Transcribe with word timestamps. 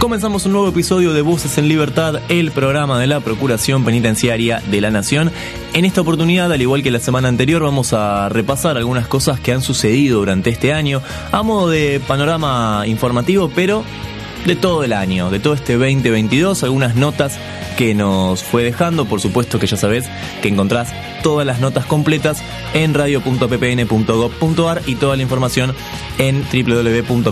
Comenzamos 0.00 0.46
un 0.46 0.52
nuevo 0.52 0.68
episodio 0.68 1.12
de 1.12 1.20
Voces 1.20 1.58
en 1.58 1.68
Libertad, 1.68 2.22
el 2.30 2.52
programa 2.52 2.98
de 2.98 3.06
la 3.06 3.20
Procuración 3.20 3.84
Penitenciaria 3.84 4.62
de 4.70 4.80
la 4.80 4.90
Nación. 4.90 5.30
En 5.74 5.84
esta 5.84 6.00
oportunidad, 6.00 6.50
al 6.50 6.62
igual 6.62 6.82
que 6.82 6.90
la 6.90 7.00
semana 7.00 7.28
anterior, 7.28 7.62
vamos 7.62 7.92
a 7.92 8.30
repasar 8.30 8.78
algunas 8.78 9.06
cosas 9.06 9.40
que 9.40 9.52
han 9.52 9.60
sucedido 9.60 10.20
durante 10.20 10.48
este 10.48 10.72
año, 10.72 11.02
a 11.30 11.42
modo 11.42 11.68
de 11.68 12.00
panorama 12.08 12.84
informativo, 12.86 13.52
pero 13.54 13.84
de 14.46 14.56
todo 14.56 14.84
el 14.84 14.94
año, 14.94 15.30
de 15.30 15.38
todo 15.38 15.52
este 15.52 15.74
2022, 15.74 16.62
algunas 16.62 16.96
notas 16.96 17.38
que 17.80 17.94
nos 17.94 18.44
fue 18.44 18.62
dejando. 18.62 19.06
Por 19.06 19.22
supuesto 19.22 19.58
que 19.58 19.66
ya 19.66 19.78
sabes 19.78 20.04
que 20.42 20.48
encontrás 20.48 20.92
todas 21.22 21.46
las 21.46 21.60
notas 21.60 21.86
completas 21.86 22.42
en 22.74 22.92
radio.ppn.gov.ar 22.92 24.82
y 24.84 24.96
toda 24.96 25.16
la 25.16 25.22
información 25.22 25.74
en 26.18 26.44
www.ppn.gov.ar. 26.52 27.30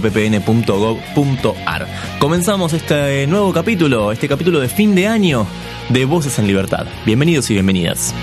Comenzamos 2.18 2.72
este 2.72 3.26
nuevo 3.26 3.52
capítulo, 3.52 4.10
este 4.10 4.26
capítulo 4.26 4.58
de 4.60 4.70
fin 4.70 4.94
de 4.94 5.06
año 5.06 5.46
de 5.90 6.06
Voces 6.06 6.38
en 6.38 6.46
Libertad. 6.46 6.86
Bienvenidos 7.04 7.50
y 7.50 7.52
bienvenidas. 7.52 8.14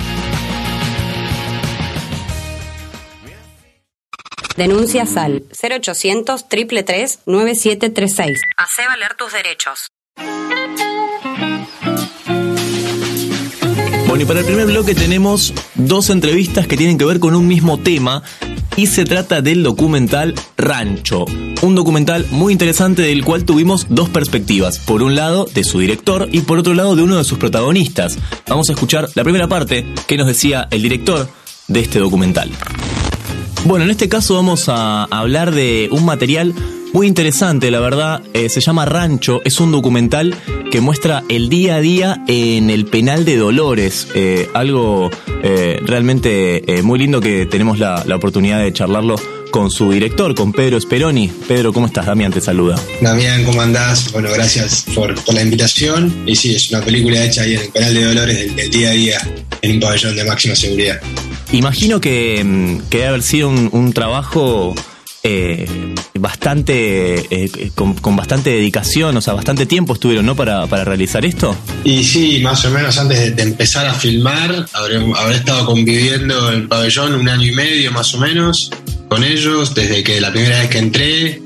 Denuncias 4.57 5.15
al 5.15 5.43
0800 5.61 6.49
333 6.49 7.19
9736. 7.27 8.41
Hacé 8.57 8.87
valer 8.87 9.13
tus 9.13 9.31
derechos. 9.31 9.91
Bueno, 14.15 14.23
y 14.23 14.27
para 14.27 14.39
el 14.39 14.45
primer 14.45 14.67
bloque 14.67 14.95
tenemos 14.95 15.53
dos 15.73 16.09
entrevistas 16.09 16.67
que 16.67 16.77
tienen 16.77 16.97
que 16.97 17.03
ver 17.03 17.19
con 17.19 17.35
un 17.35 17.49
mismo 17.49 17.77
tema 17.79 18.23
y 18.77 18.87
se 18.87 19.03
trata 19.03 19.41
del 19.41 19.61
documental 19.61 20.33
Rancho, 20.55 21.25
un 21.61 21.75
documental 21.75 22.25
muy 22.31 22.53
interesante 22.53 23.01
del 23.01 23.25
cual 23.25 23.43
tuvimos 23.43 23.87
dos 23.89 24.07
perspectivas, 24.07 24.79
por 24.79 25.03
un 25.03 25.15
lado 25.15 25.49
de 25.53 25.65
su 25.65 25.79
director 25.79 26.29
y 26.31 26.39
por 26.39 26.59
otro 26.59 26.73
lado 26.73 26.95
de 26.95 27.03
uno 27.03 27.17
de 27.17 27.25
sus 27.25 27.37
protagonistas. 27.37 28.17
Vamos 28.47 28.69
a 28.69 28.71
escuchar 28.71 29.09
la 29.15 29.23
primera 29.25 29.49
parte 29.49 29.85
que 30.07 30.15
nos 30.15 30.27
decía 30.27 30.69
el 30.71 30.81
director 30.81 31.27
de 31.67 31.81
este 31.81 31.99
documental. 31.99 32.49
Bueno, 33.65 33.83
en 33.83 33.91
este 33.91 34.07
caso 34.07 34.35
vamos 34.35 34.69
a 34.69 35.03
hablar 35.11 35.53
de 35.53 35.89
un 35.91 36.05
material 36.05 36.53
muy 36.93 37.07
interesante, 37.07 37.69
la 37.69 37.81
verdad. 37.81 38.23
Eh, 38.33 38.47
se 38.47 38.61
llama 38.61 38.85
Rancho, 38.85 39.41
es 39.43 39.59
un 39.59 39.73
documental 39.73 40.33
que 40.71 40.81
muestra 40.81 41.23
el 41.29 41.49
día 41.49 41.75
a 41.75 41.81
día 41.81 42.23
en 42.27 42.69
el 42.69 42.85
penal 42.85 43.25
de 43.25 43.37
Dolores. 43.37 44.07
Eh, 44.15 44.49
algo 44.53 45.09
eh, 45.43 45.79
realmente 45.85 46.63
muy 46.83 46.99
lindo 46.99 47.21
que 47.21 47.45
tenemos 47.45 47.79
la, 47.79 48.03
la 48.05 48.15
oportunidad 48.15 48.61
de 48.61 48.73
charlarlo 48.73 49.15
con 49.55 49.71
su 49.71 49.89
director, 49.89 50.35
con 50.35 50.51
Pedro 50.51 50.77
Speroni. 50.81 51.31
Pedro, 51.47 51.71
¿cómo 51.71 51.87
estás? 51.87 52.07
Damián 52.07 52.29
te 52.33 52.41
saluda. 52.41 52.77
Damián, 52.99 53.45
¿cómo 53.45 53.61
andás? 53.61 54.11
Bueno, 54.11 54.29
gracias 54.33 54.83
por, 54.93 55.15
por 55.23 55.33
la 55.33 55.41
invitación. 55.43 56.13
Y 56.25 56.35
sí, 56.35 56.53
es 56.53 56.71
una 56.71 56.81
película 56.81 57.23
hecha 57.23 57.43
ahí 57.43 57.53
en 57.53 57.61
el 57.61 57.69
penal 57.69 57.93
de 57.93 58.03
Dolores 58.03 58.37
del, 58.37 58.53
del 58.53 58.69
día 58.69 58.89
a 58.89 58.91
día, 58.91 59.17
en 59.61 59.71
un 59.71 59.79
pabellón 59.79 60.13
de 60.17 60.25
máxima 60.25 60.57
seguridad. 60.57 60.99
Imagino 61.53 62.01
que, 62.01 62.43
mm, 62.43 62.89
que 62.89 62.97
debe 62.97 63.07
haber 63.07 63.23
sido 63.23 63.47
un, 63.47 63.69
un 63.71 63.93
trabajo 63.93 64.75
eh, 65.27 65.65
bastante 66.19 67.25
eh, 67.31 67.71
con, 67.73 67.95
con 67.95 68.15
bastante 68.15 68.51
dedicación, 68.51 69.17
o 69.17 69.21
sea, 69.21 69.33
bastante 69.33 69.65
tiempo 69.65 69.93
estuvieron, 69.93 70.23
¿no? 70.23 70.35
Para, 70.35 70.67
para 70.67 70.83
realizar 70.83 71.25
esto. 71.25 71.55
Y 71.83 72.03
sí, 72.03 72.41
más 72.43 72.63
o 72.65 72.69
menos 72.69 72.95
antes 72.99 73.19
de, 73.19 73.31
de 73.31 73.41
empezar 73.41 73.87
a 73.87 73.93
filmar, 73.95 74.67
habré, 74.71 74.97
habré 75.17 75.35
estado 75.37 75.65
conviviendo 75.65 76.51
en 76.51 76.59
el 76.59 76.67
pabellón 76.67 77.15
un 77.15 77.27
año 77.27 77.47
y 77.47 77.55
medio 77.55 77.91
más 77.91 78.13
o 78.13 78.19
menos 78.19 78.69
con 79.07 79.23
ellos, 79.23 79.73
desde 79.73 80.03
que 80.03 80.19
la 80.19 80.31
primera 80.31 80.59
vez 80.59 80.69
que 80.69 80.77
entré 80.79 81.41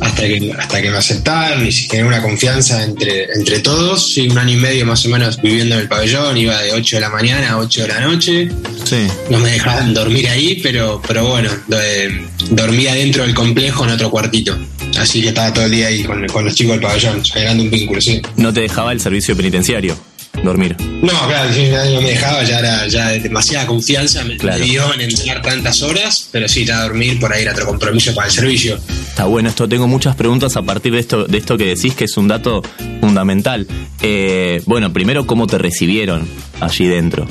hasta 0.00 0.22
que, 0.22 0.52
hasta 0.58 0.82
que 0.82 0.90
me 0.90 0.96
aceptaron 0.96 1.66
y 1.66 1.72
se 1.72 1.88
generó 1.88 2.08
una 2.08 2.22
confianza 2.22 2.82
entre, 2.84 3.24
entre 3.32 3.60
todos. 3.60 4.12
Sí, 4.12 4.28
un 4.28 4.38
año 4.38 4.54
y 4.54 4.56
medio 4.56 4.86
más 4.86 5.04
o 5.06 5.08
menos 5.08 5.40
viviendo 5.40 5.74
en 5.74 5.82
el 5.82 5.88
pabellón, 5.88 6.36
iba 6.36 6.60
de 6.60 6.72
8 6.72 6.96
de 6.96 7.00
la 7.00 7.10
mañana 7.10 7.50
a 7.50 7.58
8 7.58 7.82
de 7.82 7.88
la 7.88 8.00
noche. 8.00 8.48
Sí. 8.84 9.06
No 9.30 9.38
me 9.38 9.50
dejaban 9.50 9.94
dormir 9.94 10.28
ahí, 10.28 10.60
pero, 10.62 11.00
pero 11.06 11.26
bueno, 11.26 11.50
eh, 11.72 12.26
dormía 12.50 12.94
dentro 12.94 13.24
del 13.24 13.34
complejo 13.34 13.84
en 13.84 13.90
otro 13.90 14.10
cuartito. 14.10 14.58
Así 14.98 15.22
que 15.22 15.28
estaba 15.28 15.52
todo 15.52 15.64
el 15.66 15.70
día 15.70 15.88
ahí 15.88 16.02
con, 16.02 16.26
con 16.26 16.44
los 16.44 16.54
chicos 16.54 16.72
del 16.72 16.80
pabellón, 16.80 17.24
generando 17.24 17.62
un 17.62 17.70
vínculo, 17.70 18.00
sí. 18.00 18.20
No 18.36 18.52
te 18.52 18.62
dejaba 18.62 18.92
el 18.92 19.00
servicio 19.00 19.36
penitenciario 19.36 19.96
dormir. 20.42 20.76
No, 20.80 21.12
claro, 21.26 21.48
nadie 21.50 21.94
no 21.94 22.00
me 22.00 22.10
dejaba, 22.10 22.42
ya 22.44 22.58
era 22.60 22.86
ya 22.86 23.08
de 23.08 23.20
demasiada 23.20 23.66
confianza, 23.66 24.24
me, 24.24 24.36
Claro. 24.36 24.62
dio 24.64 24.94
en 24.94 25.00
entrar 25.02 25.42
tantas 25.42 25.82
horas, 25.82 26.28
pero 26.32 26.48
sí, 26.48 26.64
ya 26.64 26.82
dormir 26.82 27.18
por 27.18 27.32
ahí 27.32 27.42
era 27.42 27.52
otro 27.52 27.66
compromiso 27.66 28.14
para 28.14 28.28
el 28.28 28.32
servicio. 28.32 28.78
Está 29.08 29.24
bueno 29.24 29.48
esto, 29.48 29.68
tengo 29.68 29.86
muchas 29.88 30.14
preguntas 30.16 30.56
a 30.56 30.62
partir 30.62 30.92
de 30.92 31.00
esto, 31.00 31.24
de 31.24 31.38
esto 31.38 31.56
que 31.58 31.66
decís, 31.74 31.94
que 31.94 32.04
es 32.04 32.16
un 32.16 32.28
dato 32.28 32.62
fundamental. 33.00 33.66
Eh, 34.00 34.62
bueno, 34.66 34.92
primero, 34.92 35.26
¿cómo 35.26 35.46
te 35.46 35.58
recibieron 35.58 36.26
allí 36.60 36.86
dentro? 36.86 37.26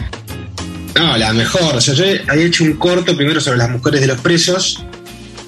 No, 0.95 1.15
la 1.15 1.31
mejor. 1.31 1.75
O 1.75 1.81
sea, 1.81 1.93
yo 1.93 2.03
había 2.27 2.45
hecho 2.45 2.63
un 2.63 2.73
corto 2.73 3.15
primero 3.15 3.39
sobre 3.39 3.57
las 3.59 3.69
mujeres 3.69 4.01
de 4.01 4.07
los 4.07 4.19
presos 4.19 4.83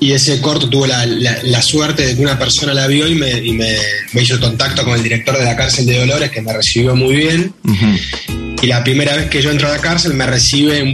y 0.02 0.12
ese 0.14 0.40
corto 0.42 0.70
tuvo 0.70 0.88
la, 0.88 1.06
la- 1.06 1.40
la 1.44 1.62
suerte 1.62 2.06
de 2.06 2.16
que 2.16 2.22
una 2.22 2.38
persona 2.40 2.74
la 2.74 2.88
vio 2.88 3.08
y, 3.08 3.16
me, 3.16 3.32
y 3.32 3.52
me, 3.52 3.76
me 4.14 4.22
hizo 4.24 4.40
contacto 4.40 4.84
con 4.84 4.94
el 4.96 5.04
director 5.04 5.38
de 5.38 5.44
la 5.46 5.56
cárcel 5.56 5.86
de 5.86 5.98
Dolores 6.00 6.32
que 6.32 6.42
me 6.42 6.54
recibió 6.54 6.96
muy 6.96 7.16
bien. 7.16 7.54
Y 8.62 8.68
la 8.68 8.84
primera 8.84 9.16
vez 9.16 9.30
que 9.30 9.42
yo 9.42 9.52
entro 9.52 9.70
a 9.70 9.72
la 9.72 9.80
cárcel 9.80 10.14
me 10.16 10.26
recibe 10.26 10.80
en, 10.80 10.90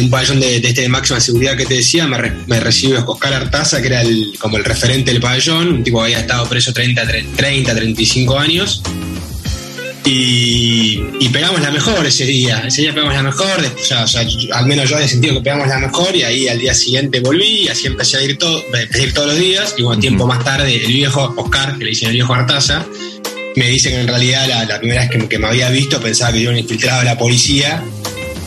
un 0.00 0.10
pabellón 0.10 0.38
de, 0.38 0.60
de 0.60 0.68
este 0.68 0.82
de 0.82 0.88
máxima 0.88 1.18
seguridad 1.20 1.56
que 1.56 1.66
te 1.66 1.74
decía, 1.74 2.06
me, 2.06 2.16
re- 2.16 2.32
me 2.46 2.60
recibe 2.60 2.98
Oscar 2.98 3.32
Artaza, 3.34 3.80
que 3.80 3.88
era 3.88 4.02
el, 4.02 4.34
como 4.38 4.56
el 4.56 4.64
referente 4.64 5.10
del 5.12 5.20
pabellón, 5.20 5.68
un 5.68 5.82
tipo 5.84 5.98
que 5.98 6.04
había 6.04 6.20
estado 6.20 6.48
preso 6.48 6.72
30, 6.72 7.04
tre- 7.04 7.26
30 7.34 7.74
35 7.74 8.38
años. 8.38 8.82
Y, 10.06 11.02
y 11.18 11.28
pegamos 11.30 11.60
la 11.60 11.70
mejor 11.72 12.06
ese 12.06 12.24
día, 12.24 12.62
ese 12.66 12.82
día 12.82 12.94
pegamos 12.94 13.12
la 13.14 13.24
mejor, 13.24 13.48
o 13.74 13.84
sea, 13.84 14.04
o 14.04 14.06
sea, 14.06 14.22
yo- 14.22 14.54
al 14.54 14.64
menos 14.66 14.88
yo 14.88 14.94
había 14.96 15.08
sentido 15.08 15.34
que 15.34 15.40
pegamos 15.40 15.66
la 15.66 15.78
mejor 15.80 16.14
y 16.14 16.22
ahí 16.22 16.46
al 16.46 16.60
día 16.60 16.74
siguiente 16.74 17.18
volví 17.20 17.62
y 17.64 17.68
así 17.68 17.88
empecé 17.88 18.18
a 18.18 18.22
ir, 18.22 18.38
todo, 18.38 18.62
empecé 18.72 19.02
a 19.02 19.06
ir 19.06 19.12
todos 19.14 19.28
los 19.28 19.38
días 19.38 19.74
y 19.76 19.82
bueno, 19.82 20.00
tiempo 20.00 20.24
más 20.26 20.44
tarde 20.44 20.76
el 20.76 20.92
viejo 20.92 21.34
Oscar, 21.36 21.76
que 21.76 21.84
le 21.84 21.90
dicen 21.90 22.08
el 22.10 22.14
viejo 22.14 22.32
Artaza, 22.34 22.86
me 23.56 23.66
dice 23.68 23.90
que 23.90 24.00
en 24.00 24.06
realidad 24.06 24.46
la, 24.48 24.64
la 24.64 24.78
primera 24.78 25.00
vez 25.02 25.10
que, 25.10 25.28
que 25.28 25.38
me 25.40 25.48
había 25.48 25.70
visto 25.70 26.00
pensaba 26.00 26.32
que 26.32 26.38
yo 26.40 26.50
era 26.50 26.52
un 26.52 26.58
infiltrado 26.62 27.00
de 27.00 27.04
la 27.06 27.18
policía 27.18 27.82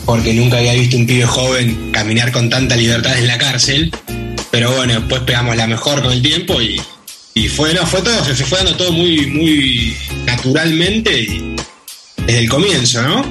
porque 0.06 0.34
nunca 0.34 0.58
había 0.60 0.74
visto 0.74 0.96
un 0.96 1.06
pibe 1.06 1.26
joven 1.26 1.92
caminar 1.92 2.32
con 2.32 2.50
tanta 2.50 2.76
libertad 2.78 3.18
en 3.20 3.28
la 3.28 3.38
cárcel. 3.38 3.92
Pero 4.50 4.72
bueno, 4.76 4.94
después 4.94 5.22
pegamos 5.22 5.56
la 5.56 5.68
mejor 5.68 6.02
con 6.02 6.12
el 6.12 6.22
tiempo 6.24 6.60
y, 6.62 6.82
y 7.40 7.48
fue, 7.48 7.74
no, 7.74 7.86
fue 7.86 8.02
todo, 8.02 8.22
se, 8.26 8.36
fue 8.44 8.58
dando 8.58 8.76
todo 8.76 8.92
muy, 8.92 9.26
muy 9.28 9.96
naturalmente 10.26 11.22
y 11.22 11.56
desde 12.18 12.40
el 12.40 12.50
comienzo, 12.50 13.02
¿no? 13.02 13.24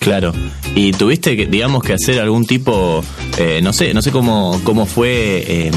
Claro. 0.00 0.34
Y 0.74 0.90
tuviste 0.92 1.36
que, 1.36 1.46
digamos, 1.46 1.84
que 1.84 1.92
hacer 1.92 2.18
algún 2.18 2.44
tipo, 2.44 3.04
eh, 3.38 3.60
no 3.62 3.72
sé, 3.72 3.94
no 3.94 4.02
sé 4.02 4.10
cómo, 4.10 4.60
cómo 4.64 4.84
fue 4.84 5.44
eh, 5.46 5.70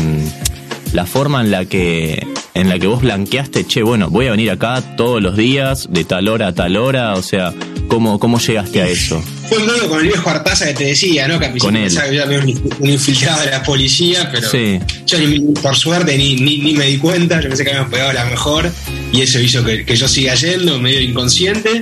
la 0.93 1.05
forma 1.05 1.41
en 1.41 1.51
la 1.51 1.65
que 1.65 2.25
en 2.55 2.69
la 2.69 2.79
que 2.79 2.87
vos 2.87 3.01
blanqueaste, 3.01 3.67
che, 3.67 3.83
bueno, 3.83 4.09
voy 4.09 4.25
a 4.25 4.31
venir 4.31 4.49
acá 4.49 4.81
todos 4.97 5.21
los 5.21 5.37
días, 5.37 5.87
de 5.91 6.03
tal 6.05 6.27
hora 6.27 6.47
a 6.47 6.55
tal 6.55 6.75
hora, 6.75 7.13
o 7.13 7.21
sea, 7.21 7.53
¿cómo, 7.97 8.19
cómo 8.19 8.39
llegaste 8.39 8.79
a 8.79 8.87
eso? 8.87 9.23
Fue 9.49 9.57
un 9.57 9.89
con 9.89 9.99
el 10.01 10.07
viejo 10.07 10.29
Artaza 10.29 10.65
que 10.67 10.73
te 10.75 10.83
decía, 10.85 11.27
¿no? 11.27 11.39
Que 11.39 11.47
al 11.47 11.57
Con 11.57 11.75
él. 11.75 11.83
pensaba 11.85 12.09
que 12.09 12.15
yo 12.17 12.23
era 12.23 12.43
un, 12.45 12.71
un 12.79 12.89
infiltrado 12.89 13.41
de 13.43 13.49
la 13.49 13.63
policía, 13.63 14.29
pero 14.31 14.47
Sí. 14.51 14.77
yo 15.07 15.17
ni- 15.19 15.39
por 15.39 15.75
suerte 15.75 16.15
ni, 16.15 16.35
ni, 16.35 16.59
ni 16.59 16.73
me 16.73 16.85
di 16.85 16.97
cuenta, 16.97 17.41
yo 17.41 17.47
pensé 17.49 17.63
que 17.63 17.71
habíamos 17.71 17.89
pegado 17.91 18.13
la 18.13 18.25
mejor 18.25 18.71
y 19.11 19.21
eso 19.21 19.39
hizo 19.39 19.63
que, 19.65 19.83
que 19.83 19.95
yo 19.95 20.07
siga 20.07 20.35
yendo, 20.35 20.77
medio 20.79 21.01
inconsciente. 21.01 21.81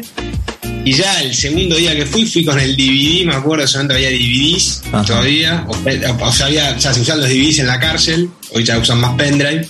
Y 0.85 0.93
ya 0.93 1.21
el 1.21 1.33
segundo 1.35 1.75
día 1.75 1.95
que 1.97 2.05
fui, 2.05 2.25
fui 2.25 2.45
con 2.45 2.59
el 2.59 2.77
DVD, 2.77 3.25
me 3.25 3.33
acuerdo, 3.35 3.67
solamente 3.67 3.95
había 3.95 4.11
DVDs 4.17 4.83
Ajá. 4.93 5.03
todavía, 5.03 5.65
o, 5.67 6.25
o 6.25 6.31
sea, 6.31 6.45
había, 6.45 6.77
ya 6.77 6.93
se 6.93 7.01
usaban 7.01 7.21
los 7.21 7.29
DVDs 7.29 7.59
en 7.59 7.67
la 7.67 7.79
cárcel, 7.79 8.29
hoy 8.53 8.63
ya 8.63 8.77
usan 8.77 8.99
más 9.01 9.15
pendrive. 9.17 9.67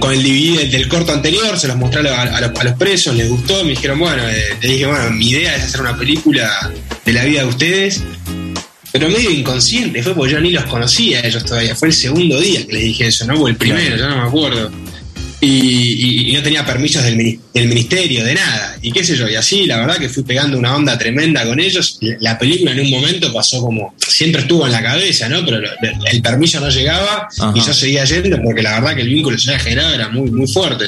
Con 0.00 0.12
el 0.12 0.22
DVD 0.22 0.70
del, 0.70 0.88
corto 0.88 1.12
anterior, 1.12 1.58
se 1.58 1.66
los 1.68 1.76
mostré 1.76 2.00
a, 2.00 2.02
los- 2.02 2.12
a 2.12 2.36
a 2.60 2.64
los 2.64 2.72
presos, 2.78 3.14
les 3.16 3.28
gustó, 3.28 3.64
me 3.64 3.70
dijeron, 3.70 3.98
bueno, 3.98 4.22
eh, 4.28 4.54
le 4.62 4.68
dije, 4.68 4.86
bueno, 4.86 5.10
mi 5.10 5.30
idea 5.30 5.56
es 5.56 5.64
hacer 5.64 5.80
una 5.80 5.96
película 5.96 6.70
de 7.04 7.12
la 7.12 7.24
vida 7.24 7.40
de 7.40 7.46
ustedes, 7.46 8.02
pero 8.92 9.08
medio 9.08 9.30
inconsciente, 9.30 10.02
fue 10.02 10.14
porque 10.14 10.32
yo 10.32 10.40
ni 10.40 10.50
los 10.50 10.64
conocía 10.64 11.18
a 11.20 11.26
ellos 11.26 11.44
todavía, 11.44 11.74
fue 11.74 11.88
el 11.88 11.94
segundo 11.94 12.40
día 12.40 12.64
que 12.66 12.72
les 12.72 12.82
dije 12.84 13.06
eso, 13.08 13.26
¿no? 13.26 13.34
O 13.34 13.48
el 13.48 13.56
primero, 13.56 13.96
Claro. 13.96 14.02
ya 14.02 14.08
no 14.16 14.22
me 14.22 14.28
acuerdo. 14.28 14.70
Y, 15.40 15.46
y- 15.48 16.30
y 16.30 16.32
no 16.32 16.42
tenía 16.42 16.64
permisos 16.66 17.02
del, 17.04 17.16
mini- 17.16 17.38
del 17.54 17.68
ministerio, 17.68 18.24
de 18.24 18.34
nada. 18.34 18.76
Y 18.82 18.90
qué 18.92 19.04
sé 19.04 19.16
yo, 19.16 19.28
y 19.28 19.34
así 19.36 19.66
la 19.66 19.78
verdad 19.78 19.96
que 19.98 20.08
fui 20.08 20.22
pegando 20.24 20.58
una 20.58 20.74
onda 20.74 20.98
tremenda 20.98 21.44
con 21.46 21.60
ellos. 21.60 21.98
La 22.20 22.38
película 22.38 22.72
en 22.72 22.80
un 22.80 22.90
momento 22.90 23.32
pasó 23.32 23.60
como, 23.60 23.94
siempre 23.98 24.42
estuvo 24.42 24.66
en 24.66 24.72
la 24.72 24.82
cabeza, 24.82 25.28
¿no? 25.28 25.44
Pero 25.44 25.58
el 26.10 26.22
permiso 26.22 26.58
no 26.60 26.68
llegaba 26.70 27.28
Ajá. 27.38 27.52
y 27.54 27.60
yo 27.60 27.72
seguía 27.72 28.04
yendo 28.04 28.40
porque 28.42 28.62
la 28.62 28.80
verdad 28.80 28.94
que 28.96 29.02
el 29.02 29.08
vínculo 29.08 29.36
que 29.36 29.42
se 29.42 29.50
había 29.50 29.62
generado 29.62 29.94
era 29.94 30.08
muy, 30.08 30.30
muy 30.30 30.48
fuerte. 30.48 30.86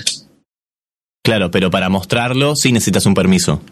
Claro, 1.23 1.51
pero 1.51 1.71
para 1.71 1.89
mostrarlo 1.89 2.57
sí 2.57 2.73
necesitas 2.73 3.07
un 3.07 3.15
permiso. 3.15 3.63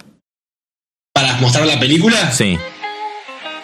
Para 1.12 1.34
mostrar 1.40 1.66
la 1.66 1.80
película, 1.80 2.30
Sí. 2.30 2.56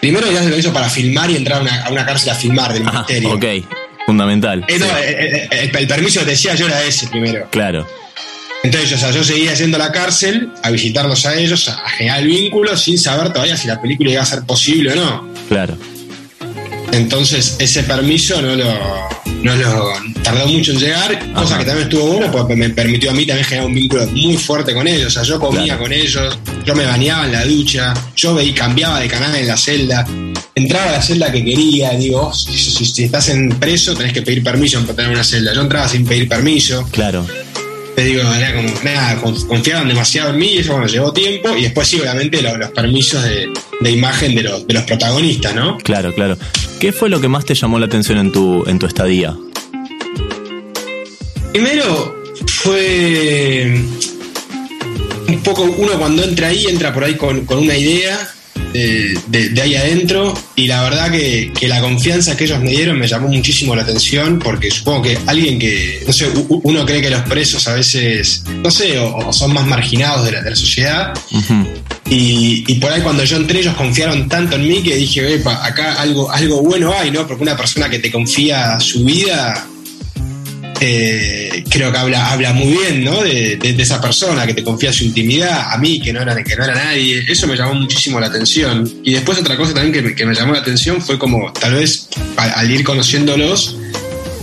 primero 0.01 0.29
ya 0.31 0.43
se 0.43 0.49
lo 0.49 0.57
hizo 0.57 0.73
para 0.73 0.89
filmar 0.89 1.29
y 1.31 1.37
entrar 1.37 1.59
a 1.59 1.61
una, 1.61 1.85
a 1.85 1.89
una 1.91 2.05
cárcel 2.05 2.31
a 2.31 2.35
filmar 2.35 2.73
del 2.73 2.83
Ah, 2.85 2.91
ministerio. 2.91 3.31
ok. 3.31 3.45
Fundamental. 4.05 4.63
Eh, 4.67 4.77
no, 4.79 4.85
Sí, 4.85 4.91
eh, 4.97 5.47
eh, 5.51 5.71
el, 5.77 5.87
permiso 5.87 6.19
que 6.19 6.25
te 6.25 6.31
decía 6.31 6.55
yo 6.55 6.67
era 6.67 6.83
ese 6.83 7.07
primero. 7.07 7.47
Claro. 7.51 7.87
Entonces, 8.63 8.93
o 8.93 8.97
sea, 8.97 9.11
yo 9.11 9.23
seguía 9.23 9.53
yendo 9.53 9.77
a 9.77 9.79
la 9.79 9.91
cárcel 9.91 10.49
a 10.63 10.71
visitarlos 10.71 11.25
a 11.25 11.35
ellos, 11.35 11.67
a, 11.69 11.87
generar 11.89 12.19
el 12.21 12.27
vínculo, 12.27 12.75
sin 12.77 12.97
saber 12.97 13.31
todavía 13.31 13.55
si 13.57 13.67
la 13.67 13.79
película 13.81 14.09
iba 14.11 14.21
a 14.21 14.25
ser 14.25 14.43
posible 14.43 14.93
o 14.93 14.95
no. 14.95 15.29
Claro. 15.49 15.77
Entonces, 16.91 17.57
ese 17.59 17.83
permiso 17.83 18.41
no 18.41 18.55
lo, 18.55 18.65
no 19.43 19.55
lo 19.55 19.93
tardó 20.23 20.47
mucho 20.47 20.71
en 20.71 20.79
llegar, 20.79 21.33
cosa 21.33 21.57
que 21.57 21.65
también 21.65 21.87
estuvo 21.89 22.05
bueno 22.13 22.31
porque 22.31 22.55
me 22.55 22.69
permitió 22.69 23.11
a 23.11 23.13
mí 23.13 23.25
también 23.25 23.45
generar 23.45 23.67
un 23.67 23.75
vínculo 23.75 24.07
muy 24.07 24.37
fuerte 24.37 24.73
con 24.73 24.87
ellos. 24.87 25.07
O 25.07 25.09
sea, 25.11 25.23
yo 25.23 25.39
comía 25.39 25.63
Claro. 25.65 25.81
con 25.81 25.93
ellos, 25.93 26.39
yo 26.63 26.73
me 26.73 26.85
bañaba 26.85 27.25
en 27.25 27.33
la 27.33 27.45
ducha, 27.45 27.93
yo 28.15 28.33
veía, 28.33 28.55
cambiaba 28.55 28.99
de 28.99 29.07
canal 29.07 29.35
en 29.35 29.47
la 29.47 29.57
celda, 29.57 30.07
entraba 30.55 30.89
a 30.89 30.91
la 30.93 31.01
celda 31.01 31.31
que 31.31 31.43
quería, 31.43 31.91
digo, 31.91 32.27
oh, 32.27 32.33
si, 32.33 32.57
si- 32.57 32.85
si 32.85 33.03
estás 33.03 33.29
en 33.29 33.49
preso 33.49 33.93
tenés 33.93 34.13
que 34.13 34.21
pedir 34.21 34.41
permiso 34.43 34.79
para 34.83 34.95
tener 34.95 35.11
una 35.11 35.23
celda. 35.23 35.53
Yo 35.53 35.61
entraba 35.61 35.87
sin 35.89 36.05
pedir 36.05 36.27
permiso. 36.29 36.87
Claro. 36.91 37.25
Te 37.95 38.03
digo, 38.03 38.21
era 38.33 38.53
como, 38.55 38.69
nada, 38.83 39.21
con- 39.21 39.47
confiaban 39.47 39.87
demasiado 39.87 40.31
en 40.31 40.37
mí 40.37 40.47
y 40.47 40.57
eso, 40.59 40.71
bueno, 40.73 40.87
llevó 40.87 41.11
tiempo. 41.13 41.55
Y 41.57 41.63
después 41.63 41.87
sí, 41.87 41.99
obviamente, 41.99 42.41
lo- 42.41 42.57
los 42.57 42.71
permisos 42.71 43.23
de, 43.23 43.49
de 43.81 43.91
imagen 43.91 44.33
de 44.35 44.43
los, 44.43 44.65
de 44.67 44.73
los 44.73 44.83
protagonistas, 44.83 45.53
¿no? 45.55 45.77
Claro, 45.79 46.13
claro. 46.13 46.37
¿Qué 46.79 46.91
fue 46.93 47.09
lo 47.09 47.19
que 47.21 47.27
más 47.27 47.45
te 47.45 47.53
llamó 47.55 47.77
la 47.79 47.85
atención 47.87 48.17
en 48.17 48.31
tu, 48.31 48.63
en 48.67 48.79
tu 48.79 48.85
estadía? 48.85 49.35
Primero 51.51 52.23
fue 52.47 53.79
un 55.27 55.39
poco, 55.43 55.63
uno 55.63 55.93
cuando 55.97 56.23
entra 56.23 56.47
ahí, 56.49 56.65
entra 56.67 56.93
por 56.93 57.03
ahí 57.03 57.15
con, 57.15 57.45
con 57.45 57.59
una 57.59 57.77
idea 57.77 58.29
de, 58.73 59.17
de- 59.27 59.49
de 59.49 59.61
ahí 59.61 59.75
adentro 59.75 60.33
y 60.55 60.67
la 60.67 60.83
verdad 60.83 61.11
que, 61.11 61.51
que 61.57 61.67
la 61.67 61.79
confianza 61.81 62.35
que 62.35 62.43
ellos 62.45 62.59
me 62.61 62.71
dieron 62.71 62.97
me 62.99 63.07
llamó 63.07 63.27
muchísimo 63.27 63.75
la 63.75 63.83
atención 63.83 64.39
porque 64.39 64.69
supongo 64.71 65.03
que 65.03 65.17
alguien 65.27 65.57
que, 65.59 66.03
no 66.05 66.11
sé, 66.13 66.27
uno 66.49 66.85
cree 66.85 67.01
que 67.01 67.09
los 67.09 67.21
presos 67.23 67.67
a 67.67 67.73
veces, 67.73 68.43
no 68.63 68.69
sé, 68.71 68.97
o, 68.99 69.15
o 69.15 69.33
son 69.33 69.53
más 69.53 69.65
marginados 69.65 70.25
de 70.25 70.31
la, 70.33 70.41
de 70.41 70.49
la 70.49 70.55
sociedad. 70.55 71.13
Y, 72.09 72.63
y 72.67 72.75
por 72.75 72.91
ahí 72.91 73.01
cuando 73.01 73.23
yo 73.23 73.37
entré 73.37 73.59
ellos 73.59 73.75
confiaron 73.75 74.29
tanto 74.29 74.55
en 74.57 74.67
mí 74.67 74.83
que 74.83 74.95
dije, 74.95 75.33
"Epa, 75.35 75.65
acá 75.65 75.93
algo, 75.95 76.29
algo 76.31 76.61
bueno 76.61 76.93
hay, 76.93 77.09
¿no? 77.11 77.25
Porque 77.27 77.41
una 77.43 77.57
persona 77.57 77.89
que 77.89 77.97
te 77.99 78.11
confía 78.11 78.79
su 78.79 79.03
vida, 79.03 79.65
eh, 80.81 81.63
creo 81.69 81.91
que 81.91 81.97
habla, 81.97 82.31
habla 82.31 82.53
muy 82.53 82.73
bien, 82.73 83.03
¿no? 83.03 83.21
De, 83.21 83.57
esa 83.77 84.01
persona 84.01 84.45
que 84.47 84.53
te 84.53 84.63
confía 84.63 84.91
su 84.91 85.03
intimidad, 85.03 85.71
a 85.71 85.77
mí 85.77 85.99
que 85.99 86.11
no, 86.11 86.21
era, 86.21 86.35
que 86.43 86.55
no 86.55 86.63
era 86.63 86.73
nadie. 86.73 87.23
Eso 87.27 87.47
me 87.47 87.55
llamó 87.55 87.75
muchísimo 87.75 88.19
la 88.19 88.27
atención. 88.27 88.91
Y 89.03 89.13
después 89.13 89.37
otra 89.37 89.57
cosa 89.57 89.73
también 89.73 90.15
que 90.15 90.25
me, 90.25 90.33
llamó 90.33 90.53
la 90.53 90.59
atención 90.59 91.01
fue 91.01 91.19
como, 91.19 91.51
tal 91.53 91.75
vez, 91.75 92.09
al, 92.37 92.69
ir 92.69 92.83
conociéndolos, 92.83 93.77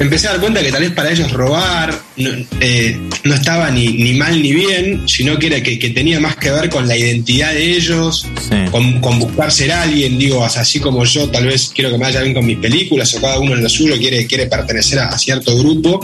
empecé 0.02 0.28
a 0.28 0.32
dar 0.32 0.40
cuenta 0.40 0.62
que 0.62 0.70
tal 0.72 0.82
vez 0.82 0.92
para 0.92 1.10
ellos 1.10 1.30
robar 1.32 1.98
no, 2.16 2.30
eh, 2.60 2.98
no 3.24 3.34
estaba 3.34 3.70
ni, 3.70 3.88
ni 3.88 4.14
mal 4.14 4.40
ni 4.42 4.52
bien, 4.52 5.02
sino 5.06 5.38
que, 5.38 5.46
era 5.46 5.62
que, 5.62 5.78
que 5.78 5.90
tenía 5.90 6.20
más 6.20 6.36
que 6.36 6.50
ver 6.50 6.68
con 6.68 6.86
la 6.86 6.96
identidad 6.96 7.52
de 7.52 7.76
ellos, 7.76 8.26
Sí. 8.40 8.56
con, 8.70 9.00
con 9.00 9.18
buscar 9.18 9.50
ser 9.52 9.72
alguien, 9.72 10.18
digo, 10.18 10.44
así 10.44 10.80
como 10.80 11.04
yo 11.04 11.28
tal 11.30 11.46
vez 11.46 11.70
quiero 11.74 11.90
que 11.90 11.98
me 11.98 12.04
vaya 12.04 12.20
bien 12.22 12.34
con 12.34 12.44
mis 12.44 12.58
películas 12.58 13.14
o 13.14 13.20
cada 13.20 13.38
uno 13.38 13.54
en 13.54 13.62
lo 13.62 13.68
suyo 13.68 13.96
quiere, 13.98 14.26
quiere 14.26 14.46
pertenecer 14.46 14.98
a, 14.98 15.08
a 15.08 15.18
cierto 15.18 15.56
grupo. 15.56 16.00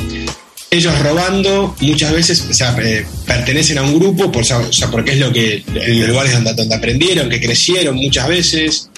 Ellos 0.70 0.98
robando 1.00 1.74
muchas 1.80 2.12
veces 2.12 2.46
o 2.50 2.52
sea, 2.52 2.76
eh, 2.82 3.04
pertenecen 3.26 3.78
a 3.78 3.82
un 3.82 3.98
grupo 3.98 4.30
por, 4.30 4.42
o 4.42 4.72
sea, 4.72 4.90
porque 4.90 5.12
es 5.12 5.18
lo 5.18 5.32
que 5.32 5.62
los 5.74 6.08
lugares 6.08 6.32
donde, 6.34 6.52
donde 6.54 6.74
aprendieron, 6.74 7.28
que 7.30 7.40
crecieron 7.40 7.96
muchas 7.96 8.28
veces. 8.28 8.90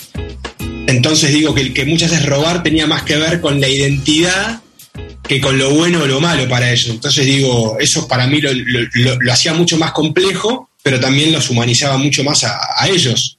Entonces 0.86 1.32
digo 1.32 1.54
que, 1.54 1.72
que 1.72 1.84
muchas 1.84 2.10
veces 2.10 2.26
robar 2.26 2.62
tenía 2.62 2.86
más 2.86 3.04
que 3.04 3.16
ver 3.16 3.40
con 3.40 3.60
la 3.60 3.68
identidad 3.68 4.60
que 5.30 5.40
con 5.40 5.56
lo 5.56 5.70
bueno 5.70 6.02
o 6.02 6.06
lo 6.08 6.20
malo 6.20 6.48
para 6.48 6.72
ellos. 6.72 6.88
Entonces 6.88 7.24
digo, 7.24 7.76
eso 7.78 8.08
para 8.08 8.26
mí 8.26 8.40
lo, 8.40 8.52
lo- 8.52 8.88
lo- 8.94 9.20
lo 9.20 9.32
hacía 9.32 9.54
mucho 9.54 9.78
más 9.78 9.92
complejo, 9.92 10.70
pero 10.82 10.98
también 10.98 11.30
los 11.30 11.48
humanizaba 11.50 11.96
mucho 11.98 12.24
más 12.24 12.42
a, 12.42 12.58
a 12.76 12.88
ellos. 12.88 13.38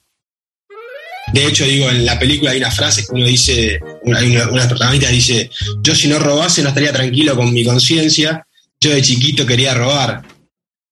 De 1.34 1.46
hecho, 1.46 1.66
digo, 1.66 1.90
en 1.90 2.06
la 2.06 2.18
película 2.18 2.52
hay 2.52 2.60
una 2.60 2.72
frase 2.72 3.02
que 3.02 3.14
uno 3.14 3.26
dice, 3.26 3.78
una, 4.04 4.22
una, 4.50 4.70
protagonista 4.70 5.10
dice, 5.10 5.50
yo 5.84 5.94
si 5.94 6.08
no 6.08 6.18
robase 6.18 6.62
no 6.64 6.70
estaría 6.70 6.94
tranquilo 6.94 7.36
con 7.36 7.52
mi 7.54 7.66
conciencia, 7.66 8.48
yo 8.80 8.92
de 8.92 9.02
chiquito 9.02 9.46
quería 9.46 9.74
robar. 9.74 10.22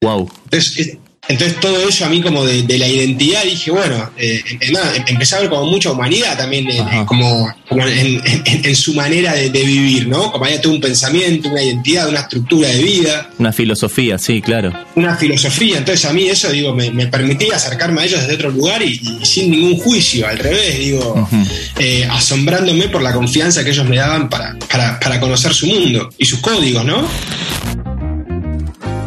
Wow. 0.02 0.30
Entonces, 0.44 0.78
es- 0.80 0.98
entonces 1.30 1.58
todo 1.62 1.88
eso 1.88 2.04
a 2.06 2.10
mí 2.10 2.22
como 2.22 2.44
de, 2.44 2.64
de 2.64 2.78
la 2.78 2.88
identidad 2.88 3.44
dije, 3.44 3.72
bueno, 3.72 4.10
eh, 4.18 4.44
nada, 4.72 4.94
em- 4.98 5.04
empecé 5.08 5.36
a 5.36 5.40
ver 5.40 5.50
como 5.50 5.66
mucha 5.66 5.92
humanidad 5.92 6.38
también, 6.38 6.70
eh, 6.70 6.84
como, 7.06 7.54
como 7.70 7.88
en, 7.88 8.22
en- 8.26 8.66
en 8.66 8.76
su 8.76 8.94
manera 8.94 9.34
de, 9.34 9.50
de 9.50 9.64
vivir, 9.64 10.08
¿no? 10.08 10.32
Como 10.32 10.44
había 10.46 10.60
todo 10.60 10.74
un 10.74 10.82
pensamiento, 10.82 11.48
una 11.50 11.62
identidad, 11.64 12.10
una 12.10 12.20
estructura 12.22 12.68
de 12.70 12.82
vida, 12.84 13.30
Una 13.38 13.54
filosofía, 13.54 14.18
sí, 14.18 14.42
claro. 14.42 14.74
una 14.96 15.16
filosofía. 15.16 15.78
Entonces 15.78 16.04
a 16.06 16.12
mí 16.14 16.28
eso, 16.28 16.52
digo, 16.52 16.74
me, 16.76 16.92
me 16.92 17.08
permitía 17.08 17.56
acercarme 17.56 18.02
a 18.02 18.06
ellos 18.06 18.20
desde 18.22 18.34
otro 18.36 18.50
lugar 18.52 18.82
y, 18.84 19.00
y 19.22 19.26
sin 19.26 19.52
ningún 19.52 19.78
juicio, 19.78 20.28
al 20.28 20.38
revés, 20.40 20.80
digo, 20.80 21.30
eh, 21.78 22.08
asombrándome 22.12 22.88
por 22.90 23.02
la 23.02 23.14
confianza 23.14 23.64
que 23.64 23.70
ellos 23.70 23.86
me 23.86 23.98
daban 23.98 24.30
para, 24.30 24.58
para, 24.70 25.00
para 25.00 25.20
conocer 25.20 25.54
su 25.54 25.68
mundo 25.68 26.10
y 26.18 26.26
sus 26.26 26.40
códigos, 26.40 26.84
¿no? 26.84 27.08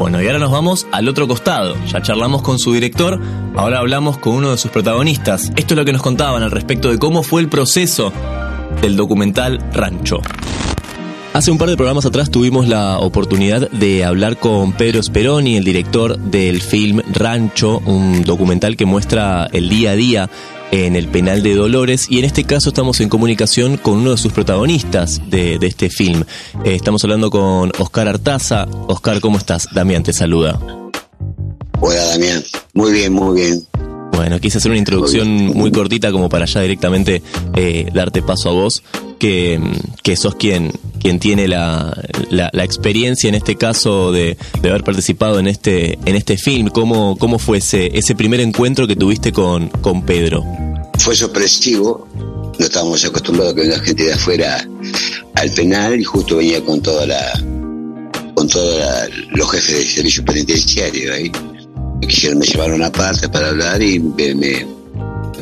Bueno, 0.02 0.20
y 0.20 0.26
ahora 0.26 0.40
nos 0.40 0.50
vamos 0.50 0.88
al 0.90 1.08
otro 1.08 1.28
costado. 1.28 1.76
Ya 1.86 2.02
charlamos 2.02 2.42
con 2.42 2.58
su 2.58 2.72
director, 2.72 3.20
ahora 3.54 3.78
hablamos 3.78 4.18
con 4.18 4.34
uno 4.34 4.50
de 4.50 4.58
sus 4.58 4.72
protagonistas. 4.72 5.52
Esto 5.54 5.74
es 5.74 5.78
lo 5.78 5.84
que 5.84 5.92
nos 5.92 6.02
contaban 6.02 6.42
al 6.42 6.50
respecto 6.50 6.90
de 6.90 6.98
cómo 6.98 7.22
fue 7.22 7.40
el 7.40 7.48
proceso 7.48 8.12
del 8.80 8.96
documental 8.96 9.60
Rancho. 9.72 10.20
Hace 11.34 11.52
un 11.52 11.58
par 11.58 11.68
de 11.68 11.76
programas 11.76 12.04
atrás 12.04 12.32
tuvimos 12.32 12.66
la 12.66 12.98
oportunidad 12.98 13.70
de 13.70 14.04
hablar 14.04 14.38
con 14.38 14.72
Pedro 14.72 15.00
Speroni, 15.04 15.56
el 15.56 15.62
director 15.62 16.18
del 16.18 16.62
film 16.62 17.00
Rancho, 17.12 17.80
un 17.86 18.24
documental 18.24 18.76
que 18.76 18.86
muestra 18.86 19.48
el 19.52 19.68
día 19.68 19.92
a 19.92 19.94
día 19.94 20.30
en 20.72 20.96
el 20.96 21.06
penal 21.06 21.42
de 21.42 21.54
Dolores 21.54 22.06
y 22.10 22.18
en 22.18 22.24
este 22.24 22.44
caso 22.44 22.70
estamos 22.70 23.00
en 23.00 23.08
comunicación 23.08 23.76
con 23.76 23.98
uno 23.98 24.12
de 24.12 24.16
sus 24.16 24.32
protagonistas 24.32 25.20
de, 25.30 25.58
de 25.58 25.66
este 25.68 25.90
film. 25.90 26.24
Eh, 26.64 26.74
estamos 26.74 27.04
hablando 27.04 27.30
con 27.30 27.70
Oscar 27.78 28.08
Artaza. 28.08 28.66
Oscar, 28.88 29.20
¿cómo 29.20 29.38
estás? 29.38 29.68
Damián 29.72 30.02
te 30.02 30.12
saluda. 30.12 30.58
Hola 31.78 32.04
Damián, 32.06 32.42
muy 32.74 32.92
bien, 32.92 33.12
muy 33.12 33.40
bien. 33.40 33.62
Bueno, 34.12 34.38
quise 34.38 34.58
hacer 34.58 34.70
una 34.70 34.78
introducción 34.78 35.28
muy 35.28 35.72
cortita 35.72 36.12
como 36.12 36.28
para 36.28 36.44
ya 36.44 36.60
directamente 36.60 37.22
eh, 37.56 37.86
darte 37.92 38.22
paso 38.22 38.50
a 38.50 38.52
vos, 38.52 38.82
que, 39.18 39.58
que 40.02 40.16
sos 40.16 40.36
quien, 40.36 40.70
quien 41.00 41.18
tiene 41.18 41.48
la, 41.48 41.96
la, 42.30 42.50
la 42.52 42.62
experiencia 42.64 43.28
en 43.28 43.34
este 43.34 43.56
caso 43.56 44.12
de, 44.12 44.36
de 44.60 44.68
haber 44.68 44.84
participado 44.84 45.40
en 45.40 45.48
este, 45.48 45.98
en 46.04 46.14
este 46.14 46.36
film. 46.36 46.68
¿Cómo, 46.68 47.16
cómo 47.18 47.38
fue 47.38 47.58
ese, 47.58 47.90
ese 47.98 48.14
primer 48.14 48.40
encuentro 48.40 48.86
que 48.86 48.96
tuviste 48.96 49.32
con, 49.32 49.68
con 49.68 50.02
Pedro? 50.02 50.44
Fue 50.98 51.16
sorpresivo, 51.16 52.06
no 52.58 52.64
estábamos 52.64 53.04
acostumbrados 53.04 53.52
a 53.52 53.56
que 53.56 53.60
venga 53.62 53.78
gente 53.80 54.04
de 54.04 54.12
afuera 54.12 54.68
al 55.34 55.50
penal 55.52 55.98
y 56.00 56.04
justo 56.04 56.36
venía 56.36 56.64
con 56.64 56.80
toda 56.80 57.06
la 57.06 57.32
con 58.34 58.48
todos 58.48 59.08
los 59.32 59.50
jefes 59.50 59.76
del 59.78 59.86
servicio 59.88 60.24
penitenciario 60.24 61.12
ahí. 61.14 61.30
Me 62.00 62.06
quisieron, 62.06 62.38
me 62.38 62.46
llevaron 62.46 62.82
aparte 62.82 63.28
para 63.28 63.48
hablar 63.48 63.82
y 63.82 63.98
me, 64.00 64.34
me- 64.34 64.66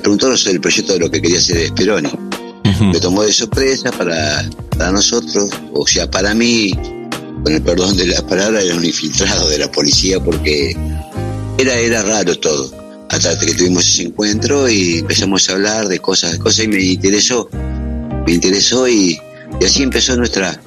preguntaron 0.01 0.37
sobre 0.39 0.55
el 0.55 0.61
proyecto 0.61 0.95
de 0.95 0.99
lo 1.01 1.11
que 1.11 1.21
quería 1.21 1.39
hacer 1.39 1.57
de 1.59 1.67
Speroni. 1.69 2.09
Ujú. 2.09 2.85
Me 2.85 2.99
tomó 3.01 3.23
de 3.23 3.33
sorpresa 3.33 3.91
para, 3.93 4.49
para 4.77 4.91
nosotros, 4.93 5.51
o 5.73 5.87
sea, 5.87 6.11
para 6.11 6.35
mí, 6.35 6.73
con 7.45 7.53
el 7.53 7.63
perdón 7.63 7.97
de 7.97 8.07
la 8.07 8.27
palabra, 8.27 8.61
era 8.63 8.75
un 8.75 8.85
infiltrado 8.85 9.49
de 9.49 9.59
la 9.59 9.71
policía 9.71 10.19
porque 10.23 10.75
era, 11.59 11.75
era 11.75 12.03
raro 12.03 12.35
todo. 12.39 12.71
Hasta 13.11 13.37
que 13.39 13.55
tuvimos 13.55 13.87
ese 13.89 14.03
encuentro 14.05 14.69
y 14.69 14.99
empezamos 14.99 15.49
a 15.49 15.55
hablar 15.55 15.89
de 15.89 15.99
cosas, 15.99 16.33
de 16.33 16.39
cosas 16.39 16.65
y 16.65 16.69
me 16.69 16.81
interesó. 16.81 17.51
Me 18.25 18.33
interesó 18.33 18.89
y, 18.89 19.19
y 19.61 19.65
así 19.65 19.83
empezó 19.83 20.17
nuestra, 20.17 20.61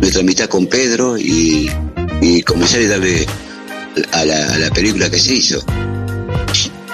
nuestra 0.00 0.20
amistad 0.20 0.46
con 0.46 0.66
Pedro 0.66 1.18
y, 1.18 1.68
y 2.20 2.42
comenzar 2.42 2.80
a 2.82 2.86
darle 2.88 3.26
a 4.12 4.24
la, 4.24 4.54
a 4.54 4.58
la 4.58 4.70
película 4.70 5.10
que 5.10 5.18
se 5.18 5.34
hizo. 5.34 5.60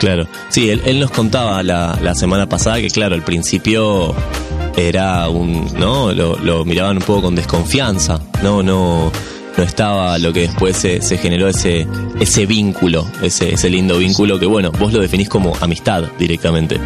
Claro. 0.00 0.26
Sí, 0.48 0.70
él, 0.70 0.80
él 0.86 1.00
nos 1.00 1.10
contaba 1.10 1.62
la, 1.62 1.98
la 2.02 2.14
semana 2.14 2.48
pasada 2.48 2.80
que, 2.80 2.88
claro, 2.88 3.14
al 3.14 3.24
principio 3.24 4.14
era 4.76 5.28
un. 5.28 5.70
¿No? 5.78 6.12
Lo, 6.12 6.36
lo 6.38 6.64
miraban 6.64 6.96
un 6.96 7.02
poco 7.02 7.22
con 7.22 7.34
desconfianza. 7.34 8.20
No, 8.42 8.62
no. 8.62 9.12
No 9.56 9.64
estaba 9.64 10.18
lo 10.18 10.32
que 10.32 10.42
después 10.42 10.76
se, 10.76 11.02
se 11.02 11.18
generó 11.18 11.48
ese, 11.48 11.86
ese 12.20 12.46
vínculo, 12.46 13.06
ese, 13.22 13.54
ese 13.54 13.68
lindo 13.68 13.98
vínculo 13.98 14.38
que 14.38 14.46
bueno, 14.46 14.72
vos 14.72 14.92
lo 14.92 15.00
definís 15.00 15.28
como 15.28 15.54
amistad 15.60 16.04
directamente. 16.18 16.80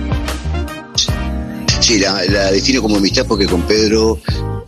Sí, 1.80 1.98
la, 1.98 2.24
la 2.24 2.50
defino 2.50 2.82
como 2.82 2.96
amistad 2.96 3.26
porque 3.26 3.46
con 3.46 3.62
Pedro, 3.62 4.18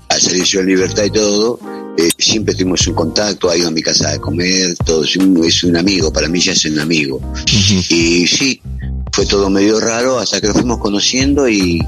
al 0.09 0.21
salir 0.21 0.45
yo 0.45 0.61
en 0.61 0.67
libertad 0.67 1.05
y 1.05 1.11
todo, 1.11 1.59
eh, 1.97 2.11
siempre 2.17 2.55
tuvimos 2.55 2.87
un 2.87 2.95
contacto, 2.95 3.51
ha 3.51 3.57
ido 3.57 3.69
a 3.69 3.73
mi 3.73 3.83
casa 3.83 4.13
a 4.13 4.19
comer, 4.19 4.77
todo, 4.85 5.03
es 5.03 5.17
un, 5.17 5.45
es 5.45 5.65
un 5.65 5.77
amigo, 5.77 6.13
para 6.13 6.29
mí 6.29 6.39
ya 6.39 6.53
es 6.53 6.65
un 6.67 6.79
amigo. 6.79 7.21
Y 7.91 8.27
sí, 8.29 8.61
fue 9.13 9.27
todo 9.27 9.51
medio 9.51 9.81
raro 9.81 10.19
hasta 10.19 10.41
que 10.41 10.47
lo 10.47 10.55
fuimos 10.55 10.79
conociendo 10.79 11.49
y, 11.49 11.81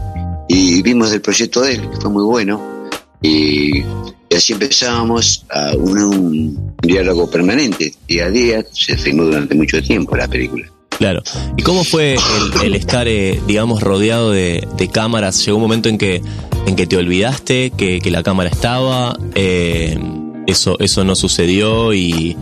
y 0.48 0.82
vimos 0.82 1.12
el 1.12 1.20
proyecto 1.20 1.60
de 1.60 1.74
él, 1.74 1.90
que 1.90 2.00
fue 2.00 2.10
muy 2.10 2.24
bueno. 2.24 2.69
Y, 3.22 3.82
así 4.34 4.52
empezábamos 4.52 5.44
a 5.50 5.74
un, 5.76 5.98
un 5.98 6.74
diálogo 6.82 7.30
permanente, 7.30 7.94
día 8.08 8.26
a 8.26 8.30
día, 8.30 8.64
se 8.72 8.96
filmó 8.96 9.24
durante 9.24 9.54
mucho 9.54 9.82
tiempo 9.82 10.16
la 10.16 10.28
película. 10.28 10.70
Claro. 11.00 11.22
¿Y 11.56 11.62
cómo 11.62 11.82
fue 11.82 12.16
el, 12.62 12.74
estar, 12.74 13.08
eh, 13.08 13.40
digamos, 13.46 13.82
rodeado 13.82 14.32
de, 14.32 14.68
de 14.76 14.88
cámaras? 14.88 15.44
¿Llegó 15.44 15.56
un 15.56 15.62
momento 15.62 15.88
en 15.88 15.96
que, 15.96 16.20
en 16.66 16.76
que 16.76 16.86
te 16.86 16.98
olvidaste 16.98 17.70
que, 17.70 18.00
que 18.00 18.10
la 18.10 18.22
cámara 18.22 18.50
estaba? 18.50 19.18
Eh, 19.34 19.98
eso, 20.46 20.78
eso 20.78 21.02
no 21.04 21.16
sucedió 21.16 21.94
y 21.94 22.36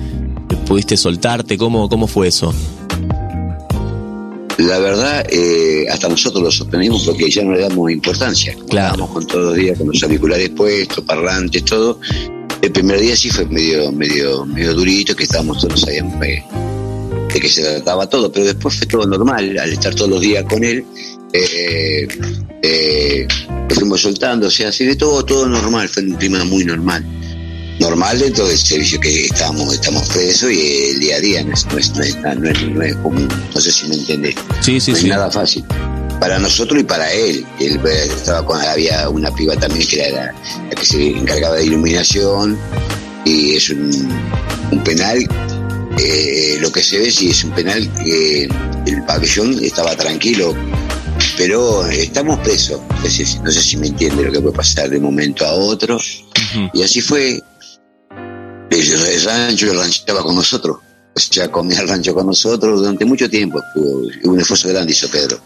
pudiste 0.66 0.96
soltarte. 0.96 1.56
¿Cómo, 1.56 1.88
cómo 1.88 2.08
fue 2.08 2.26
eso? 2.26 2.52
La 4.58 4.78
verdad, 4.78 5.24
eh, 5.30 5.86
hasta 5.88 6.08
nosotros 6.08 6.42
lo 6.42 6.50
sorprendimos 6.50 7.04
porque 7.04 7.30
ya 7.30 7.44
no 7.44 7.52
le 7.52 7.60
damos 7.60 7.90
importancia. 7.90 8.54
Claro. 8.68 8.94
Estábamos 8.94 9.10
con 9.10 9.26
todos 9.26 9.44
los 9.46 9.54
días 9.54 9.78
con 9.78 9.86
los 9.86 10.02
auriculares 10.02 10.50
puestos, 10.50 11.04
parlantes, 11.04 11.64
todo. 11.64 12.00
El 12.60 12.72
primer 12.72 13.00
día 13.00 13.16
sí 13.16 13.30
fue 13.30 13.46
medio, 13.46 13.92
medio, 13.92 14.44
medio 14.44 14.74
durito, 14.74 15.14
que 15.14 15.24
estábamos 15.24 15.60
todos 15.60 15.80
sabíamos 15.80 16.20
eh, 16.24 16.44
de 17.32 17.40
que 17.40 17.48
se 17.48 17.62
trataba 17.62 18.08
todo, 18.08 18.32
pero 18.32 18.46
después 18.46 18.74
fue 18.74 18.86
todo 18.86 19.06
normal, 19.06 19.56
al 19.58 19.72
estar 19.72 19.94
todos 19.94 20.10
los 20.10 20.20
días 20.20 20.44
con 20.44 20.64
él, 20.64 20.84
eh, 21.32 22.08
eh, 22.62 23.28
lo 23.68 23.74
fuimos 23.74 24.00
soltando, 24.00 24.48
o 24.48 24.50
sea, 24.50 24.70
así 24.70 24.84
de 24.84 24.96
todo, 24.96 25.24
todo 25.24 25.46
normal, 25.46 25.88
fue 25.88 26.02
un 26.02 26.14
clima 26.14 26.42
muy 26.44 26.64
normal. 26.64 27.04
Normal 27.78 28.18
dentro 28.18 28.46
del 28.48 28.58
servicio 28.58 28.98
que 28.98 29.26
estamos, 29.26 29.72
estamos 29.72 30.08
presos 30.08 30.50
y 30.50 30.90
el 30.90 30.98
día 31.00 31.16
a 31.16 31.20
día 31.20 31.44
no 31.44 31.52
es, 31.54 31.64
no 31.66 31.78
es, 31.78 31.90
no 31.94 32.02
es, 32.02 32.16
no 32.16 32.48
es, 32.50 32.62
no 32.70 32.82
es 32.82 32.94
común, 32.96 33.28
no 33.54 33.60
sé 33.60 33.70
si 33.70 33.86
me 33.88 33.94
entendés. 33.94 34.34
Sí, 34.60 34.80
sí, 34.80 34.90
no 34.90 34.96
es 34.96 35.02
sí. 35.04 35.08
nada 35.08 35.30
fácil. 35.30 35.64
Para 36.18 36.38
nosotros 36.40 36.80
y 36.80 36.84
para 36.84 37.12
él. 37.12 37.46
Él 37.60 37.80
eh, 37.86 38.04
estaba 38.08 38.44
con, 38.44 38.60
había 38.60 39.08
una 39.08 39.30
piba 39.32 39.54
también 39.56 39.86
que 39.86 40.00
era 40.00 40.10
la, 40.32 40.34
la 40.64 40.70
que 40.70 40.84
se 40.84 41.06
encargaba 41.10 41.54
de 41.56 41.66
iluminación 41.66 42.58
y 43.24 43.54
es 43.54 43.70
un, 43.70 43.90
un 44.72 44.82
penal. 44.84 45.18
eh, 45.98 46.56
lo 46.60 46.72
que 46.72 46.82
se 46.82 46.98
ve 46.98 47.10
sí 47.12 47.30
es 47.30 47.44
un 47.44 47.52
penal 47.52 47.88
que 48.04 48.48
el 48.86 49.02
pabellón 49.06 49.56
estaba 49.62 49.94
tranquilo, 49.96 50.52
pero 51.36 51.86
estamos 51.86 52.38
presos. 52.40 52.80
No 53.04 53.08
sé, 53.10 53.24
si- 53.24 53.38
no 53.38 53.50
sé 53.52 53.62
si 53.62 53.76
me 53.76 53.86
entiende 53.86 54.24
lo 54.24 54.32
que 54.32 54.40
puede 54.40 54.56
pasar 54.56 54.90
de 54.90 54.96
un 54.96 55.04
momento 55.04 55.46
a 55.46 55.52
otro. 55.52 56.00
Y 56.72 56.82
así 56.82 57.00
fue. 57.00 57.40
El, 58.70 59.24
rancho, 59.24 59.82
estaba 59.82 60.22
con 60.22 60.34
nosotros. 60.34 60.78
O 61.14 61.20
sea, 61.20 61.50
comía 61.50 61.80
el 61.80 61.88
rancho 61.88 62.14
con 62.14 62.26
nosotros 62.26 62.80
durante 62.80 63.04
mucho 63.04 63.28
tiempo. 63.28 63.60
Un 64.24 64.40
esfuerzo 64.40 64.68
grande 64.68 64.92
hizo 64.92 65.08
Pedro. 65.08 65.38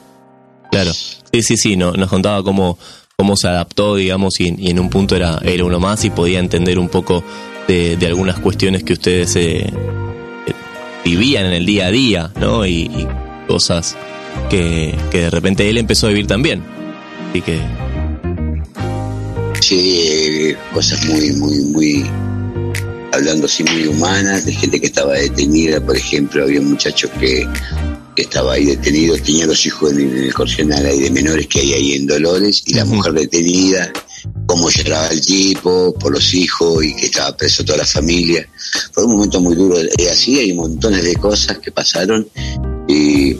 Claro. 0.70 0.92
Sí, 0.92 1.42
sí, 1.42 1.56
sí. 1.56 1.76
No, 1.76 1.92
nos 1.92 2.10
contaba 2.10 2.42
cómo, 2.42 2.78
cómo 3.16 3.36
se 3.36 3.48
adaptó, 3.48 3.96
digamos, 3.96 4.40
y, 4.40 4.54
y 4.58 4.70
en 4.70 4.80
un 4.80 4.90
punto 4.90 5.16
era, 5.16 5.38
era 5.42 5.64
uno 5.64 5.80
más 5.80 6.04
y 6.04 6.10
podía 6.10 6.40
entender 6.40 6.78
un 6.78 6.88
poco 6.88 7.24
de, 7.68 7.96
de 7.96 8.06
algunas 8.06 8.38
cuestiones 8.40 8.82
que 8.84 8.94
ustedes 8.94 9.36
eh, 9.36 9.60
eh, 9.60 9.72
vivían 11.04 11.46
en 11.46 11.52
el 11.52 11.64
día 11.64 11.86
a 11.86 11.90
día, 11.90 12.32
¿no? 12.38 12.66
Y, 12.66 12.82
y 12.82 13.08
cosas 13.46 13.96
que, 14.50 14.94
que 15.10 15.20
de 15.20 15.30
repente 15.30 15.68
él 15.68 15.78
empezó 15.78 16.06
a 16.06 16.10
vivir 16.10 16.26
también. 16.26 16.62
Así 17.30 17.40
que, 17.40 17.60
Sí, 19.62 20.02
eh, 20.08 20.56
cosas 20.74 21.04
muy, 21.06 21.32
muy, 21.34 21.60
muy, 21.60 22.04
hablando 23.12 23.46
así, 23.46 23.62
muy 23.64 23.86
humanas, 23.86 24.44
de 24.44 24.52
gente 24.52 24.80
que 24.80 24.86
estaba 24.86 25.14
detenida, 25.14 25.84
por 25.84 25.96
ejemplo, 25.96 26.42
había 26.42 26.60
un 26.60 26.70
muchacho 26.70 27.10
que, 27.20 27.46
que 28.16 28.22
estaba 28.22 28.54
ahí 28.54 28.64
detenido, 28.64 29.16
tenía 29.18 29.46
los 29.46 29.64
hijos 29.66 29.92
en, 29.92 30.00
en 30.00 30.24
el 30.24 30.34
correccional 30.34 30.84
ahí 30.84 31.00
de 31.00 31.10
menores 31.10 31.46
que 31.46 31.60
hay 31.60 31.72
ahí 31.74 31.92
en 31.92 32.06
Dolores, 32.06 32.62
y 32.66 32.74
la 32.74 32.84
mujer 32.84 33.12
detenida, 33.12 33.92
cómo 34.46 34.70
lloraba 34.70 35.08
el 35.08 35.20
tipo 35.20 35.94
por 35.98 36.12
los 36.12 36.34
hijos 36.34 36.84
y 36.84 36.94
que 36.94 37.06
estaba 37.06 37.36
preso 37.36 37.64
toda 37.64 37.78
la 37.78 37.86
familia. 37.86 38.48
Fue 38.92 39.04
un 39.04 39.12
momento 39.12 39.40
muy 39.40 39.54
duro, 39.54 39.76
y 39.98 40.06
así 40.06 40.38
hay 40.38 40.52
montones 40.52 41.04
de 41.04 41.14
cosas 41.16 41.58
que 41.58 41.70
pasaron, 41.70 42.26
y 42.88 43.36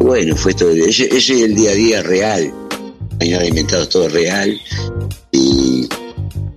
bueno, 0.00 0.36
fue 0.36 0.54
todo, 0.54 0.70
ese, 0.70 1.06
ese 1.06 1.34
es 1.34 1.42
el 1.42 1.54
día 1.54 1.70
a 1.70 1.74
día 1.74 2.02
real, 2.02 2.52
nada 3.20 3.46
inventado, 3.46 3.88
todo 3.88 4.08
real, 4.08 4.58
y, 5.32 5.47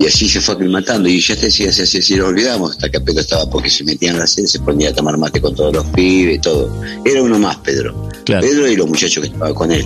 y 0.02 0.08
así 0.08 0.28
se 0.28 0.42
fue 0.42 0.56
aclimatando 0.56 1.08
y 1.08 1.20
ya 1.20 1.36
decía, 1.36 1.70
así, 1.70 1.82
así, 1.84 2.00
así 2.00 2.16
lo 2.16 2.28
olvidamos 2.28 2.72
hasta 2.72 2.90
que 2.90 3.00
Pedro 3.00 3.22
estaba 3.22 3.48
porque 3.50 3.70
se 3.70 3.84
metía 3.84 4.10
en 4.10 4.18
la 4.18 4.26
sede, 4.26 4.48
se 4.48 4.60
ponía 4.60 4.90
a 4.90 4.94
tomar 4.94 5.16
mate 5.18 5.40
con 5.40 5.54
todos 5.54 5.74
los 5.74 5.86
pibes, 5.88 6.42
todo. 6.42 6.74
Era 7.06 7.22
uno 7.22 7.38
más, 7.38 7.58
Pedro. 7.58 8.10
claro. 8.26 8.48
Pedro 8.48 8.68
y 8.68 8.76
los 8.76 8.88
muchachos 8.88 9.24
que 9.24 9.30
estaban 9.30 9.54
con 9.54 9.72
él. 9.72 9.86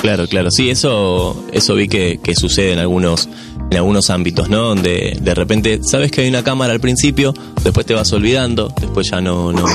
Claro, 0.00 0.26
claro, 0.28 0.50
sí, 0.50 0.70
eso, 0.70 1.44
eso 1.52 1.74
vi 1.74 1.88
que, 1.88 2.20
que 2.22 2.34
sucede 2.34 2.72
en 2.72 2.78
algunos, 2.78 3.28
en 3.70 3.76
algunos 3.76 4.08
ámbitos, 4.10 4.48
¿no? 4.48 4.68
Donde 4.68 5.18
de 5.20 5.34
repente 5.34 5.80
sabes 5.82 6.10
que 6.10 6.22
hay 6.22 6.28
una 6.28 6.44
cámara 6.44 6.72
al 6.72 6.80
principio, 6.80 7.34
después 7.62 7.84
te 7.86 7.94
vas 7.94 8.12
olvidando, 8.12 8.72
después 8.80 9.10
ya 9.10 9.20
no, 9.20 9.52
no, 9.52 9.66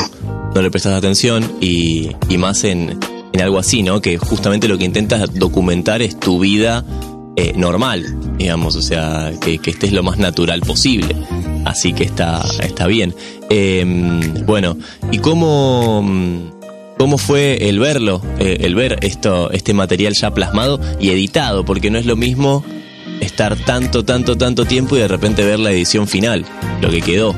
no 0.53 0.61
le 0.61 0.71
prestas 0.71 0.93
atención 0.93 1.51
y, 1.61 2.09
y 2.27 2.37
más 2.37 2.63
en, 2.63 2.99
en 3.33 3.41
algo 3.41 3.59
así, 3.59 3.83
¿no? 3.83 4.01
Que 4.01 4.17
justamente 4.17 4.67
lo 4.67 4.77
que 4.77 4.85
intentas 4.85 5.33
documentar 5.33 6.01
es 6.01 6.19
tu 6.19 6.39
vida 6.39 6.85
eh, 7.39 7.53
normal, 7.55 8.05
digamos, 8.37 8.75
o 8.75 8.81
sea, 8.81 9.31
que, 9.39 9.59
que 9.59 9.71
estés 9.71 9.93
lo 9.93 10.03
más 10.03 10.17
natural 10.17 10.59
posible. 10.59 11.15
Así 11.63 11.93
que 11.93 12.03
está, 12.03 12.45
está 12.61 12.85
bien. 12.85 13.15
Eh, 13.49 13.85
bueno, 14.45 14.75
¿y 15.09 15.19
cómo, 15.19 16.03
cómo 16.97 17.17
fue 17.17 17.69
el 17.69 17.79
verlo, 17.79 18.21
eh, 18.39 18.57
el 18.59 18.75
ver 18.75 18.97
esto, 19.03 19.51
este 19.51 19.73
material 19.73 20.15
ya 20.15 20.33
plasmado 20.33 20.81
y 20.99 21.11
editado? 21.11 21.63
Porque 21.63 21.89
no 21.89 21.97
es 21.97 22.05
lo 22.05 22.17
mismo 22.17 22.65
estar 23.21 23.55
tanto, 23.55 24.03
tanto, 24.03 24.37
tanto 24.37 24.65
tiempo 24.65 24.97
y 24.97 24.99
de 24.99 25.07
repente 25.07 25.45
ver 25.45 25.59
la 25.59 25.71
edición 25.71 26.09
final, 26.09 26.45
lo 26.81 26.89
que 26.89 27.01
quedó. 27.01 27.37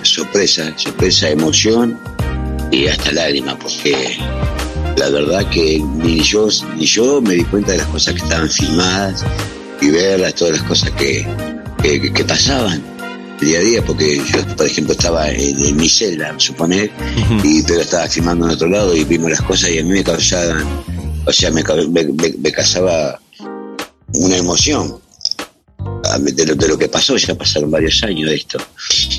Sorpresa, 0.00 0.72
sorpresa, 0.76 1.28
emoción 1.28 1.98
y 2.72 2.86
hasta 2.86 3.12
lágrima, 3.12 3.58
porque 3.58 4.16
la 4.96 5.08
verdad 5.10 5.48
que 5.50 5.78
ni 5.80 6.20
yo, 6.20 6.48
ni 6.76 6.84
yo 6.86 7.20
me 7.20 7.34
di 7.34 7.44
cuenta 7.44 7.72
de 7.72 7.78
las 7.78 7.86
cosas 7.88 8.14
que 8.14 8.22
estaban 8.22 8.48
filmadas 8.50 9.24
y 9.80 9.90
verlas, 9.90 10.34
todas 10.34 10.54
las 10.58 10.62
cosas 10.68 10.90
que, 10.92 11.26
que, 11.82 12.12
que 12.12 12.24
pasaban 12.24 12.82
día 13.40 13.58
a 13.58 13.62
día, 13.62 13.84
porque 13.84 14.16
yo, 14.16 14.56
por 14.56 14.64
ejemplo, 14.66 14.92
estaba 14.94 15.28
en, 15.30 15.58
en 15.64 15.76
mi 15.76 15.88
celda, 15.88 16.34
suponer, 16.38 16.90
y 17.44 17.62
Pedro 17.62 17.82
estaba 17.82 18.06
filmando 18.08 18.46
en 18.46 18.52
otro 18.52 18.68
lado 18.68 18.96
y 18.96 19.04
vimos 19.04 19.30
las 19.30 19.42
cosas 19.42 19.70
y 19.70 19.78
a 19.78 19.82
mí 19.84 19.90
me 19.90 20.02
causaban, 20.02 20.64
o 21.26 21.32
sea, 21.32 21.50
me, 21.50 21.62
me, 21.62 22.04
me- 22.04 22.34
me 22.38 22.52
causaba 22.52 23.20
una 24.14 24.36
emoción 24.38 24.98
de 26.20 26.46
lo, 26.46 26.54
de 26.54 26.68
lo 26.68 26.78
que 26.78 26.88
pasó, 26.88 27.16
ya 27.18 27.34
pasaron 27.34 27.70
varios 27.70 28.02
años 28.02 28.30
de 28.30 28.36
esto, 28.36 28.58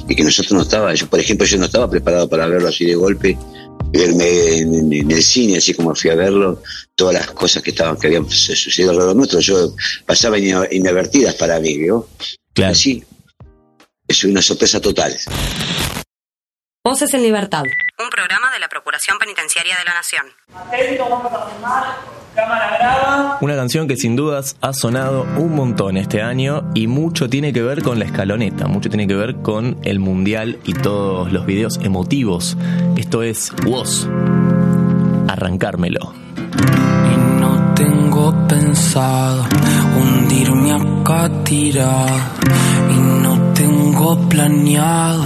y 0.09 0.15
que 0.15 0.23
nosotros 0.23 0.53
no 0.53 0.61
estaba, 0.63 0.93
yo 0.95 1.07
por 1.07 1.19
ejemplo, 1.19 1.45
yo 1.45 1.57
no 1.59 1.65
estaba 1.65 1.87
preparado 1.87 2.27
para 2.27 2.47
verlo 2.47 2.69
así 2.69 2.85
de 2.85 2.95
golpe, 2.95 3.37
verme 3.91 4.57
en, 4.59 4.73
en- 4.75 4.93
en 4.93 5.11
el 5.11 5.23
cine, 5.23 5.57
así 5.57 5.73
como 5.73 5.95
fui 5.95 6.09
a 6.09 6.15
verlo, 6.15 6.61
todas 6.95 7.13
las 7.15 7.31
cosas 7.31 7.63
que 7.63 7.71
estaban, 7.71 7.97
que 7.97 8.07
habían 8.07 8.29
su- 8.29 8.55
sucedido 8.55 8.91
alrededor 8.91 9.15
nuestro, 9.15 9.39
yo 9.39 9.73
pasaba 10.05 10.37
ina- 10.37 10.67
inadvertidas 10.71 11.35
para 11.35 11.59
mí, 11.59 11.77
¿vio? 11.77 12.07
Claro. 12.53 12.71
Así, 12.73 13.03
es 14.07 14.23
una 14.23 14.41
sorpresa 14.41 14.79
total. 14.81 15.15
Voces 16.83 17.13
en 17.13 17.21
Libertad. 17.23 17.63
Un 17.99 18.11
programa 18.11 18.51
de 18.53 18.59
la 18.59 18.69
Procuración 18.69 19.17
Penitenciaria 19.17 19.75
de 19.75 19.83
la 19.83 19.95
Nación. 19.95 20.27
Atento, 20.53 21.09
vamos 21.09 21.33
a 21.33 21.47
filmar. 21.47 21.83
Cámara 22.35 22.77
graba. 22.77 23.37
Una 23.41 23.55
canción 23.55 23.87
que 23.87 23.97
sin 23.97 24.15
dudas 24.15 24.55
ha 24.61 24.71
sonado 24.73 25.23
un 25.23 25.55
montón 25.55 25.97
este 25.97 26.21
año 26.21 26.69
y 26.75 26.85
mucho 26.85 27.27
tiene 27.27 27.53
que 27.53 27.63
ver 27.63 27.81
con 27.81 27.97
la 27.97 28.05
escaloneta, 28.05 28.67
mucho 28.67 28.89
tiene 28.89 29.07
que 29.07 29.15
ver 29.15 29.37
con 29.37 29.79
el 29.81 29.97
mundial 29.99 30.59
y 30.63 30.73
todos 30.73 31.31
los 31.31 31.47
videos 31.47 31.79
emotivos. 31.81 32.55
Esto 32.97 33.23
es 33.23 33.51
Woz. 33.65 34.07
Arrancármelo. 35.27 36.13
Y 37.11 37.39
no 37.39 37.73
tengo 37.73 38.47
pensado 38.47 39.43
hundirme 39.99 40.71
acá 40.73 41.31
tirado. 41.43 42.19
Y 42.91 42.95
no 42.95 43.53
tengo 43.55 44.29
planeado 44.29 45.25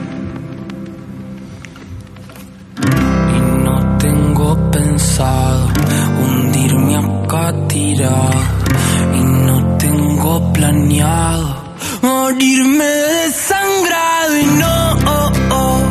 Y 7.89 9.23
no 9.23 9.77
tengo 9.77 10.53
planeado 10.53 11.55
morirme 12.01 12.85
desangrado. 12.85 14.37
Y 14.37 14.45
no, 14.45 14.97
oh, 15.07 15.31
oh, 15.49 15.90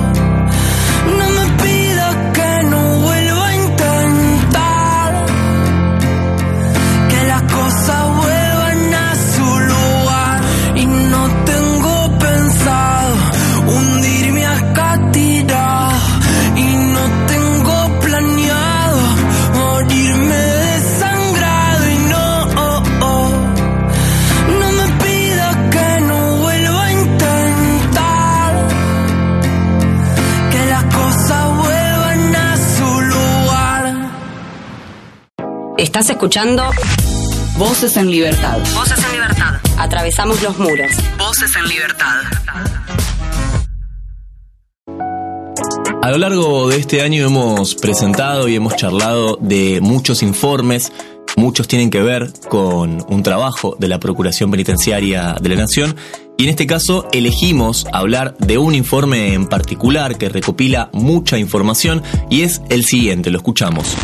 Estás 35.91 36.09
escuchando 36.11 36.71
Voces 37.59 37.97
en 37.97 38.13
libertad. 38.13 38.59
Voces 38.77 39.05
en 39.05 39.11
libertad. 39.11 39.57
Atravesamos 39.77 40.41
los 40.41 40.57
muros. 40.57 40.89
Voces 41.19 41.51
en 41.57 41.69
libertad. 41.69 42.21
A 46.01 46.11
lo 46.13 46.19
largo 46.19 46.69
de 46.69 46.77
este 46.77 47.03
año 47.03 47.27
hemos 47.27 47.75
presentado 47.75 48.47
y 48.47 48.55
hemos 48.55 48.77
charlado 48.77 49.37
de 49.41 49.81
muchos 49.81 50.23
informes, 50.23 50.93
muchos 51.37 51.67
tienen 51.67 51.91
que 51.91 52.03
ver 52.03 52.33
con 52.49 53.05
un 53.09 53.25
trabajo 53.25 53.77
de 53.81 53.89
la 53.89 53.99
Procuración 53.99 54.53
Penitenciaria 54.53 55.35
de 55.41 55.49
la 55.49 55.57
Nación 55.57 55.97
y 56.39 56.45
en 56.45 56.51
este 56.51 56.69
caso 56.69 57.09
elegimos 57.11 57.89
hablar 57.93 58.37
de 58.39 58.59
un 58.59 58.77
informe 58.77 59.35
en 59.35 59.49
particular 59.49 60.19
que 60.19 60.29
recopila 60.29 60.89
mucha 60.93 61.37
información 61.37 62.01
y 62.31 62.43
es 62.43 62.63
el 62.69 62.85
siguiente, 62.85 63.31
lo 63.31 63.39
escuchamos. 63.39 63.97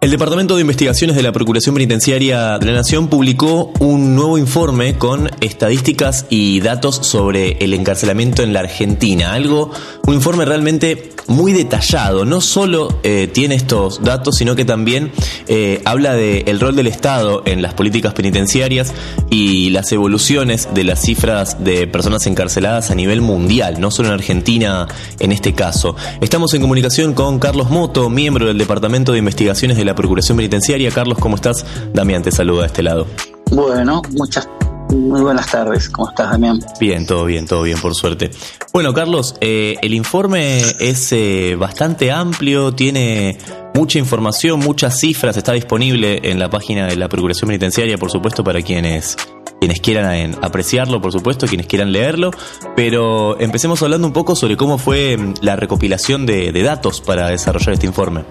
El 0.00 0.10
Departamento 0.10 0.54
de 0.54 0.62
Investigaciones 0.62 1.14
de 1.14 1.22
la 1.22 1.30
Procuración 1.30 1.74
Penitenciaria 1.74 2.58
de 2.58 2.64
la 2.64 2.72
Nación 2.72 3.08
publicó 3.08 3.70
un 3.80 4.14
nuevo 4.16 4.38
informe 4.38 4.94
con 4.94 5.28
estadísticas 5.42 6.24
y 6.30 6.60
datos 6.60 7.00
sobre 7.02 7.58
el 7.62 7.74
encarcelamiento 7.74 8.42
en 8.42 8.54
la 8.54 8.60
Argentina. 8.60 9.34
Algo, 9.34 9.70
un 10.06 10.14
informe 10.14 10.46
realmente 10.46 11.10
muy 11.26 11.52
detallado. 11.52 12.24
No 12.24 12.40
solo 12.40 12.98
eh, 13.02 13.28
tiene 13.30 13.56
estos 13.56 14.02
datos, 14.02 14.36
sino 14.36 14.56
que 14.56 14.64
también 14.64 15.12
eh, 15.48 15.82
habla 15.84 16.14
del 16.14 16.58
rol 16.60 16.76
del 16.76 16.86
Estado 16.86 17.42
en 17.44 17.60
las 17.60 17.74
políticas 17.74 18.14
penitenciarias 18.14 18.94
y 19.28 19.68
las 19.68 19.92
evoluciones 19.92 20.70
de 20.72 20.84
las 20.84 21.02
cifras 21.02 21.62
de 21.62 21.86
personas 21.86 22.26
encarceladas 22.26 22.90
a 22.90 22.94
nivel 22.94 23.20
mundial, 23.20 23.80
no 23.80 23.90
solo 23.90 24.08
en 24.08 24.14
Argentina 24.14 24.88
en 25.18 25.30
este 25.30 25.52
caso. 25.52 25.94
Estamos 26.22 26.54
en 26.54 26.62
comunicación 26.62 27.12
con 27.12 27.38
Carlos 27.38 27.68
Moto, 27.68 28.08
miembro 28.08 28.46
del 28.46 28.56
Departamento 28.56 29.12
de 29.12 29.18
Investigaciones 29.18 29.76
de 29.76 29.84
la 29.84 29.89
Procuración 29.94 30.36
Penitenciaria. 30.36 30.90
Carlos, 30.90 31.18
¿cómo 31.18 31.36
estás? 31.36 31.64
Damián 31.92 32.22
te 32.22 32.30
saluda 32.30 32.62
de 32.62 32.66
este 32.66 32.82
lado. 32.82 33.06
Bueno, 33.50 34.02
muchas, 34.16 34.48
muy 34.90 35.20
buenas 35.20 35.50
tardes. 35.50 35.88
¿Cómo 35.88 36.08
estás, 36.08 36.30
Damián? 36.30 36.60
Bien, 36.78 37.06
todo 37.06 37.24
bien, 37.24 37.46
todo 37.46 37.62
bien, 37.62 37.78
por 37.78 37.94
suerte. 37.94 38.30
Bueno, 38.72 38.94
Carlos, 38.94 39.36
eh, 39.40 39.76
el 39.82 39.94
informe 39.94 40.62
es 40.78 41.12
eh, 41.12 41.56
bastante 41.58 42.12
amplio, 42.12 42.72
tiene 42.72 43.38
mucha 43.74 43.98
información, 43.98 44.60
muchas 44.60 44.98
cifras, 44.98 45.36
está 45.36 45.52
disponible 45.52 46.20
en 46.22 46.38
la 46.38 46.50
página 46.50 46.86
de 46.86 46.96
la 46.96 47.08
Procuración 47.08 47.48
Penitenciaria, 47.48 47.98
por 47.98 48.10
supuesto, 48.10 48.44
para 48.44 48.62
quienes 48.62 49.16
quienes 49.60 49.80
quieran 49.80 50.36
apreciarlo, 50.40 51.02
por 51.02 51.12
supuesto, 51.12 51.46
quienes 51.46 51.66
quieran 51.66 51.92
leerlo, 51.92 52.30
pero 52.74 53.38
empecemos 53.38 53.82
hablando 53.82 54.06
un 54.06 54.14
poco 54.14 54.34
sobre 54.34 54.56
cómo 54.56 54.78
fue 54.78 55.18
mm, 55.18 55.34
la 55.42 55.54
recopilación 55.54 56.24
de, 56.24 56.50
de 56.50 56.62
datos 56.62 57.02
para 57.02 57.28
desarrollar 57.28 57.74
este 57.74 57.86
informe. 57.86 58.24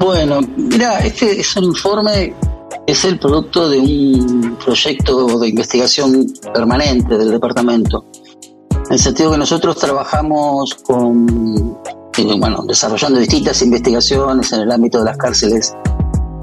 Bueno, 0.00 0.40
mira, 0.56 1.00
este 1.00 1.40
es 1.40 1.54
un 1.56 1.64
informe, 1.64 2.34
es 2.86 3.04
el 3.04 3.18
producto 3.18 3.68
de 3.68 3.78
un 3.78 4.56
proyecto 4.56 5.38
de 5.38 5.48
investigación 5.50 6.26
permanente 6.54 7.18
del 7.18 7.30
departamento. 7.32 8.06
En 8.86 8.94
el 8.94 8.98
sentido 8.98 9.32
que 9.32 9.36
nosotros 9.36 9.76
trabajamos 9.76 10.74
con, 10.86 11.78
eh, 12.16 12.34
bueno, 12.38 12.64
desarrollando 12.66 13.18
distintas 13.18 13.60
investigaciones 13.60 14.50
en 14.54 14.60
el 14.60 14.72
ámbito 14.72 15.00
de 15.00 15.04
las 15.04 15.18
cárceles 15.18 15.74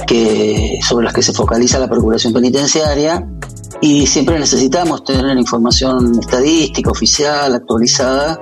que, 0.06 0.80
sobre 0.88 1.06
las 1.06 1.16
que 1.16 1.24
se 1.24 1.34
focaliza 1.34 1.80
la 1.80 1.88
Procuración 1.88 2.34
Penitenciaria 2.34 3.28
y 3.82 4.06
siempre 4.06 4.38
necesitamos 4.38 5.04
tener 5.04 5.36
información 5.36 6.20
estadística, 6.20 6.92
oficial, 6.92 7.56
actualizada, 7.56 8.40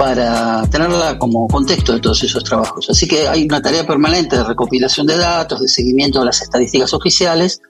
para 0.00 0.66
tenerla 0.70 1.18
como 1.18 1.46
contexto 1.46 1.92
de 1.92 2.00
todos 2.00 2.22
esos 2.22 2.42
trabajos. 2.42 2.88
Así 2.88 3.06
que 3.06 3.28
hay 3.28 3.44
una 3.44 3.60
tarea 3.60 3.86
permanente 3.86 4.34
de 4.34 4.44
recopilación 4.44 5.06
de 5.06 5.18
datos, 5.18 5.60
de 5.60 5.68
seguimiento 5.68 6.20
de 6.20 6.24
las 6.24 6.40
estadísticas 6.40 6.94
oficiales 6.94 7.60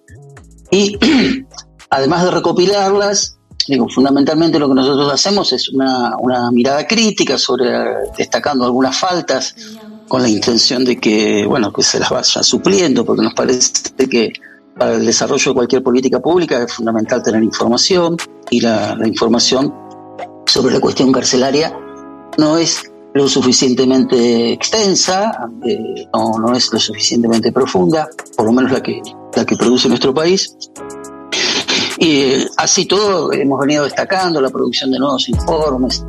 y 0.70 0.96
además 1.90 2.22
de 2.22 2.30
recopilarlas, 2.30 3.36
digo, 3.66 3.88
fundamentalmente 3.88 4.60
lo 4.60 4.68
que 4.68 4.76
nosotros 4.76 5.12
hacemos 5.12 5.52
es 5.52 5.70
una, 5.70 6.12
una 6.20 6.52
mirada 6.52 6.86
crítica 6.86 7.36
sobre 7.36 7.68
destacando 8.16 8.64
algunas 8.64 8.96
faltas 8.96 9.56
con 10.06 10.22
la 10.22 10.28
intención 10.28 10.84
de 10.84 10.98
que, 10.98 11.44
bueno, 11.48 11.72
que 11.72 11.82
se 11.82 11.98
las 11.98 12.10
vaya 12.10 12.44
supliendo, 12.44 13.04
porque 13.04 13.22
nos 13.22 13.34
parece 13.34 13.72
que 14.08 14.32
para 14.78 14.94
el 14.94 15.04
desarrollo 15.04 15.50
de 15.50 15.54
cualquier 15.54 15.82
política 15.82 16.20
pública 16.20 16.62
es 16.62 16.72
fundamental 16.72 17.24
tener 17.24 17.42
información 17.42 18.16
y 18.50 18.60
la, 18.60 18.94
la 18.94 19.08
información 19.08 19.74
sobre 20.46 20.74
la 20.74 20.78
cuestión 20.78 21.10
carcelaria 21.10 21.76
no 22.40 22.56
es 22.56 22.90
lo 23.12 23.28
suficientemente 23.28 24.52
extensa, 24.52 25.48
eh, 25.66 26.08
no, 26.12 26.54
es 26.54 26.72
lo 26.72 26.78
suficientemente 26.78 27.52
profunda, 27.52 28.08
por 28.36 28.46
lo 28.46 28.52
menos 28.52 28.72
la 28.72 28.82
que, 28.82 29.02
la 29.36 29.44
que 29.44 29.56
produce 29.56 29.88
nuestro 29.88 30.14
país. 30.14 30.56
Y 31.98 32.20
eh, 32.20 32.48
así 32.56 32.86
todo 32.86 33.30
hemos 33.32 33.60
venido 33.60 33.84
destacando 33.84 34.40
la 34.40 34.48
producción 34.48 34.90
de 34.90 34.98
nuevos 34.98 35.28
informes, 35.28 36.02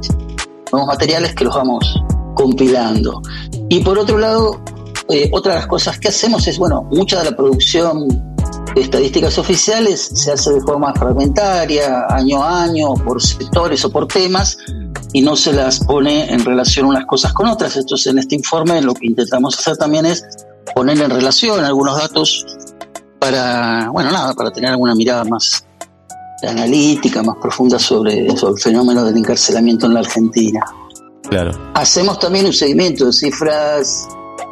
nuevos 0.71 0.87
materiales 0.87 1.35
que 1.35 1.43
los 1.43 1.53
vamos 1.53 2.01
compilando. 2.33 3.21
Y 3.67 3.81
por 3.81 3.99
otro 3.99 4.17
lado, 4.17 4.61
eh, 5.09 5.29
otra 5.33 5.53
de 5.53 5.59
las 5.59 5.67
cosas 5.67 5.99
que 5.99 6.07
hacemos 6.07 6.47
es, 6.47 6.57
bueno, 6.57 6.83
mucha 6.91 7.19
de 7.23 7.31
la 7.31 7.35
producción 7.35 8.07
de 8.73 8.81
estadísticas 8.81 9.37
oficiales 9.37 10.11
se 10.13 10.31
hace 10.31 10.53
de 10.53 10.61
forma 10.61 10.93
fragmentaria, 10.93 12.05
año 12.07 12.41
a 12.41 12.63
año, 12.63 12.93
por 12.93 13.21
sectores 13.21 13.83
o 13.83 13.91
por 13.91 14.07
temas, 14.07 14.57
y 15.13 15.21
no 15.21 15.35
se 15.35 15.53
las 15.53 15.79
pone 15.79 16.31
en 16.31 16.43
relación 16.43 16.85
unas 16.85 17.05
cosas 17.05 17.33
con 17.33 17.47
otras. 17.47 17.75
Entonces, 17.75 18.07
en 18.07 18.19
este 18.19 18.35
informe 18.35 18.81
lo 18.81 18.93
que 18.93 19.07
intentamos 19.07 19.57
hacer 19.57 19.77
también 19.77 20.05
es 20.05 20.23
poner 20.75 20.99
en 21.01 21.09
relación 21.09 21.63
algunos 21.63 21.97
datos 21.97 22.45
para, 23.19 23.89
bueno, 23.91 24.11
nada, 24.11 24.33
para 24.33 24.51
tener 24.51 24.71
alguna 24.71 24.95
mirada 24.95 25.23
más 25.25 25.65
analítica, 26.43 27.21
más 27.21 27.37
profunda 27.41 27.77
sobre, 27.77 28.35
sobre 28.35 28.53
el 28.53 28.59
fenómeno 28.59 29.03
del 29.03 29.17
encarcelamiento 29.17 29.85
en 29.85 29.93
la 29.93 29.99
Argentina. 29.99 30.65
Claro. 31.29 31.51
Hacemos 31.75 32.19
también 32.19 32.45
un 32.45 32.53
seguimiento 32.53 33.05
de 33.05 33.13
cifras 33.13 34.07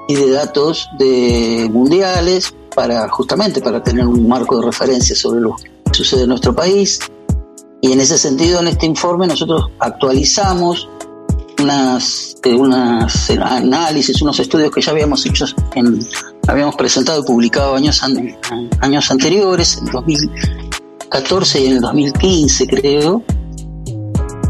y 0.08 0.16
de 0.16 0.32
datos 0.32 0.88
de 0.98 1.68
mundiales 1.72 2.54
para 2.76 3.10
justamente 3.10 3.62
para 3.62 3.82
tener 3.82 4.06
un 4.06 4.28
marco 4.28 4.60
de 4.60 4.66
referencia 4.66 5.16
sobre 5.16 5.42
lo 5.42 5.56
que 5.56 5.94
sucede 5.94 6.24
en 6.24 6.30
nuestro 6.30 6.56
país. 6.56 7.00
Y 7.82 7.92
en 7.94 8.00
ese 8.02 8.18
sentido, 8.18 8.60
en 8.60 8.68
este 8.68 8.86
informe 8.86 9.28
nosotros 9.28 9.72
actualizamos 9.80 10.90
unas, 11.62 12.36
eh, 12.44 12.54
unas 12.54 13.30
análisis, 13.30 14.22
unos 14.22 14.40
estudios 14.40 14.72
que 14.72 14.82
ya 14.82 14.92
habíamos 14.92 15.26
hecho, 15.26 15.46
en, 15.76 16.00
habíamos 16.48 16.76
presentado 16.76 17.22
y 17.22 17.26
publicado 17.26 17.76
años, 17.76 18.02
años 18.82 19.12
anteriores, 19.12 19.78
en 19.78 19.86
2014 19.86 21.62
y 21.62 21.68
en 21.68 21.74
el 21.74 21.82
2015 21.82 22.68
creo, 22.68 23.24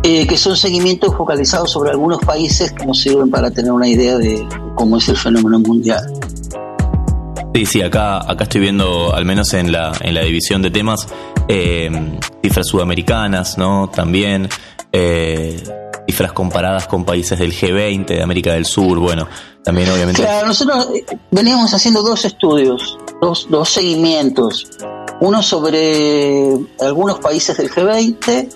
eh, 0.04 0.26
que 0.26 0.38
son 0.38 0.56
seguimientos 0.56 1.16
focalizados 1.16 1.72
sobre 1.72 1.92
algunos 1.92 2.20
países 2.22 2.72
que 2.72 2.86
nos 2.86 3.00
sirven 3.00 3.30
para 3.30 3.52
tener 3.52 3.72
una 3.72 3.88
idea 3.88 4.18
de 4.18 4.48
cómo 4.76 4.98
es 4.98 5.10
el 5.10 5.18
fenómeno 5.18 5.60
mundial. 5.60 6.02
Sí, 7.54 7.66
sí, 7.66 7.82
acá, 7.82 8.20
acá 8.30 8.44
estoy 8.44 8.62
viendo, 8.62 9.14
al 9.14 9.26
menos 9.26 9.54
en 9.54 9.72
la, 9.72 9.92
en 10.02 10.14
la 10.14 10.22
división 10.22 10.62
de 10.62 10.70
temas, 10.70 11.08
eh, 11.50 11.90
cifras 12.44 12.68
sudamericanas, 12.68 13.58
¿no? 13.58 13.90
También 13.90 14.48
eh, 14.92 15.62
cifras 16.08 16.32
comparadas 16.32 16.88
con 16.88 17.04
países 17.04 17.40
del 17.40 17.52
G20, 17.52 18.06
de 18.06 18.22
América 18.22 18.54
del 18.54 18.66
Sur, 18.66 19.00
bueno, 19.00 19.28
también 19.64 19.90
obviamente... 19.90 20.22
Claro, 20.22 20.48
nosotros 20.48 20.88
veníamos 21.32 21.74
haciendo 21.74 22.04
dos 22.04 22.24
estudios, 22.24 22.98
dos, 23.20 23.48
dos 23.50 23.70
seguimientos. 23.70 24.70
Uno 25.22 25.42
sobre 25.42 26.54
algunos 26.80 27.20
países 27.20 27.58
del 27.58 27.70
G20 27.70 28.56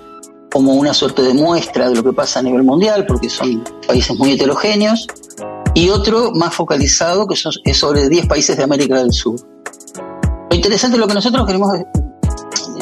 como 0.51 0.73
una 0.75 0.93
suerte 0.93 1.23
de 1.23 1.33
muestra 1.33 1.89
de 1.89 1.95
lo 1.95 2.03
que 2.03 2.13
pasa 2.13 2.39
a 2.39 2.43
nivel 2.43 2.61
mundial, 2.61 3.07
porque 3.07 3.27
son 3.27 3.63
países 3.87 4.15
muy 4.19 4.33
heterogéneos, 4.33 5.07
y 5.73 5.89
otro 5.89 6.31
más 6.31 6.53
focalizado, 6.53 7.25
que 7.25 7.33
es 7.33 7.77
sobre 7.77 8.07
10 8.07 8.27
países 8.27 8.55
de 8.55 8.63
América 8.63 8.99
del 8.99 9.11
Sur. 9.11 9.35
Lo 10.51 10.55
interesante, 10.55 10.99
lo 10.99 11.07
que 11.07 11.15
nosotros 11.15 11.47
queremos, 11.47 11.69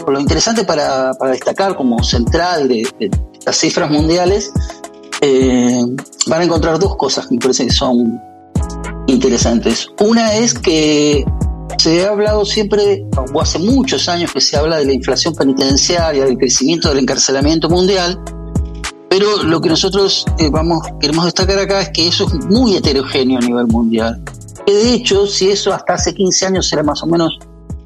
lo 0.08 0.20
interesante 0.20 0.64
para, 0.64 1.14
destacar 1.32 1.76
como 1.76 2.04
central 2.04 2.68
de, 2.68 3.12
las 3.46 3.58
cifras 3.58 3.90
mundiales, 3.90 4.52
eh, 5.22 5.84
van 6.28 6.42
a 6.42 6.44
encontrar 6.44 6.80
dos 6.80 6.96
cosas 6.96 7.28
que 7.28 7.36
me 7.36 7.42
parece 7.42 7.66
que 7.66 7.74
son 7.74 8.20
interesantes. 9.08 9.88
Una 10.00 10.36
es 10.36 10.54
que 10.54 11.26
se 11.78 12.06
ha 12.06 12.10
hablado 12.10 12.46
siempre, 12.46 13.06
o 13.34 13.42
hace 13.42 13.60
muchos 13.60 14.08
años 14.08 14.32
que 14.32 14.42
se 14.42 14.58
habla 14.58 14.78
de 14.78 14.86
la 14.86 14.94
inflación 14.94 15.34
penitenciaria, 15.34 16.26
del 16.26 16.38
crecimiento 16.38 16.90
del 16.90 17.00
encarcelamiento 17.00 17.70
mundial, 17.70 18.20
pero 19.10 19.44
lo 19.44 19.60
que 19.60 19.70
nosotros 19.70 20.26
eh, 20.40 20.50
vamos, 20.50 20.88
queremos 21.00 21.26
destacar 21.26 21.60
acá 21.60 21.82
es 21.82 21.90
que 21.90 22.08
eso 22.08 22.28
es 22.28 22.46
muy 22.46 22.78
heterogéneo 22.78 23.40
a 23.40 23.42
nivel 23.42 23.68
mundial. 23.68 24.24
De 24.66 24.94
hecho, 24.94 25.28
si 25.28 25.50
eso 25.50 25.74
hasta 25.74 25.96
hace 25.96 26.14
15 26.14 26.46
años 26.46 26.72
era 26.72 26.84
más 26.84 27.04
o 27.04 27.08
menos 27.08 27.38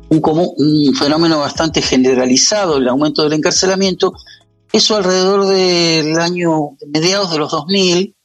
un, 0.09 0.95
fenómeno 0.95 1.39
bastante 1.39 1.81
generalizado, 1.81 2.77
el 2.77 2.87
aumento 2.87 3.23
del 3.23 3.33
encarcelamiento, 3.33 4.13
eso 4.71 4.95
alrededor 4.95 5.45
del 5.47 6.19
año, 6.19 6.77
mediados 6.87 7.31
de 7.31 7.37
los 7.37 7.51
2000, 7.51 8.15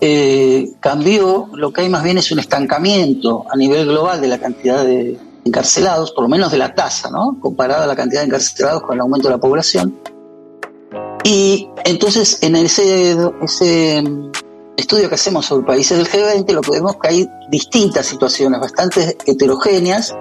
eh, 0.00 0.72
cambió, 0.80 1.48
lo 1.54 1.72
que 1.72 1.82
hay 1.82 1.88
más 1.88 2.02
bien 2.02 2.18
es 2.18 2.30
un 2.32 2.38
estancamiento 2.38 3.44
a 3.50 3.56
nivel 3.56 3.86
global 3.86 4.20
de 4.20 4.28
la 4.28 4.38
cantidad 4.38 4.84
de 4.84 5.18
encarcelados, 5.44 6.12
por 6.12 6.22
lo 6.22 6.28
menos 6.28 6.50
de 6.50 6.58
la 6.58 6.74
tasa, 6.74 7.10
¿no? 7.10 7.38
Comparada 7.40 7.84
a 7.84 7.86
la 7.86 7.96
cantidad 7.96 8.20
de 8.20 8.26
encarcelados 8.26 8.82
con 8.82 8.94
el 8.94 9.00
aumento 9.00 9.28
de 9.28 9.34
la 9.34 9.40
población. 9.40 9.96
Y 11.24 11.68
entonces 11.84 12.38
en 12.42 12.56
ese, 12.56 13.16
ese 13.42 14.02
estudio 14.76 15.08
que 15.08 15.14
hacemos 15.14 15.46
sobre 15.46 15.66
países 15.66 15.98
del 15.98 16.08
G20 16.08 16.52
lo 16.52 16.62
que 16.62 16.72
vemos 16.72 16.96
que 17.00 17.08
hay 17.08 17.28
distintas 17.48 18.06
situaciones 18.06 18.60
bastante 18.60 19.16
heterogéneas, 19.26 20.14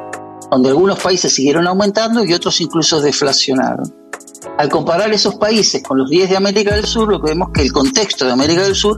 donde 0.52 0.70
algunos 0.70 1.00
países 1.00 1.34
siguieron 1.34 1.66
aumentando 1.66 2.24
y 2.26 2.34
otros 2.34 2.60
incluso 2.60 3.02
deflacionaron. 3.02 3.92
Al 4.58 4.70
comparar 4.70 5.12
esos 5.14 5.36
países 5.36 5.82
con 5.82 5.98
los 5.98 6.10
10 6.10 6.30
de 6.30 6.38
América 6.38 6.76
del 6.76 6.86
Sur, 6.86 7.10
lo 7.10 7.22
que 7.22 7.30
vemos 7.30 7.50
que 7.54 7.62
el 7.62 7.72
contexto 7.72 8.26
de 8.26 8.34
América 8.34 8.64
del 8.64 8.76
Sur 8.76 8.98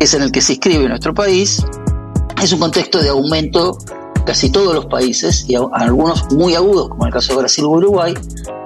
es 0.00 0.12
en 0.14 0.22
el 0.22 0.32
que 0.32 0.40
se 0.40 0.54
inscribe 0.54 0.88
nuestro 0.88 1.14
país, 1.14 1.64
es 2.42 2.52
un 2.52 2.58
contexto 2.58 3.00
de 3.00 3.10
aumento 3.10 3.78
casi 4.26 4.50
todos 4.50 4.74
los 4.74 4.86
países, 4.86 5.44
y 5.48 5.54
algunos 5.54 6.30
muy 6.32 6.54
agudos, 6.54 6.88
como 6.88 7.06
el 7.06 7.12
caso 7.12 7.32
de 7.34 7.40
Brasil 7.40 7.64
o 7.64 7.70
Uruguay, 7.70 8.14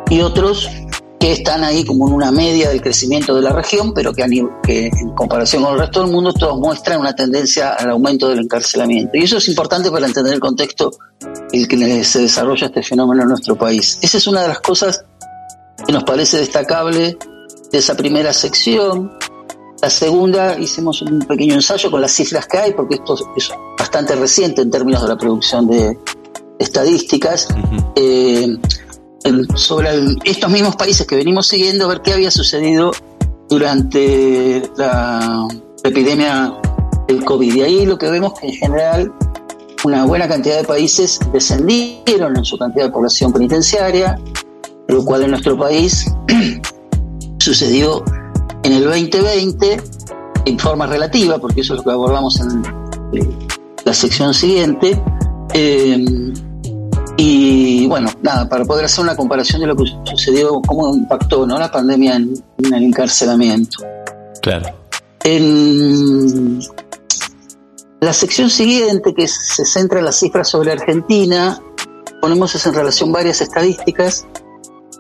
y 0.09 0.21
otros 0.21 0.69
que 1.19 1.33
están 1.33 1.65
ahí 1.65 1.85
como 1.85 2.09
en 2.09 2.15
una 2.15 2.31
media 2.31 2.69
del 2.69 2.83
crecimiento 2.83 3.35
de 3.35 3.43
la 3.43 3.53
región, 3.53 3.95
pero 3.95 4.13
que, 4.13 4.25
que 4.63 4.87
en 4.87 5.11
comparación 5.15 5.63
con 5.63 5.75
el 5.75 5.81
resto 5.81 6.03
del 6.03 6.13
mundo 6.13 6.33
todos 6.33 6.59
muestran 6.59 7.01
una 7.01 7.15
tendencia 7.15 7.71
al 7.75 7.91
aumento 7.91 8.29
del 8.29 8.41
encarcelamiento. 8.41 9.17
Y 9.17 9.23
eso 9.23 9.39
es 9.39 9.49
importante 9.49 9.91
para 9.91 10.07
entender 10.07 10.35
el 10.35 10.41
contexto 10.41 10.91
en 11.53 11.61
el 11.61 11.69
que 11.69 12.05
se 12.05 12.21
desarrolla 12.21 12.67
este 12.67 12.83
fenómeno 12.83 13.23
en 13.23 13.29
nuestro 13.29 13.57
país. 13.57 13.99
Esa 14.03 14.19
es 14.19 14.27
una 14.27 14.43
de 14.43 14.49
las 14.49 14.61
cosas 14.61 15.05
que 15.87 15.93
nos 15.93 16.05
parece 16.05 16.39
destacable 16.39 17.17
de 17.73 17.79
esa 17.79 17.95
primera 17.97 18.33
sección. 18.33 19.13
La 19.83 19.91
segunda, 19.91 20.59
hicimos 20.59 21.03
un 21.03 21.21
pequeño 21.21 21.55
ensayo 21.55 21.91
con 21.91 22.01
las 22.01 22.13
cifras 22.13 22.47
que 22.47 22.59
hay, 22.59 22.73
porque 22.73 22.97
esto 22.97 23.15
es 23.37 23.51
bastante 23.79 24.17
reciente 24.17 24.63
en 24.63 24.71
términos 24.71 25.03
de 25.03 25.09
la 25.09 25.17
producción 25.17 25.67
de 25.69 25.99
estadísticas, 26.59 27.49
eh, 27.95 28.57
sobre 29.55 29.89
estos 30.25 30.51
mismos 30.51 30.77
países 30.77 31.07
que 31.07 31.17
venimos 31.17 31.47
siguiendo, 31.47 31.87
a 31.87 31.89
ver 31.89 32.03
qué 32.03 32.13
había 32.13 32.31
sucedido 32.31 32.93
durante 33.49 34.63
la, 34.77 35.47
epidemia 35.85 36.53
del 37.07 37.25
COVID. 37.25 37.55
Y 37.55 37.63
ahí 37.63 37.87
lo 37.87 37.97
que 37.97 38.11
vemos 38.11 38.39
que 38.39 38.49
en 38.49 38.55
general 38.55 39.13
una 39.85 40.05
buena 40.05 40.27
cantidad 40.27 40.57
de 40.57 40.65
países 40.65 41.21
descendieron 41.33 42.37
en 42.37 42.45
su 42.45 42.59
cantidad 42.59 42.87
de 42.87 42.91
población 42.91 43.33
penitenciaria, 43.33 44.19
lo 44.89 45.05
cual 45.05 45.23
en 45.23 45.31
nuestro 45.31 45.57
país 45.57 46.13
sucedió 47.39 48.03
en 48.65 48.73
el 48.73 48.85
2020 48.85 49.81
en 50.47 50.59
forma 50.59 50.87
relativa, 50.87 51.39
porque 51.39 51.61
eso 51.61 51.75
es 51.75 51.79
lo 51.79 51.85
que 51.85 51.91
abordamos 51.91 52.41
en 52.41 52.63
la 53.85 53.95
sección 53.95 54.35
siguiente. 54.35 55.01
Eh, 55.55 56.05
y 57.17 57.87
bueno, 57.87 58.11
nada, 58.23 58.49
para 58.49 58.65
poder 58.65 58.85
hacer 58.85 59.05
una 59.05 59.17
comparación 59.17 59.61
de 59.61 59.69
lo 59.69 59.77
que 59.77 59.85
sucedió, 60.05 60.61
cómo 60.67 60.95
impactó 60.95 61.47
¿no? 61.47 61.59
la 61.59 61.71
pandemia 61.71 62.17
en, 62.17 62.43
el 62.59 62.83
encarcelamiento. 62.83 63.79
Claro. 64.43 64.67
En 65.25 66.61
la 68.01 68.13
sección 68.13 68.51
siguiente, 68.51 69.15
que 69.15 69.27
se 69.27 69.65
centra 69.65 69.99
en 69.99 70.05
las 70.05 70.19
cifras 70.19 70.49
sobre 70.49 70.73
Argentina, 70.73 71.61
ponemos 72.21 72.67
en 72.67 72.75
relación 72.75 73.13
varias 73.13 73.41
estadísticas 73.41 74.27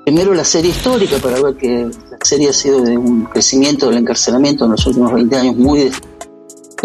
primero 0.06 0.34
la 0.34 0.44
serie 0.44 0.70
histórica 0.70 1.18
para 1.18 1.42
ver 1.42 1.56
que 1.56 1.82
la 1.82 2.18
serie 2.22 2.50
ha 2.50 2.52
sido 2.52 2.80
de 2.80 2.96
un 2.96 3.24
crecimiento 3.24 3.88
del 3.88 3.98
encarcelamiento 3.98 4.64
en 4.64 4.70
los 4.70 4.86
últimos 4.86 5.12
20 5.12 5.36
años 5.36 5.56
muy, 5.56 5.90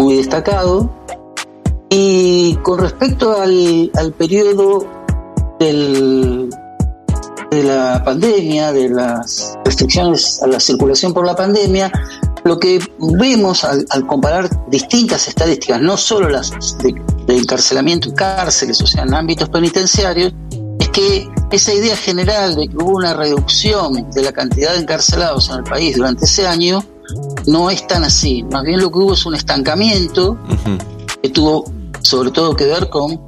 muy 0.00 0.16
destacado. 0.16 0.92
Y 1.88 2.56
con 2.64 2.80
respecto 2.80 3.40
al, 3.40 3.92
al 3.94 4.12
periodo 4.12 4.84
del, 5.62 6.50
de 7.50 7.62
la 7.62 8.02
pandemia, 8.04 8.72
de 8.72 8.88
las 8.88 9.58
restricciones 9.64 10.42
a 10.42 10.46
la 10.46 10.58
circulación 10.58 11.14
por 11.14 11.24
la 11.24 11.36
pandemia, 11.36 11.90
lo 12.44 12.58
que 12.58 12.80
vemos 12.98 13.64
al, 13.64 13.86
comparar 14.06 14.50
distintas 14.68 15.28
estadísticas, 15.28 15.80
no 15.80 15.96
solo 15.96 16.28
las 16.28 16.50
de, 16.78 16.94
de 17.26 17.36
encarcelamiento 17.36 18.08
en 18.08 18.16
cárceles, 18.16 18.80
o 18.82 18.86
sea, 18.86 19.04
en 19.04 19.14
ámbitos 19.14 19.48
penitenciarios, 19.48 20.32
es 20.80 20.88
que 20.88 21.28
esa 21.52 21.72
idea 21.72 21.96
general 21.96 22.56
de 22.56 22.68
que 22.68 22.76
hubo 22.76 22.96
una 22.96 23.14
reducción 23.14 24.10
de 24.10 24.22
la 24.22 24.32
cantidad 24.32 24.72
de 24.72 24.80
encarcelados 24.80 25.48
en 25.50 25.56
el 25.58 25.64
país 25.64 25.96
durante 25.96 26.24
ese 26.24 26.46
año 26.46 26.84
no 27.46 27.70
es 27.70 27.86
tan 27.86 28.04
así. 28.04 28.42
Más 28.44 28.64
bien 28.64 28.80
lo 28.80 28.90
que 28.90 28.98
hubo 28.98 29.12
es 29.12 29.24
un 29.26 29.34
estancamiento 29.34 30.38
que 31.22 31.28
tuvo 31.28 31.64
sobre 32.00 32.30
todo 32.30 32.56
que 32.56 32.66
ver 32.66 32.88
con 32.88 33.20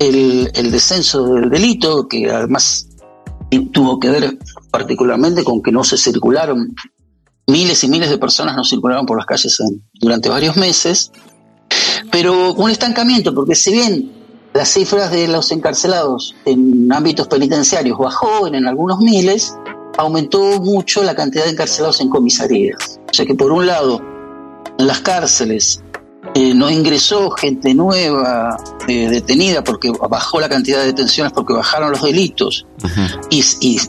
el, 0.00 0.70
descenso 0.70 1.24
del 1.26 1.50
delito, 1.50 2.08
que 2.08 2.30
además 2.30 2.88
tuvo 3.72 4.00
que 4.00 4.08
ver 4.10 4.38
particularmente 4.70 5.44
con 5.44 5.62
que 5.62 5.70
no 5.70 5.84
se 5.84 5.96
circularon, 5.96 6.74
miles 7.46 7.84
y 7.84 7.88
miles 7.88 8.10
de 8.10 8.18
personas 8.18 8.56
no 8.56 8.64
circularon 8.64 9.06
por 9.06 9.16
las 9.18 9.26
calles 9.26 9.58
durante 9.94 10.28
varios 10.28 10.56
meses, 10.56 11.12
pero 12.10 12.54
un 12.54 12.70
estancamiento, 12.70 13.34
porque 13.34 13.54
si 13.54 13.72
bien 13.72 14.12
las 14.54 14.70
cifras 14.70 15.10
de 15.10 15.28
los 15.28 15.52
encarcelados 15.52 16.34
en 16.44 16.90
ámbitos 16.92 17.28
penitenciarios 17.28 17.98
bajó 17.98 18.46
en, 18.46 18.66
algunos 18.66 19.00
miles, 19.00 19.54
aumentó 19.98 20.60
mucho 20.60 21.02
la 21.02 21.14
cantidad 21.14 21.44
de 21.44 21.50
encarcelados 21.50 22.00
en 22.00 22.08
comisarías. 22.08 23.00
O 23.10 23.14
sea 23.14 23.26
que 23.26 23.34
por 23.34 23.52
un 23.52 23.66
lado, 23.66 24.00
en 24.78 24.86
las 24.86 25.00
cárceles 25.00 25.82
eh, 26.34 26.54
no 26.54 26.70
ingresó 26.70 27.30
gente 27.30 27.74
nueva 27.74 28.56
eh, 28.86 29.08
detenida 29.08 29.64
porque 29.64 29.90
bajó 30.08 30.38
la 30.38 30.48
cantidad 30.48 30.80
de 30.80 30.86
detenciones 30.86 31.32
porque 31.32 31.54
bajaron 31.54 31.90
los 31.90 32.02
delitos 32.02 32.66
y, 33.30 33.42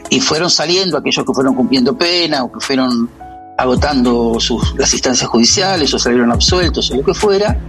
y, 0.10 0.20
fueron 0.22 0.50
saliendo 0.50 0.98
aquellos 0.98 1.26
que 1.26 1.34
fueron 1.34 1.56
cumpliendo 1.56 1.98
pena 1.98 2.44
o 2.44 2.52
que 2.52 2.60
fueron 2.62 3.10
agotando 3.58 4.40
sus, 4.40 4.74
las 4.78 4.94
instancias 4.94 5.30
judiciales 5.30 5.94
o 5.94 6.00
salieron 6.00 6.32
absueltos 6.32 6.90
o 6.92 6.96
lo 6.96 7.04
que 7.04 7.14
fuera. 7.14 7.60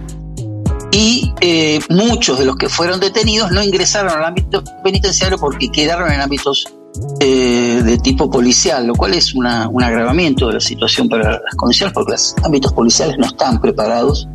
Y 0.91 1.33
eh, 1.41 1.79
muchos 1.89 2.37
de 2.39 2.45
los 2.45 2.55
que 2.55 2.69
fueron 2.69 2.99
detenidos 2.99 3.51
no 3.51 3.63
ingresaron 3.63 4.11
al 4.11 4.23
ámbito 4.23 4.63
penitenciario 4.83 5.37
porque 5.37 5.69
quedaron 5.71 6.11
en 6.11 6.21
ámbitos 6.21 6.65
eh, 7.19 7.81
de 7.83 7.97
tipo 7.97 8.29
policial, 8.29 8.85
lo 8.85 8.95
cual 8.95 9.13
es 9.13 9.33
un 9.33 9.45
agravamiento 9.45 10.47
de 10.47 10.53
la 10.53 10.59
situación 10.59 11.09
para 11.09 11.31
las 11.31 11.55
condiciones, 11.55 11.93
porque 11.93 12.11
los 12.11 12.35
ámbitos 12.43 12.73
policiales 12.73 13.17
no 13.17 13.25
están 13.25 13.59
preparados, 13.59 14.27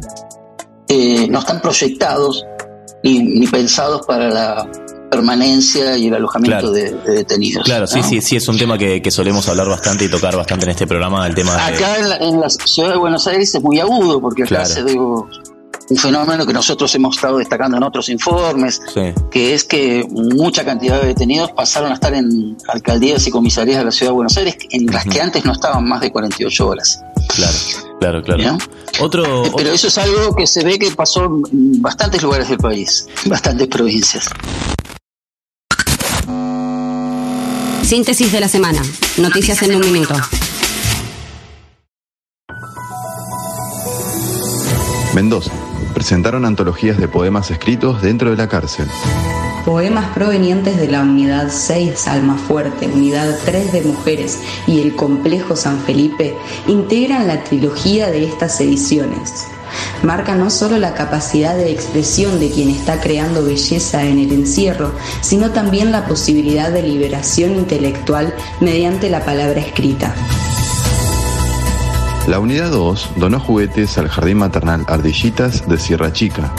eh, 0.88 1.29
no 1.29 1.38
están 1.38 1.61
proyectados 1.61 2.44
ni, 3.05 3.47
pensados 3.47 4.05
para 4.07 4.29
la 4.29 4.71
permanencia 5.11 5.97
y 5.97 6.09
el 6.09 6.14
alojamiento 6.14 6.73
de, 6.73 6.92
detenidos. 7.07 7.64
Claro, 7.64 7.87
sí, 7.87 8.03
sí, 8.03 8.21
sí, 8.21 8.37
es 8.37 8.49
un 8.49 8.59
tema 8.59 8.77
que, 8.77 9.09
solemos 9.11 9.49
hablar 9.49 9.68
bastante 9.68 10.05
y 10.05 10.09
tocar 10.09 10.37
bastante 10.37 10.64
en 10.64 10.71
este 10.71 10.87
programa, 10.87 11.27
el 11.27 11.35
tema 11.35 11.55
Acá 11.64 11.97
en, 12.21 12.40
la, 12.40 12.51
ciudad 12.51 12.90
de 12.90 12.97
Buenos 12.97 13.27
Aires 13.27 13.55
es 13.55 13.62
muy 13.62 13.79
agudo, 13.79 14.21
porque 14.21 14.42
acá 14.42 14.64
se 14.64 14.83
digo, 14.85 15.29
un 15.90 15.96
fenómeno 15.96 16.46
que 16.46 16.53
nosotros 16.53 16.94
hemos 16.94 17.16
estado 17.16 17.38
destacando 17.38 17.77
en 17.77 17.83
otros 17.83 18.09
informes, 18.09 18.81
que 19.31 19.55
es 19.55 19.64
que 19.64 20.07
mucha 20.11 20.64
cantidad 20.64 21.01
de 21.01 21.09
detenidos 21.09 21.53
pasaron 21.53 21.90
a 21.90 21.94
estar 21.94 22.12
en 22.14 22.57
alcaldías 22.68 23.27
y 23.27 23.31
comisarías 23.31 23.79
de 23.79 23.85
la 23.85 23.90
ciudad 23.90 24.11
de 24.11 24.14
Buenos 24.14 24.37
Aires, 24.37 24.57
en 24.70 24.87
las 24.87 25.05
que 25.05 25.20
antes 25.20 25.44
no 25.44 25.53
estaban 25.53 25.87
más 25.88 26.01
de 26.01 26.12
48 26.12 26.66
horas. 26.66 27.03
Claro, 27.35 27.57
claro, 28.01 28.22
claro. 28.22 28.59
Otro, 29.01 29.42
Pero 29.57 29.70
eso 29.70 29.88
es 29.88 29.98
algo 29.98 30.35
que 30.35 30.46
se 30.46 30.64
ve 30.64 30.79
que 30.79 30.90
pasó 30.90 31.24
en 31.24 31.81
bastantes 31.81 32.22
lugares 32.22 32.48
del 32.48 32.59
país, 32.59 33.07
bastantes 33.27 33.68
provincias. 33.68 34.29
Síntesis 37.83 38.31
de 38.31 38.40
la 38.40 38.48
semana. 38.48 38.83
Noticias 39.16 39.62
en 39.62 39.77
un 39.77 39.92
minuto. 39.92 40.14
Mendoza 45.14 45.51
presentaron 45.99 46.45
antologías 46.45 46.97
de 46.97 47.09
poemas 47.09 47.51
escritos 47.51 48.01
dentro 48.03 48.31
de 48.31 48.37
la 48.37 48.49
cárcel. 48.49 48.87
Poemas 49.65 50.15
provenientes 50.15 50.77
de 50.77 50.87
la 50.87 51.03
Unidad 51.03 51.49
6 51.51 52.07
Almafuerte, 52.07 52.87
Unidad 52.87 53.37
3 53.45 53.73
de 53.73 53.83
Mujeres 53.83 54.39
y 54.69 54.81
el 54.81 54.95
Complejo 54.95 55.57
San 55.57 55.81
Felipe 55.81 56.37
integran 56.69 57.27
la 57.27 57.43
trilogía 57.43 58.13
de 58.13 58.27
estas 58.27 58.61
ediciones. 58.61 59.49
Marca 60.05 60.37
no 60.37 60.51
solo 60.51 60.79
la 60.79 60.95
capacidad 60.95 61.57
de 61.57 61.73
expresión 61.73 62.39
de 62.39 62.53
quien 62.53 62.71
está 62.71 63.01
creando 63.01 63.45
belleza 63.45 64.05
en 64.05 64.21
el 64.21 64.31
encierro, 64.31 64.93
sino 65.21 65.51
también 65.51 65.91
la 65.91 66.07
posibilidad 66.07 66.71
de 66.71 66.85
liberación 66.85 67.57
intelectual 67.57 68.33
mediante 68.61 69.11
la 69.11 69.25
palabra 69.25 69.59
escrita. 69.59 70.15
La 72.29 72.41
unidad 72.41 72.71
2 72.71 73.12
donó 73.17 73.41
juguetes 73.41 73.97
al 73.97 74.09
jardín 74.09 74.37
maternal 74.37 74.85
Ardillitas 74.87 75.67
de 75.67 75.79
Sierra 75.79 76.12
Chica. 76.12 76.53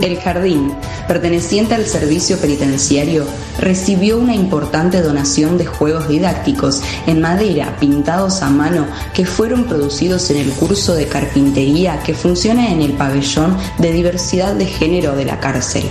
El 0.00 0.20
jardín, 0.20 0.72
perteneciente 1.08 1.74
al 1.74 1.84
servicio 1.84 2.38
penitenciario, 2.38 3.26
recibió 3.58 4.18
una 4.18 4.36
importante 4.36 5.02
donación 5.02 5.58
de 5.58 5.66
juegos 5.66 6.06
didácticos 6.06 6.80
en 7.08 7.20
madera 7.20 7.76
pintados 7.80 8.40
a 8.42 8.50
mano 8.50 8.86
que 9.12 9.26
fueron 9.26 9.64
producidos 9.64 10.30
en 10.30 10.36
el 10.36 10.52
curso 10.52 10.94
de 10.94 11.08
carpintería 11.08 12.00
que 12.04 12.14
funciona 12.14 12.70
en 12.70 12.82
el 12.82 12.92
pabellón 12.92 13.56
de 13.78 13.90
diversidad 13.90 14.54
de 14.54 14.66
género 14.66 15.16
de 15.16 15.24
la 15.24 15.40
cárcel. 15.40 15.82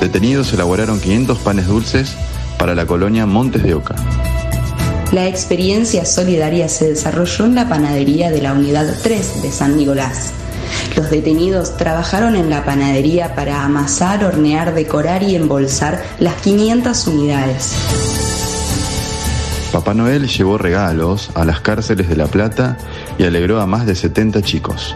Detenidos 0.00 0.50
elaboraron 0.54 0.98
500 0.98 1.38
panes 1.40 1.66
dulces 1.66 2.16
para 2.58 2.74
la 2.74 2.86
colonia 2.86 3.26
Montes 3.26 3.62
de 3.62 3.74
Oca. 3.74 3.96
La 5.12 5.26
experiencia 5.26 6.04
solidaria 6.04 6.68
se 6.68 6.90
desarrolló 6.90 7.46
en 7.46 7.54
la 7.54 7.66
panadería 7.66 8.30
de 8.30 8.42
la 8.42 8.52
Unidad 8.52 8.94
3 9.02 9.42
de 9.42 9.50
San 9.50 9.78
Nicolás. 9.78 10.34
Los 10.96 11.10
detenidos 11.10 11.78
trabajaron 11.78 12.36
en 12.36 12.50
la 12.50 12.62
panadería 12.66 13.34
para 13.34 13.64
amasar, 13.64 14.22
hornear, 14.22 14.74
decorar 14.74 15.22
y 15.22 15.34
embolsar 15.34 16.02
las 16.18 16.34
500 16.42 17.06
unidades. 17.06 17.72
Papá 19.72 19.94
Noel 19.94 20.28
llevó 20.28 20.58
regalos 20.58 21.30
a 21.34 21.46
las 21.46 21.60
cárceles 21.60 22.10
de 22.10 22.16
La 22.16 22.26
Plata 22.26 22.76
y 23.16 23.24
alegró 23.24 23.62
a 23.62 23.66
más 23.66 23.86
de 23.86 23.94
70 23.94 24.42
chicos. 24.42 24.94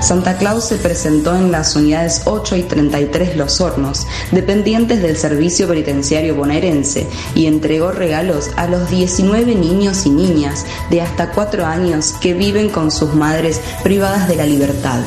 Santa 0.00 0.38
Claus 0.38 0.68
se 0.68 0.76
presentó 0.76 1.34
en 1.34 1.50
las 1.50 1.74
unidades 1.74 2.22
8 2.24 2.56
y 2.56 2.62
33 2.62 3.36
Los 3.36 3.60
Hornos, 3.60 4.06
dependientes 4.30 5.02
del 5.02 5.16
Servicio 5.16 5.68
Penitenciario 5.68 6.34
Bonaerense, 6.36 7.06
y 7.34 7.46
entregó 7.46 7.90
regalos 7.90 8.50
a 8.56 8.68
los 8.68 8.88
19 8.90 9.54
niños 9.54 10.06
y 10.06 10.10
niñas 10.10 10.64
de 10.90 11.02
hasta 11.02 11.32
4 11.32 11.66
años 11.66 12.14
que 12.20 12.34
viven 12.34 12.70
con 12.70 12.90
sus 12.90 13.12
madres 13.14 13.60
privadas 13.82 14.28
de 14.28 14.36
la 14.36 14.46
libertad. 14.46 15.00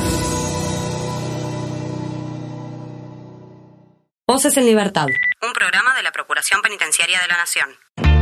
Voces 4.27 4.55
en 4.57 4.65
Libertad. 4.65 5.07
Un 5.41 5.53
programa 5.53 5.95
de 5.95 6.03
la 6.03 6.11
Procuración 6.11 6.61
Penitenciaria 6.61 7.19
de 7.21 7.27
la 7.27 7.37
Nación. 7.37 8.20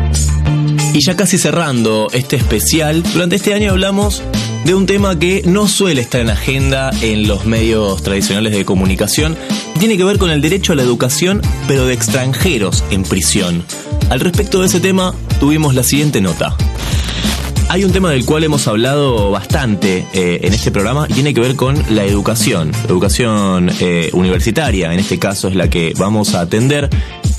Y 0.93 1.05
ya 1.05 1.15
casi 1.15 1.37
cerrando 1.37 2.07
este 2.11 2.35
especial, 2.35 3.03
durante 3.13 3.35
este 3.35 3.53
año 3.53 3.71
hablamos 3.71 4.23
de 4.65 4.75
un 4.75 4.85
tema 4.85 5.17
que 5.17 5.43
no 5.45 5.67
suele 5.67 6.01
estar 6.01 6.21
en 6.21 6.29
agenda 6.29 6.91
en 7.01 7.27
los 7.27 7.45
medios 7.45 8.03
tradicionales 8.03 8.53
de 8.53 8.65
comunicación. 8.65 9.37
Tiene 9.79 9.97
que 9.97 10.03
ver 10.03 10.17
con 10.17 10.29
el 10.29 10.41
derecho 10.41 10.73
a 10.73 10.75
la 10.75 10.83
educación, 10.83 11.41
pero 11.67 11.85
de 11.85 11.93
extranjeros 11.93 12.83
en 12.91 13.03
prisión. 13.03 13.63
Al 14.09 14.19
respecto 14.19 14.61
de 14.61 14.67
ese 14.67 14.79
tema, 14.79 15.13
tuvimos 15.39 15.75
la 15.75 15.83
siguiente 15.83 16.21
nota. 16.21 16.55
Hay 17.69 17.83
un 17.83 17.91
tema 17.91 18.09
del 18.09 18.25
cual 18.25 18.43
hemos 18.43 18.67
hablado 18.67 19.29
bastante 19.29 20.07
eh, 20.13 20.39
en 20.41 20.53
este 20.53 20.71
programa 20.71 21.05
y 21.07 21.13
tiene 21.13 21.35
que 21.35 21.39
ver 21.39 21.55
con 21.55 21.75
la 21.91 22.03
educación, 22.03 22.71
educación 22.85 23.69
eh, 23.79 24.09
universitaria, 24.13 24.91
en 24.91 24.99
este 24.99 25.19
caso 25.19 25.47
es 25.47 25.55
la 25.55 25.69
que 25.69 25.93
vamos 25.95 26.33
a 26.33 26.41
atender, 26.41 26.89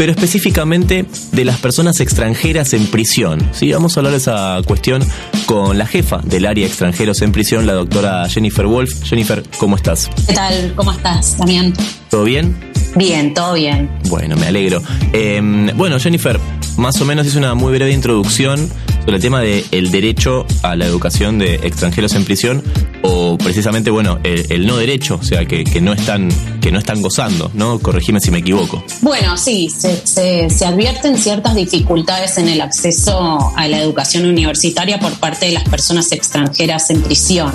pero 0.00 0.12
específicamente 0.12 1.04
de 1.30 1.44
las 1.44 1.58
personas 1.58 2.00
extranjeras 2.00 2.72
en 2.72 2.86
prisión. 2.86 3.38
¿sí? 3.52 3.70
Vamos 3.70 3.94
a 3.94 4.00
hablar 4.00 4.12
de 4.12 4.16
esa 4.16 4.58
cuestión 4.64 5.02
con 5.44 5.76
la 5.76 5.86
jefa 5.86 6.22
del 6.24 6.46
área 6.46 6.66
extranjeros 6.66 7.20
en 7.20 7.32
prisión, 7.32 7.66
la 7.66 7.74
doctora 7.74 8.26
Jennifer 8.26 8.66
Wolf. 8.66 9.04
Jennifer, 9.04 9.42
¿cómo 9.58 9.76
estás? 9.76 10.08
¿Qué 10.26 10.32
tal? 10.32 10.72
¿Cómo 10.74 10.92
estás, 10.92 11.36
Damián? 11.36 11.74
¿Todo 12.08 12.24
bien? 12.24 12.69
Bien, 12.96 13.34
todo 13.34 13.54
bien. 13.54 13.90
Bueno, 14.08 14.36
me 14.36 14.46
alegro. 14.46 14.82
Em, 15.12 15.68
bueno, 15.76 15.98
Jennifer, 15.98 16.38
más 16.76 17.00
o 17.00 17.04
menos 17.04 17.26
hice 17.26 17.38
una 17.38 17.54
muy 17.54 17.72
breve 17.72 17.92
introducción 17.92 18.70
sobre 19.00 19.16
el 19.16 19.22
tema 19.22 19.40
del 19.40 19.90
derecho 19.90 20.46
a 20.62 20.76
la 20.76 20.86
educación 20.86 21.38
de 21.38 21.54
extranjeros 21.56 22.14
en 22.14 22.24
prisión 22.24 22.62
o 23.02 23.38
precisamente, 23.38 23.90
bueno, 23.90 24.18
el, 24.24 24.66
no 24.66 24.76
derecho, 24.76 25.18
o 25.20 25.24
sea, 25.24 25.46
que, 25.46 25.64
no 25.80 25.92
están, 25.92 26.28
que 26.60 26.70
no 26.70 26.78
están 26.78 27.00
gozando, 27.00 27.50
¿no? 27.54 27.78
Corregime 27.78 28.20
si 28.20 28.30
me 28.30 28.38
equivoco. 28.38 28.84
Bueno, 29.00 29.36
sí, 29.36 29.68
se, 29.70 30.50
se, 30.50 30.66
advierten 30.66 31.16
ciertas 31.16 31.54
dificultades 31.54 32.38
en 32.38 32.48
el 32.48 32.60
acceso 32.60 33.52
a 33.56 33.68
la 33.68 33.80
educación 33.80 34.26
universitaria 34.26 34.98
por 35.00 35.12
parte 35.18 35.46
de 35.46 35.52
las 35.52 35.68
personas 35.68 36.12
extranjeras 36.12 36.90
en 36.90 37.02
prisión. 37.02 37.52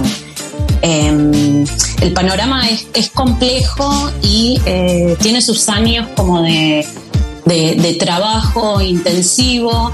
Em, 0.88 1.66
el 2.02 2.14
panorama 2.14 2.62
es, 2.94 3.10
complejo 3.10 4.12
y 4.22 4.62
eh, 4.68 5.18
tiene 5.20 5.42
sus 5.42 5.68
años 5.68 6.08
como 6.16 6.44
de, 6.44 6.86
trabajo 8.00 8.82
intensivo 8.82 9.92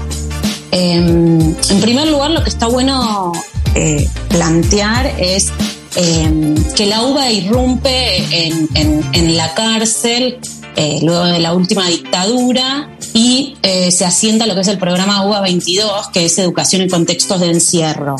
Em, 0.70 1.54
en 1.68 1.80
primer 1.82 2.08
lugar, 2.08 2.30
lo 2.30 2.42
que 2.42 2.48
está 2.48 2.66
bueno 2.66 3.32
eh, 3.74 4.08
plantear 4.28 5.06
es 5.18 5.50
em, 5.96 6.54
que 6.74 6.86
la 6.86 7.02
UBA 7.02 7.30
irrumpe 7.30 8.48
en, 8.48 9.36
la 9.36 9.52
cárcel 9.54 10.38
eh, 10.76 10.98
luego 11.02 11.24
de 11.24 11.38
la 11.40 11.52
última 11.52 11.86
dictadura 11.88 12.90
y 13.12 13.56
se 13.62 14.04
asienta 14.06 14.46
lo 14.46 14.54
que 14.54 14.62
es 14.62 14.68
el 14.68 14.78
programa 14.78 15.26
UBA 15.26 15.42
22, 15.42 16.08
que 16.08 16.24
es 16.24 16.38
Educación 16.38 16.82
en 16.82 16.88
Contextos 16.88 17.40
de 17.40 17.50
Encierro. 17.50 18.16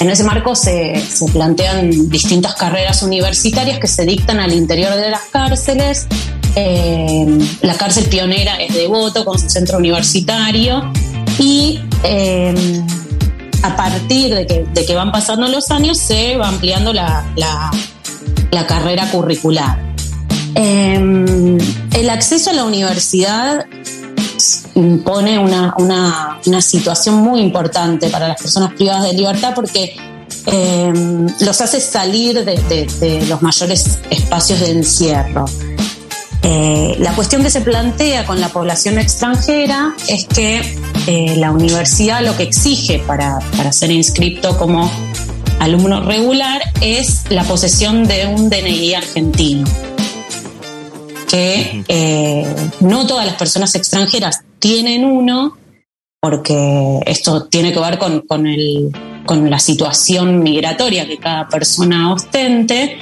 En 0.00 0.08
ese 0.10 0.22
marco 0.22 0.54
se, 0.54 1.00
se, 1.00 1.26
plantean 1.32 2.08
distintas 2.08 2.54
carreras 2.54 3.02
universitarias 3.02 3.80
que 3.80 3.88
se 3.88 4.06
dictan 4.06 4.38
al 4.38 4.52
interior 4.52 4.94
de 4.94 5.10
las 5.10 5.22
cárceles. 5.32 6.06
Em, 6.54 7.38
la 7.62 7.74
cárcel 7.74 8.04
pionera 8.04 8.56
es 8.56 8.74
Devoto 8.74 9.24
con 9.24 9.38
su 9.38 9.48
centro 9.50 9.78
universitario 9.78 10.92
y 11.38 11.80
em, 12.04 12.86
a 13.62 13.76
partir 13.76 14.34
de 14.34 14.46
que, 14.86 14.94
van 14.94 15.10
pasando 15.10 15.48
los 15.48 15.70
años 15.70 15.98
se 15.98 16.36
va 16.36 16.48
ampliando 16.48 16.92
la, 16.92 17.24
carrera 18.66 19.10
curricular. 19.10 19.78
Em, 20.54 21.58
el 21.92 22.10
acceso 22.10 22.50
a 22.50 22.52
la 22.52 22.64
universidad 22.64 23.66
impone 24.78 25.38
una, 25.38 26.60
situación 26.60 27.16
muy 27.16 27.40
importante 27.40 28.08
para 28.10 28.28
las 28.28 28.40
personas 28.40 28.72
privadas 28.72 29.04
de 29.04 29.12
libertad 29.12 29.52
porque 29.54 29.96
em, 30.46 31.26
los 31.40 31.60
hace 31.60 31.80
salir 31.80 32.44
de, 32.44 33.24
los 33.28 33.42
mayores 33.42 33.98
espacios 34.10 34.60
de 34.60 34.70
encierro. 34.70 35.44
Eh, 36.42 36.96
la 37.00 37.12
cuestión 37.14 37.42
que 37.42 37.50
se 37.50 37.60
plantea 37.60 38.24
con 38.24 38.40
la 38.40 38.48
población 38.48 38.98
extranjera 38.98 39.94
es 40.08 40.26
que 40.26 40.62
eh, 41.06 41.36
la 41.36 41.50
universidad 41.50 42.24
lo 42.24 42.36
que 42.36 42.44
exige 42.44 43.00
para, 43.00 43.40
para 43.56 43.72
ser 43.72 43.90
inscripto 43.90 44.56
como 44.56 44.90
alumno 45.58 46.00
regular 46.00 46.62
es 46.80 47.24
la 47.30 47.42
posesión 47.44 48.06
de 48.06 48.26
un 48.26 48.48
DNI 48.48 48.94
argentino 48.94 49.68
que 51.28 51.84
eh, 51.88 52.70
no 52.80 53.06
todas 53.06 53.26
las 53.26 53.36
personas 53.36 53.74
extranjeras 53.74 54.42
tienen 54.58 55.04
uno, 55.04 55.56
porque 56.20 57.00
esto 57.06 57.46
tiene 57.46 57.72
que 57.72 57.80
ver 57.80 57.98
con, 57.98 58.22
con, 58.26 59.50
la 59.50 59.58
situación 59.58 60.42
migratoria 60.42 61.06
que 61.06 61.18
cada 61.18 61.48
persona 61.48 62.12
ostente. 62.12 62.98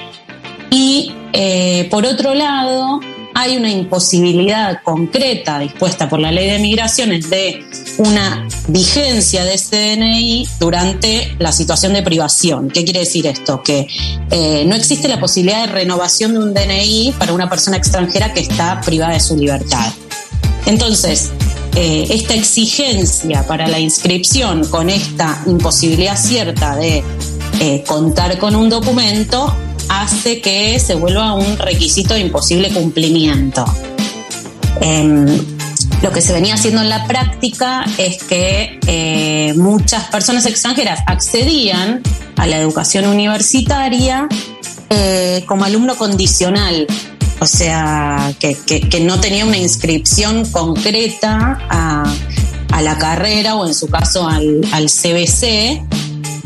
Y 0.70 1.12
eh, 1.32 1.86
por 1.90 2.04
otro 2.04 2.34
lado, 2.34 3.00
hay 3.38 3.58
una 3.58 3.70
imposibilidad 3.70 4.82
concreta 4.82 5.58
dispuesta 5.58 6.08
por 6.08 6.18
la 6.20 6.32
ley 6.32 6.50
de 6.50 6.58
migraciones 6.58 7.28
de 7.28 7.62
una 7.98 8.48
vigencia 8.68 9.44
de 9.44 9.54
ese 9.54 9.96
DNI 9.96 10.48
durante 10.58 11.36
la 11.38 11.52
situación 11.52 11.92
de 11.92 12.02
privación. 12.02 12.70
¿Qué 12.70 12.82
quiere 12.84 13.00
decir 13.00 13.26
esto? 13.26 13.62
Que 13.62 13.86
eh, 14.30 14.64
no 14.66 14.74
existe 14.74 15.06
la 15.06 15.20
posibilidad 15.20 15.66
de 15.66 15.72
renovación 15.72 16.32
de 16.32 16.38
un 16.38 16.54
DNI 16.54 17.14
para 17.18 17.34
una 17.34 17.48
persona 17.48 17.76
extranjera 17.76 18.32
que 18.32 18.40
está 18.40 18.80
privada 18.80 19.12
de 19.12 19.20
su 19.20 19.36
libertad. 19.36 19.92
Entonces, 20.66 21.30
eh, 21.78 22.06
esta 22.08 22.34
exigencia 22.34 23.46
para 23.46 23.68
la 23.68 23.78
inscripción 23.78 24.66
con 24.66 24.88
esta 24.88 25.42
imposibilidad 25.46 26.16
cierta 26.16 26.74
de 26.74 27.04
eh, 27.60 27.84
contar 27.86 28.38
con 28.38 28.56
un 28.56 28.70
documento 28.70 29.54
hace 29.90 30.40
que 30.40 30.80
se 30.80 30.94
vuelva 30.94 31.34
un 31.34 31.58
requisito 31.58 32.14
de 32.14 32.20
imposible 32.20 32.70
cumplimiento. 32.70 33.64
Em, 34.80 35.26
lo 36.02 36.10
que 36.12 36.22
se 36.22 36.32
venía 36.32 36.54
haciendo 36.54 36.80
en 36.80 36.88
la 36.88 37.06
práctica 37.06 37.84
es 37.98 38.22
que 38.24 38.80
eh, 38.86 39.52
muchas 39.54 40.04
personas 40.04 40.46
extranjeras 40.46 41.00
accedían 41.06 42.02
a 42.36 42.46
la 42.46 42.58
educación 42.58 43.06
universitaria 43.06 44.28
como 45.46 45.64
alumno 45.64 45.96
condicional, 45.96 46.86
o 47.40 47.46
sea, 47.46 48.34
que, 48.38 49.00
no 49.00 49.20
tenía 49.20 49.44
una 49.44 49.58
inscripción 49.58 50.50
concreta 50.50 51.58
a, 51.68 52.82
la 52.82 52.98
carrera 52.98 53.54
o 53.54 53.66
en 53.66 53.74
su 53.74 53.88
caso 53.88 54.28
al, 54.28 54.60
al 54.72 54.86
CBC, 54.90 55.82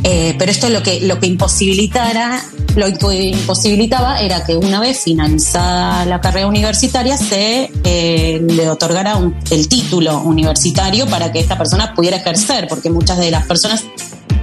eh, 0.02 0.34
pero 0.38 0.50
esto 0.50 0.68
lo 0.70 0.82
que, 0.82 1.00
lo 1.00 1.18
que 1.18 1.26
imposibilitara, 1.26 2.42
lo 2.76 2.86
que 2.96 3.14
imposibilitaba 3.14 4.20
era 4.20 4.44
que 4.44 4.56
una 4.56 4.80
vez 4.80 5.00
finalizada 5.00 6.06
la 6.06 6.20
carrera 6.20 6.46
universitaria 6.46 7.18
se 7.18 7.70
eh, 7.84 8.40
le 8.42 8.70
otorgara 8.70 9.20
el 9.50 9.68
título 9.68 10.20
universitario 10.20 11.06
para 11.06 11.30
que 11.32 11.40
esta 11.40 11.58
persona 11.58 11.94
pudiera 11.94 12.16
ejercer, 12.16 12.66
porque 12.68 12.88
muchas 12.88 13.18
de 13.18 13.30
las 13.30 13.44
personas 13.46 13.84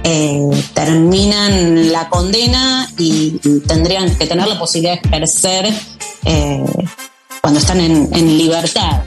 eh, 0.04 0.48
terminan 0.74 1.90
la 1.90 2.08
condena 2.08 2.88
y, 2.96 3.40
tendrían 3.66 4.14
que 4.14 4.26
tener 4.26 4.46
la 4.46 4.58
posibilidad 4.58 5.00
de 5.00 5.08
ejercer 5.08 5.74
cuando 7.40 7.60
están 7.60 7.80
en 7.80 8.38
libertad. 8.38 9.02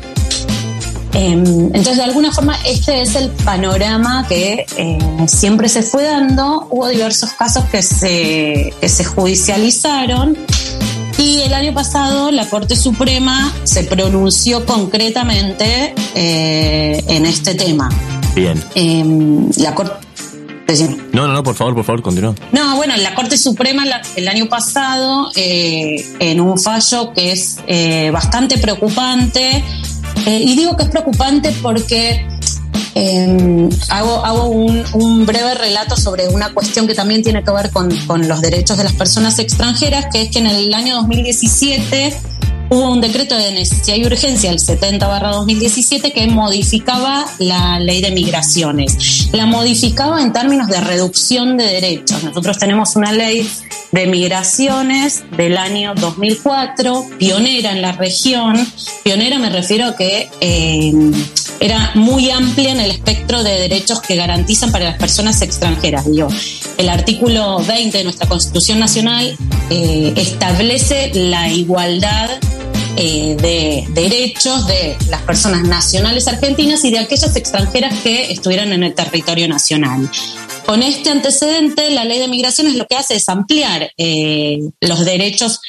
Em, 1.13 1.43
entonces, 1.67 1.97
de 1.97 2.03
alguna 2.03 2.31
forma, 2.31 2.55
este 2.65 3.01
es 3.01 3.15
el 3.15 3.29
panorama 3.29 4.25
que 4.27 4.65
eh, 4.77 4.97
siempre 5.27 5.67
se 5.67 5.83
fue 5.83 6.03
dando. 6.03 6.67
Hubo 6.69 6.87
diversos 6.87 7.31
casos 7.33 7.65
que 7.65 7.81
se, 7.81 8.73
se 8.83 9.03
judicializaron 9.03 10.37
y 11.17 11.41
el 11.41 11.53
año 11.53 11.73
pasado 11.73 12.31
la 12.31 12.49
Corte 12.49 12.75
Suprema 12.75 13.53
se 13.65 13.83
pronunció 13.83 14.65
concretamente 14.65 15.93
eh, 16.15 17.03
en 17.07 17.25
este 17.25 17.55
tema. 17.55 17.89
Bien. 18.33 18.63
Em, 18.75 19.49
la 19.57 19.75
Corte 19.75 20.10
no, 21.11 21.27
no, 21.27 21.33
no, 21.33 21.43
por 21.43 21.55
favor, 21.55 21.75
por 21.75 21.83
favor, 21.83 22.01
continúa. 22.01 22.35
No, 22.51 22.75
bueno, 22.75 22.95
la 22.97 23.13
Corte 23.13 23.37
Suprema 23.37 23.83
el 24.15 24.27
año 24.27 24.47
pasado, 24.47 25.31
eh, 25.35 26.05
en 26.19 26.39
un 26.39 26.57
fallo 26.57 27.13
que 27.13 27.31
es 27.31 27.57
bastante 28.11 28.57
preocupante, 28.57 29.63
eh, 30.25 30.39
y 30.43 30.55
digo 30.55 30.75
que 30.77 30.83
es 30.83 30.89
preocupante 30.89 31.51
porque 31.61 32.27
em, 32.93 33.69
hago, 33.89 34.23
hago 34.23 34.49
un, 34.49 35.25
breve 35.25 35.55
relato 35.55 35.95
sobre 35.95 36.27
una 36.27 36.53
cuestión 36.53 36.87
que 36.87 36.93
también 36.93 37.23
tiene 37.23 37.43
que 37.43 37.51
ver 37.51 37.71
con, 37.71 37.95
con, 38.05 38.27
los 38.27 38.41
derechos 38.41 38.77
de 38.77 38.83
las 38.83 38.93
personas 38.93 39.39
extranjeras, 39.39 40.07
que 40.11 40.23
es 40.23 40.31
que 40.31 40.39
en 40.39 40.47
el 40.47 40.73
año 40.73 40.95
2017 40.97 42.30
hubo 42.71 42.89
un 42.89 43.01
decreto 43.01 43.35
de 43.35 43.51
necesidad 43.51 43.97
y 43.97 44.05
urgencia, 44.05 44.49
el 44.49 44.57
70-2017, 44.57 46.13
que 46.13 46.25
modificaba 46.27 47.25
la 47.37 47.79
ley 47.79 48.01
de 48.01 48.11
migraciones. 48.11 49.27
La 49.33 49.45
modificaba 49.45 50.21
en 50.21 50.31
términos 50.31 50.69
de 50.69 50.79
reducción 50.79 51.57
de 51.57 51.65
derechos. 51.65 52.23
Nosotros 52.23 52.57
tenemos 52.57 52.95
una 52.95 53.11
ley 53.11 53.45
de 53.91 54.07
migraciones 54.07 55.25
del 55.35 55.57
año 55.57 55.95
2004, 55.95 57.07
pionera 57.19 57.71
en 57.73 57.81
la 57.81 57.91
región. 57.91 58.55
Pionera 59.03 59.37
me 59.37 59.49
refiero 59.49 59.87
a 59.87 59.95
que 59.97 60.29
eh, 60.39 60.93
era 61.59 61.91
muy 61.95 62.29
amplia 62.31 62.71
en 62.71 62.79
el 62.79 62.91
espectro 62.91 63.43
de 63.43 63.51
derechos 63.51 63.99
que 63.99 64.15
garantizan 64.15 64.71
para 64.71 64.85
las 64.85 64.97
personas 64.97 65.41
extranjeras. 65.41 66.05
Digo, 66.09 66.29
el 66.77 66.87
artículo 66.87 67.59
20 67.65 67.97
de 67.97 68.03
nuestra 68.05 68.29
Constitución 68.29 68.79
Nacional 68.79 69.37
eh, 69.69 70.13
establece 70.15 71.11
la 71.13 71.49
igualdad 71.49 72.29
eh, 72.97 73.35
de 73.39 73.85
derechos 73.89 74.67
de 74.67 74.97
las 75.09 75.21
personas 75.21 75.63
nacionales 75.63 76.27
argentinas 76.27 76.83
y 76.83 76.91
de 76.91 76.99
aquellas 76.99 77.35
extranjeras 77.35 77.99
que 78.01 78.31
estuvieran 78.31 78.73
en 78.73 78.83
el 78.83 78.93
territorio 78.93 79.47
nacional. 79.47 80.09
Con 80.65 80.83
este 80.83 81.09
antecedente, 81.09 81.89
la 81.91 82.05
ley 82.05 82.19
de 82.19 82.27
migraciones 82.27 82.75
lo 82.75 82.85
que 82.87 82.95
hace 82.95 83.15
es 83.15 83.29
ampliar 83.29 83.91
eh, 83.97 84.59
los 84.81 85.05
derechos 85.05 85.61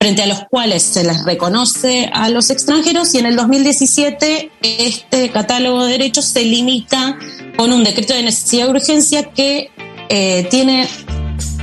frente 0.00 0.22
a 0.22 0.26
los 0.26 0.44
cuales 0.48 0.82
se 0.82 1.04
les 1.04 1.22
reconoce 1.24 2.08
a 2.12 2.30
los 2.30 2.48
extranjeros 2.48 3.14
y 3.14 3.18
en 3.18 3.26
el 3.26 3.36
2017 3.36 4.50
este 4.62 5.30
catálogo 5.30 5.84
de 5.84 5.92
derechos 5.92 6.24
se 6.24 6.42
limita 6.42 7.18
con 7.58 7.70
un 7.70 7.84
decreto 7.84 8.14
de 8.14 8.22
necesidad 8.22 8.64
de 8.64 8.70
urgencia 8.70 9.30
que 9.30 9.70
eh, 10.08 10.48
tiene 10.50 10.88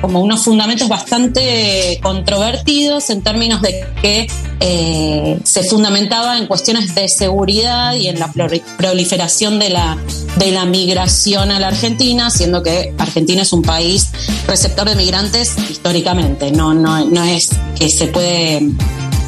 como 0.01 0.21
unos 0.21 0.43
fundamentos 0.43 0.87
bastante 0.87 1.99
controvertidos 2.01 3.09
en 3.09 3.21
términos 3.21 3.61
de 3.61 3.85
que 4.01 4.27
eh, 4.59 5.39
se 5.43 5.63
fundamentaba 5.63 6.37
en 6.37 6.47
cuestiones 6.47 6.93
de 6.95 7.07
seguridad 7.09 7.93
y 7.93 8.07
en 8.07 8.19
la 8.19 8.31
proliferación 8.77 9.59
de 9.59 9.69
la, 9.69 9.97
de 10.37 10.51
la 10.51 10.65
migración 10.65 11.51
a 11.51 11.59
la 11.59 11.67
Argentina, 11.67 12.29
siendo 12.29 12.63
que 12.63 12.93
Argentina 12.97 13.41
es 13.41 13.53
un 13.53 13.61
país 13.61 14.09
receptor 14.47 14.87
de 14.87 14.95
migrantes 14.95 15.55
históricamente, 15.69 16.51
no, 16.51 16.73
no, 16.73 17.05
no 17.05 17.23
es 17.23 17.49
que 17.77 17.89
se 17.89 18.07
puede 18.07 18.61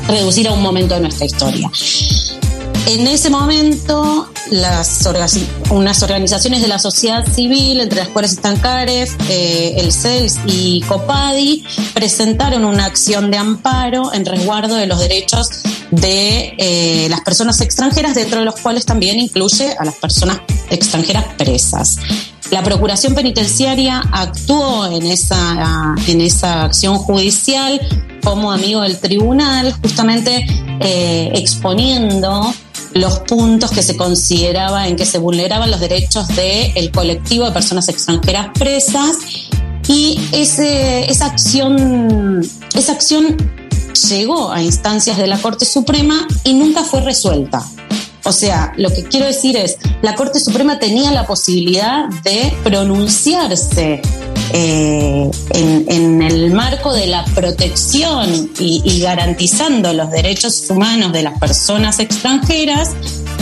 reducir 0.07 0.47
a 0.47 0.51
un 0.51 0.61
momento 0.61 0.95
de 0.95 1.01
nuestra 1.01 1.25
historia. 1.25 1.69
En 2.87 3.07
ese 3.07 3.29
momento, 3.29 4.29
unas 5.69 6.03
organizaciones 6.03 6.61
de 6.61 6.67
la 6.67 6.79
sociedad 6.79 7.25
civil, 7.25 7.81
entre 7.81 7.99
las 7.99 8.07
cuales 8.09 8.31
están 8.31 8.57
CAREF, 8.57 9.15
eh, 9.29 9.75
el 9.77 9.91
CELS 9.91 10.39
y 10.47 10.81
COPADI, 10.87 11.65
presentaron 11.93 12.65
una 12.65 12.85
acción 12.85 13.29
de 13.29 13.37
amparo 13.37 14.13
en 14.13 14.25
resguardo 14.25 14.75
de 14.75 14.87
los 14.87 14.99
derechos 14.99 15.49
de 15.91 16.55
eh, 16.57 17.07
las 17.09 17.21
personas 17.21 17.61
extranjeras, 17.61 18.15
dentro 18.15 18.39
de 18.39 18.45
los 18.45 18.55
cuales 18.59 18.85
también 18.85 19.19
incluye 19.19 19.75
a 19.77 19.85
las 19.85 19.95
personas 19.95 20.39
extranjeras 20.69 21.25
presas. 21.37 21.97
La 22.51 22.63
Procuración 22.63 23.13
Penitenciaria 23.13 24.01
actuó 24.11 24.87
en 24.87 25.05
esa, 25.05 25.95
en 26.07 26.21
esa 26.21 26.63
acción 26.63 26.97
judicial 26.97 27.79
como 28.23 28.51
amigo 28.51 28.81
del 28.81 28.97
tribunal, 28.99 29.71
justamente 29.83 30.47
eh, 30.79 31.31
exponiendo 31.35 32.51
los 32.93 33.19
puntos 33.19 33.71
que 33.71 33.83
se 33.83 33.95
consideraba 33.95 34.87
en 34.87 34.95
que 34.95 35.05
se 35.05 35.17
vulneraban 35.17 35.69
los 35.71 35.79
derechos 35.79 36.27
del 36.29 36.91
colectivo 36.91 37.45
de 37.45 37.51
personas 37.51 37.87
extranjeras 37.89 38.49
presas 38.57 39.17
y 39.87 40.19
ese, 40.31 41.09
esa 41.09 41.25
acción 41.25 42.41
esa 42.75 42.91
acción 42.93 43.35
llegó 44.09 44.51
a 44.51 44.61
instancias 44.61 45.17
de 45.17 45.27
la 45.27 45.37
Corte 45.37 45.65
Suprema 45.65 46.27
y 46.43 46.53
nunca 46.53 46.83
fue 46.83 47.01
resuelta. 47.01 47.65
O 48.23 48.31
sea, 48.31 48.73
lo 48.77 48.89
que 48.89 49.03
quiero 49.03 49.25
decir 49.25 49.57
es, 49.57 49.77
la 50.01 50.15
Corte 50.15 50.39
Suprema 50.39 50.77
tenía 50.77 51.11
la 51.11 51.25
posibilidad 51.25 52.07
de 52.23 52.53
pronunciarse 52.63 54.01
eh, 54.51 55.29
en, 55.51 56.21
el 56.21 56.51
marco 56.51 56.93
de 56.93 57.07
la 57.07 57.23
protección 57.25 58.51
y, 58.59 58.99
garantizando 59.01 59.93
los 59.93 60.11
derechos 60.11 60.69
humanos 60.69 61.13
de 61.13 61.23
las 61.23 61.39
personas 61.39 61.99
extranjeras, 61.99 62.91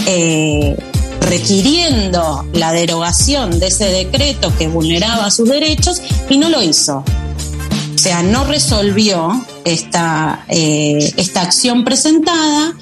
eh, 0.06 0.78
requiriendo 1.22 2.46
la 2.54 2.72
derogación 2.72 3.60
de 3.60 3.68
ese 3.68 3.86
decreto 3.86 4.54
que 4.58 4.68
vulneraba 4.68 5.30
sus 5.32 5.50
derechos 5.50 6.02
y 6.30 6.38
no 6.38 6.50
lo 6.50 6.62
hizo. 6.62 7.04
O 7.96 7.98
sea, 7.98 8.22
no 8.22 8.46
resolvió 8.46 9.46
esta, 9.66 10.46
eh, 10.50 11.14
esta 11.18 11.42
acción 11.42 11.84
presentada 11.84 12.74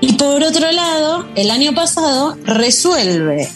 y 0.00 0.14
por 0.14 0.42
otro 0.42 0.72
lado, 0.72 1.26
el 1.36 1.50
año 1.50 1.74
pasado 1.74 2.36
resuelve 2.44 3.50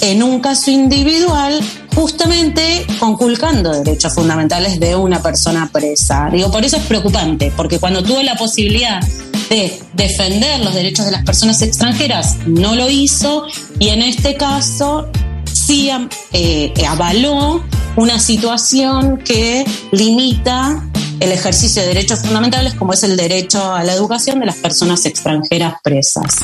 en 0.00 0.22
un 0.22 0.40
caso 0.40 0.70
individual 0.70 1.60
justamente 1.94 2.86
conculcando 2.98 3.72
derechos 3.72 4.14
fundamentales 4.14 4.80
de 4.80 4.96
una 4.96 5.22
persona 5.22 5.68
presa. 5.72 6.28
Digo, 6.32 6.50
por 6.50 6.64
eso 6.64 6.76
es 6.76 6.84
preocupante, 6.84 7.52
porque 7.56 7.78
cuando 7.78 8.02
tuvo 8.02 8.22
la 8.22 8.36
posibilidad 8.36 9.00
de 9.48 9.80
defender 9.92 10.60
los 10.60 10.74
derechos 10.74 11.06
de 11.06 11.12
las 11.12 11.24
personas 11.24 11.60
extranjeras, 11.62 12.38
no 12.46 12.74
lo 12.74 12.90
hizo 12.90 13.46
y 13.78 13.88
en 13.90 14.02
este 14.02 14.36
caso 14.36 15.08
sí 15.52 15.90
eh, 16.32 16.72
avaló 16.86 17.62
una 17.96 18.18
situación 18.18 19.18
que 19.18 19.64
limita 19.92 20.82
el 21.20 21.32
ejercicio 21.32 21.82
de 21.82 21.88
derechos 21.88 22.20
fundamentales 22.20 22.74
como 22.74 22.92
es 22.92 23.02
el 23.04 23.16
derecho 23.16 23.72
a 23.72 23.84
la 23.84 23.92
educación 23.92 24.40
de 24.40 24.46
las 24.46 24.56
personas 24.56 25.06
extranjeras 25.06 25.74
presas. 25.82 26.40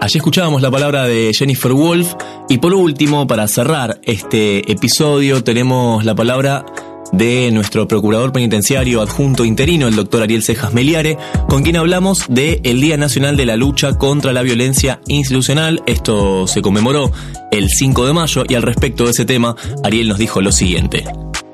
Allí 0.00 0.16
escuchábamos 0.16 0.62
la 0.62 0.70
palabra 0.70 1.04
de 1.04 1.30
Jennifer 1.34 1.72
Wolf 1.72 2.14
y 2.48 2.56
por 2.56 2.72
último, 2.72 3.26
para 3.26 3.46
cerrar 3.48 4.00
este 4.04 4.72
episodio, 4.72 5.44
tenemos 5.44 6.06
la 6.06 6.14
palabra 6.14 6.64
de 7.12 7.50
nuestro 7.52 7.86
procurador 7.86 8.32
penitenciario 8.32 9.02
adjunto 9.02 9.44
interino, 9.44 9.88
el 9.88 9.96
doctor 9.96 10.22
Ariel 10.22 10.42
Cejas 10.42 10.72
Meliare, 10.72 11.18
con 11.48 11.62
quien 11.62 11.76
hablamos 11.76 12.24
del 12.30 12.60
el 12.64 12.80
Día 12.80 12.96
Nacional 12.96 13.36
de 13.36 13.44
la 13.44 13.56
Lucha 13.56 13.98
contra 13.98 14.32
la 14.32 14.40
Violencia 14.40 15.02
Institucional. 15.06 15.82
Esto 15.86 16.46
se 16.46 16.62
conmemoró 16.62 17.12
el 17.52 17.68
5 17.68 18.06
de 18.06 18.12
mayo 18.14 18.44
y 18.48 18.54
al 18.54 18.62
respecto 18.62 19.04
de 19.04 19.10
ese 19.10 19.26
tema, 19.26 19.54
Ariel 19.84 20.08
nos 20.08 20.16
dijo 20.16 20.40
lo 20.40 20.50
siguiente. 20.50 21.04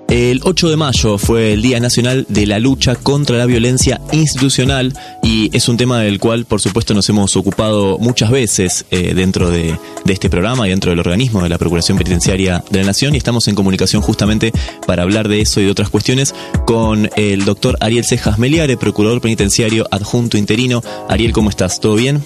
El 0.09 0.41
8 0.45 0.69
de 0.69 0.77
mayo 0.77 1.19
fue 1.19 1.53
el 1.53 1.63
Día 1.63 1.81
Nacional 1.81 2.27
de 2.29 2.47
la 2.47 2.61
Lucha 2.61 2.95
contra 2.95 3.37
la 3.37 3.47
Violencia 3.47 4.01
Institucional 4.13 4.93
y 5.23 5.51
es 5.55 5.69
un 5.69 5.77
tema 5.77 6.01
del 6.01 6.21
cual, 6.21 6.45
por 6.45 6.61
supuesto, 6.61 6.95
nos 6.95 7.09
hemos 7.09 7.35
ocupado 7.37 7.99
muchas 7.99 8.31
veces 8.31 8.87
eh, 8.93 9.15
dentro 9.15 9.51
de, 9.51 9.77
este 10.07 10.31
programa 10.31 10.67
y 10.67 10.71
dentro 10.71 10.91
del 10.91 11.01
organismo 11.01 11.43
de 11.43 11.49
la 11.49 11.59
Procuración 11.59 11.99
Penitenciaria 11.99 12.63
de 12.71 12.81
la 12.81 12.87
Nación 12.87 13.15
y 13.15 13.19
estamos 13.19 13.49
en 13.49 13.57
comunicación 13.57 14.01
justamente 14.01 14.53
para 14.87 15.03
hablar 15.03 15.27
de 15.29 15.41
eso 15.41 15.61
y 15.61 15.65
de 15.65 15.73
otras 15.73 15.91
cuestiones 15.91 16.35
con 16.67 17.11
el 17.17 17.45
doctor 17.45 17.77
Ariel 17.81 18.05
Cejas 18.05 18.39
Meliare, 18.39 18.77
Procurador 18.77 19.21
Penitenciario 19.21 19.89
Adjunto 19.91 20.39
Interino. 20.39 20.83
Ariel, 21.09 21.33
¿cómo 21.33 21.51
estás? 21.51 21.81
¿Todo 21.81 21.97
bien? 21.97 22.23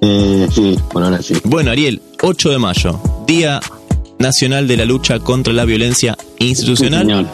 Eh, 0.00 0.48
sí, 0.52 0.76
bueno, 0.92 1.06
ahora 1.06 1.22
sí. 1.22 1.34
Bueno, 1.44 1.70
Ariel, 1.70 2.02
8 2.22 2.50
de 2.50 2.58
mayo, 2.58 3.00
Día 3.26 3.60
Nacional 4.18 4.68
de 4.68 4.76
la 4.76 4.84
Lucha 4.84 5.18
contra 5.18 5.52
la 5.52 5.64
Violencia 5.64 6.16
Institucional. 6.38 7.28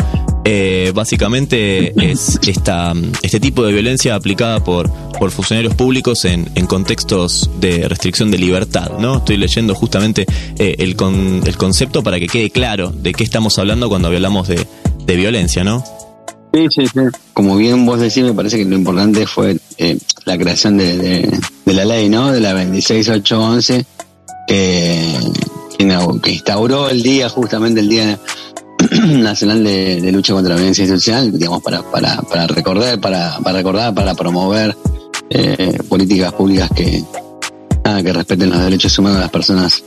Eh, 0.45 0.93
básicamente 0.95 1.93
es 2.11 2.41
esta, 2.47 2.95
este 3.23 3.41
tipo 3.41 3.65
de 3.65 3.73
violencia 3.73 4.15
aplicada 4.15 4.65
por, 4.65 4.91
por 5.19 5.31
funcionarios 5.31 5.75
públicos 5.75 6.25
en, 6.25 6.47
contextos 6.67 7.51
de 7.61 7.89
restricción 7.89 8.31
de 8.31 8.39
libertad. 8.39 8.99
¿no? 8.99 9.19
Estoy 9.19 9.37
leyendo 9.37 9.75
justamente 9.75 10.27
eh, 10.59 10.77
el, 10.79 10.97
el 11.47 11.57
concepto 11.57 12.03
para 12.03 12.19
que 12.19 12.27
quede 12.27 12.51
claro 12.51 12.91
de 12.91 13.13
qué 13.13 13.23
estamos 13.23 13.59
hablando 13.59 13.89
cuando 13.89 14.09
hablamos 14.09 14.49
de, 14.49 14.67
violencia, 15.07 15.65
¿no? 15.65 15.83
Sí, 16.55 16.67
sí, 16.71 16.87
sí. 16.87 17.01
Como 17.35 17.57
bien 17.57 17.85
vos 17.85 17.99
decís, 17.99 18.23
me 18.23 18.33
parece 18.33 18.59
que 18.59 18.65
lo 18.65 18.77
importante 18.77 19.27
fue 19.27 19.59
eh, 19.77 19.99
la 20.25 20.39
creación 20.39 20.79
de, 20.79 21.29
la 21.65 21.85
ley, 21.85 22.09
¿no? 22.09 22.31
De 22.31 22.39
la 22.39 22.55
26811, 22.55 23.85
eh, 24.47 25.19
que 26.23 26.33
instauró 26.33 26.91
el 26.91 27.03
día, 27.03 27.29
justamente 27.29 27.81
el 27.81 27.89
Día 27.89 28.19
Nacional 28.91 29.65
de, 29.65 30.13
Lucha 30.13 30.35
contra 30.35 30.51
la 30.51 30.57
Violencia 30.57 30.83
Institucional, 30.83 31.33
digamos, 31.33 31.63
para, 31.63 31.83
para, 31.83 32.21
para 32.23 32.47
recordar, 32.47 33.01
para, 33.01 33.39
para 33.39 33.59
recordar, 33.59 33.95
para 33.95 34.15
promover 34.15 34.77
eh, 35.31 35.79
políticas 35.89 36.33
públicas 36.35 36.69
que, 36.75 37.03
que 38.03 38.13
respeten 38.13 38.51
los 38.51 38.61
derechos 38.61 38.99
humanos 38.99 39.19
de 39.19 39.23
las 39.23 39.31
personas 39.31 39.83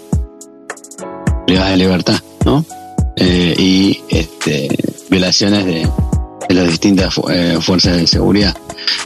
privadas 1.46 1.72
de 1.72 1.78
libertad, 1.78 2.20
¿no? 2.46 2.66
Eh, 3.16 3.54
y 3.58 4.00
este, 4.10 4.70
violaciones 5.10 5.66
de, 5.66 5.88
las 6.50 6.68
distintas 6.68 7.14
eh, 7.30 7.58
fuerzas 7.62 7.98
de 7.98 8.08
seguridad. 8.08 8.56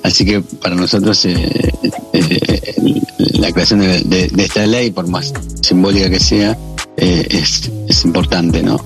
Así 0.03 0.25
que 0.25 0.41
para 0.41 0.75
nosotros 0.75 1.25
la 3.33 3.51
creación 3.51 3.79
de, 3.79 4.31
esta 4.37 4.65
ley, 4.65 4.91
por 4.91 5.07
más 5.07 5.33
simbólica 5.61 6.09
que 6.09 6.19
sea, 6.19 6.57
eh, 6.97 7.27
es, 7.29 7.71
es, 7.87 8.05
importante, 8.05 8.63
¿no? 8.63 8.83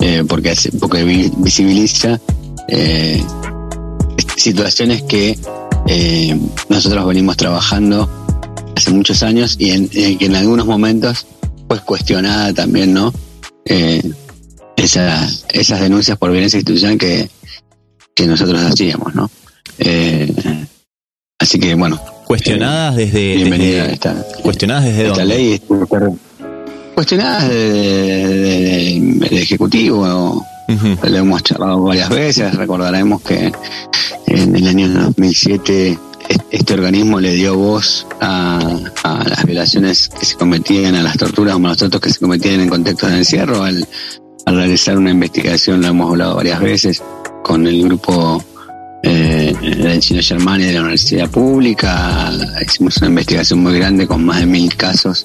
Eh, 0.00 0.24
porque, 0.28 0.52
porque 0.80 1.04
visibiliza 1.36 2.20
eh, 2.66 3.22
situaciones 4.36 5.02
que 5.02 5.38
nosotros 6.68 7.06
venimos 7.06 7.36
trabajando 7.36 8.08
hace 8.76 8.90
muchos 8.90 9.22
años 9.22 9.56
y 9.58 9.70
en, 9.70 9.88
que 9.88 10.16
en 10.20 10.34
algunos 10.34 10.66
momentos 10.66 11.26
pues 11.68 11.80
cuestionada 11.82 12.52
también, 12.52 12.92
¿no? 12.92 13.12
Esa, 14.76 15.28
esas 15.52 15.80
denuncias 15.80 16.18
por 16.18 16.32
violencia 16.32 16.56
institucional 16.56 16.98
que, 16.98 17.30
que 18.14 18.26
nosotros 18.26 18.60
hacíamos, 18.60 19.14
¿no? 19.14 19.30
así 21.38 21.58
que 21.60 21.74
bueno. 21.74 22.00
Cuestionadas 22.24 22.96
desde. 22.96 23.34
Bienvenida 23.36 23.86
esta. 23.86 24.14
Cuestionadas 24.42 24.84
desde 24.84 25.06
esta 25.08 25.20
dónde? 25.20 25.36
ley 25.36 25.60
cuestionadas 26.94 27.48
del 27.48 29.28
Ejecutivo. 29.30 30.46
Lo 31.02 31.16
hemos 31.16 31.42
charlado 31.42 31.82
varias 31.82 32.08
veces. 32.08 32.54
Recordaremos 32.54 33.22
que 33.22 33.52
en 34.26 34.56
el 34.56 34.66
año 34.66 34.88
2007 34.88 35.98
este 36.50 36.74
organismo 36.74 37.20
le 37.20 37.34
dio 37.34 37.56
voz 37.56 38.06
a, 38.20 38.60
las 39.26 39.44
violaciones 39.44 40.08
que 40.08 40.24
se 40.24 40.36
cometían, 40.36 40.94
a 40.94 41.02
las 41.02 41.16
torturas 41.16 41.54
o 41.54 41.58
malos 41.58 41.78
tratos 41.78 42.00
que 42.00 42.10
se 42.10 42.20
cometían 42.20 42.60
en 42.60 42.68
contextos 42.68 43.10
de 43.10 43.18
encierro. 43.18 43.62
Al, 43.62 43.86
realizar 44.44 44.98
una 44.98 45.10
investigación, 45.10 45.80
lo 45.80 45.88
hemos 45.88 46.10
hablado 46.10 46.36
varias 46.36 46.60
veces, 46.60 47.02
con 47.42 47.66
el 47.66 47.84
grupo 47.84 48.42
eh, 49.02 49.54
del 49.60 50.00
Chino 50.00 50.20
Germania 50.22 50.66
de 50.66 50.72
la 50.74 50.80
Universidad 50.80 51.30
Pública. 51.30 52.32
Hicimos 52.60 52.96
una 52.98 53.08
investigación 53.08 53.60
muy 53.60 53.78
grande 53.78 54.06
con 54.06 54.24
más 54.24 54.40
de 54.40 54.46
mil 54.46 54.74
casos 54.76 55.24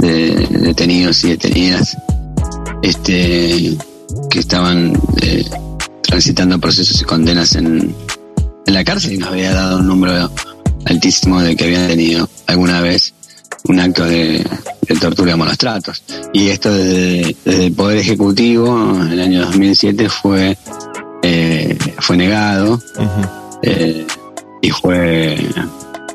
de 0.00 0.46
detenidos 0.50 1.24
y 1.24 1.30
detenidas 1.30 1.96
este, 2.82 3.76
que 4.30 4.38
estaban 4.38 4.92
eh, 5.20 5.44
transitando 6.02 6.58
procesos 6.58 7.00
y 7.00 7.04
condenas 7.04 7.54
en, 7.54 7.94
en 8.66 8.74
la 8.74 8.84
cárcel 8.84 9.14
y 9.14 9.18
nos 9.18 9.30
había 9.30 9.54
dado 9.54 9.78
un 9.78 9.86
número 9.86 10.30
altísimo 10.86 11.40
de 11.40 11.56
que 11.56 11.64
habían 11.64 11.88
tenido 11.88 12.28
alguna 12.46 12.80
vez 12.80 13.14
un 13.64 13.80
acto 13.80 14.04
de, 14.04 14.44
tortura 15.00 15.32
y 15.32 15.36
malos 15.36 15.58
tratos. 15.58 16.02
Y 16.32 16.48
esto 16.48 16.72
desde, 16.72 17.36
el 17.44 17.72
Poder 17.72 17.98
Ejecutivo 17.98 18.98
en 19.02 19.12
el 19.12 19.20
año 19.20 19.46
2007 19.46 20.08
fue, 20.08 20.56
eh, 21.22 21.78
fue 21.98 22.16
negado 22.16 22.80
eh, 23.62 24.06
y 24.62 24.70
fue, 24.70 25.46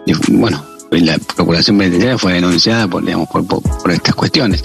y, 0.06 0.14
bueno, 0.34 0.64
la 1.02 1.18
Procuración 1.18 1.78
Penitenciaria 1.78 2.18
fue 2.18 2.34
denunciada 2.34 2.88
por, 2.88 3.04
por, 3.48 3.92
estas 3.92 4.16
cuestiones. 4.16 4.64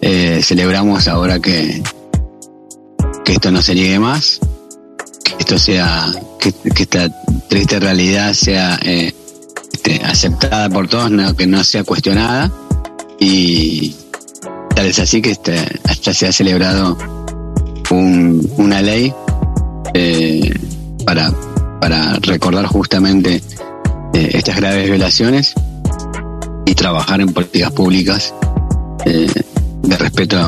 Eh, 0.00 0.40
celebramos 0.42 1.08
ahora 1.08 1.40
que, 1.40 1.82
que 3.24 3.32
esto 3.32 3.50
no 3.50 3.62
se 3.62 3.74
niegue 3.74 3.98
más, 3.98 4.40
que 5.24 5.34
esto 5.38 5.58
sea, 5.58 6.12
que, 6.38 6.54
esta 6.82 7.08
triste 7.48 7.80
realidad 7.80 8.34
sea 8.34 8.78
eh, 8.82 9.14
este, 9.72 10.02
aceptada 10.04 10.68
por 10.68 10.88
todos, 10.88 11.10
que 11.34 11.46
no 11.46 11.62
sea 11.64 11.84
cuestionada 11.84 12.50
y 13.18 13.94
tal 14.74 14.86
es 14.86 14.98
así 14.98 15.22
que 15.22 15.32
este, 15.32 15.64
hasta 15.84 16.12
se 16.12 16.26
ha 16.26 16.32
celebrado 16.32 16.98
una 18.56 18.80
ley 18.80 19.12
eh, 19.92 20.50
para, 21.04 21.30
para 21.78 22.14
recordar 22.20 22.64
justamente 22.64 23.42
estas 24.14 24.56
graves 24.56 24.88
violaciones 24.88 25.51
y 26.66 26.74
trabajar 26.74 27.20
en 27.20 27.32
políticas 27.32 27.72
públicas 27.72 28.34
eh, 29.04 29.26
de 29.82 29.98
respeto 29.98 30.38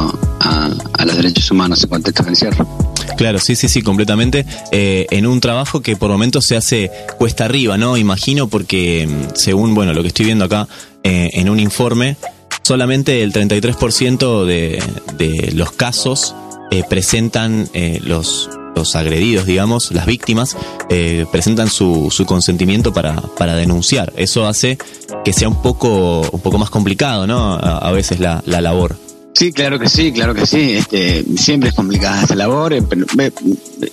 a, 0.41 0.71
los 1.05 1.17
derechos 1.17 1.51
humanos 1.51 1.83
en 1.83 1.91
contexto 1.91 2.23
de 2.23 2.29
encierro. 2.31 2.67
Claro, 3.17 3.39
sí, 3.39 3.57
sí, 3.57 3.69
sí, 3.69 3.83
completamente. 3.83 4.47
Eh, 4.73 5.07
en 5.11 5.27
un 5.27 5.41
trabajo 5.41 5.83
que 5.83 5.97
por 5.97 6.11
momentos 6.11 6.47
se 6.47 6.57
hace 6.57 6.91
cuesta 7.19 7.45
arriba, 7.45 7.77
¿no? 7.77 7.97
Imagino 7.97 8.49
porque, 8.49 9.07
mm, 9.07 9.35
según, 9.35 9.75
bueno, 9.75 9.93
lo 9.93 10.03
que 10.03 10.09
estoy 10.09 10.27
viendo 10.27 10.45
acá 10.45 10.67
eh, 11.03 11.31
en 11.35 11.51
un 11.51 11.61
informe, 11.61 12.17
solamente 12.63 13.23
el 13.23 13.33
33% 13.33 14.47
de, 14.47 14.83
de 15.19 15.53
los 15.53 15.73
casos 15.73 16.35
presentan 16.89 17.69
los 18.05 18.49
los 18.75 18.97
agredidos, 18.97 19.47
digamos, 19.47 19.93
las 19.93 20.07
víctimas, 20.07 20.57
eh, 20.89 21.27
presentan 21.31 21.69
su, 21.69 22.09
su 22.11 22.27
consentimiento 22.27 22.93
para, 22.93 23.17
para 23.39 23.55
denunciar. 23.55 24.13
Eso 24.17 24.47
hace 24.47 24.79
que 25.25 25.33
sea 25.33 25.49
un 25.49 25.63
poco, 25.63 26.23
un 26.31 26.41
poco 26.41 26.59
más 26.59 26.71
complicado, 26.71 27.27
¿no? 27.27 27.55
A, 27.55 27.79
a 27.79 27.93
veces 27.93 28.21
la, 28.21 28.43
la 28.47 28.61
labor. 28.61 28.97
Sí, 29.35 29.53
claro 29.53 29.81
que 29.81 29.89
sí, 29.89 30.13
claro 30.13 30.33
que 30.33 30.47
sí. 30.47 30.75
Este, 30.75 31.25
siempre 31.37 31.71
es 31.71 31.75
complicada 31.75 32.23
esta 32.23 32.37
labor, 32.37 32.73
eh, 32.73 32.83
pero 32.83 33.05
eh, 33.19 33.33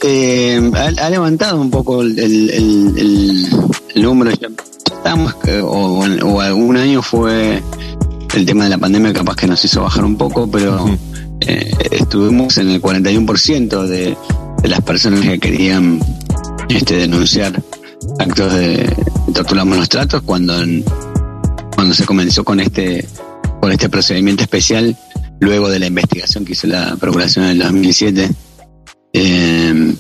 eh, 0.03 0.71
ha, 0.75 1.05
ha 1.05 1.09
levantado 1.09 1.59
un 1.59 1.71
poco 1.71 2.01
el, 2.03 2.17
el, 2.19 2.49
el, 2.51 3.47
el 3.95 4.03
número. 4.03 4.32
Ya 4.32 4.49
estamos, 4.86 5.36
o, 5.63 6.05
o 6.25 6.41
algún 6.41 6.77
año 6.77 7.01
fue 7.01 7.61
el 8.36 8.45
tema 8.45 8.65
de 8.65 8.69
la 8.69 8.77
pandemia, 8.77 9.13
capaz 9.13 9.36
que 9.36 9.47
nos 9.47 9.65
hizo 9.65 9.82
bajar 9.82 10.05
un 10.05 10.15
poco, 10.15 10.49
pero 10.49 10.86
eh, 11.41 11.71
estuvimos 11.89 12.57
en 12.59 12.69
el 12.69 12.82
41% 12.82 13.88
de, 13.88 14.15
de 14.62 14.70
las 14.70 14.82
personas 14.82 15.22
que 15.22 15.39
querían 15.39 15.99
este, 16.70 16.95
denunciar 16.95 17.62
actos 18.20 18.53
de 18.53 18.95
tortura 19.34 19.66
malos 19.66 19.89
tratos 19.89 20.22
cuando, 20.24 20.53
cuando 21.76 21.93
se 21.93 22.05
comenzó 22.05 22.43
con 22.43 22.59
este, 22.59 23.07
con 23.59 23.72
este 23.72 23.89
procedimiento 23.89 24.43
especial 24.43 24.97
luego 25.39 25.70
de 25.70 25.80
la 25.80 25.88
investigación 25.88 26.45
que 26.45 26.53
hizo 26.53 26.68
la 26.68 26.95
Procuración 26.97 27.45
en 27.45 27.51
el 27.51 27.59
2007. 27.59 28.30
eh, 29.14 29.95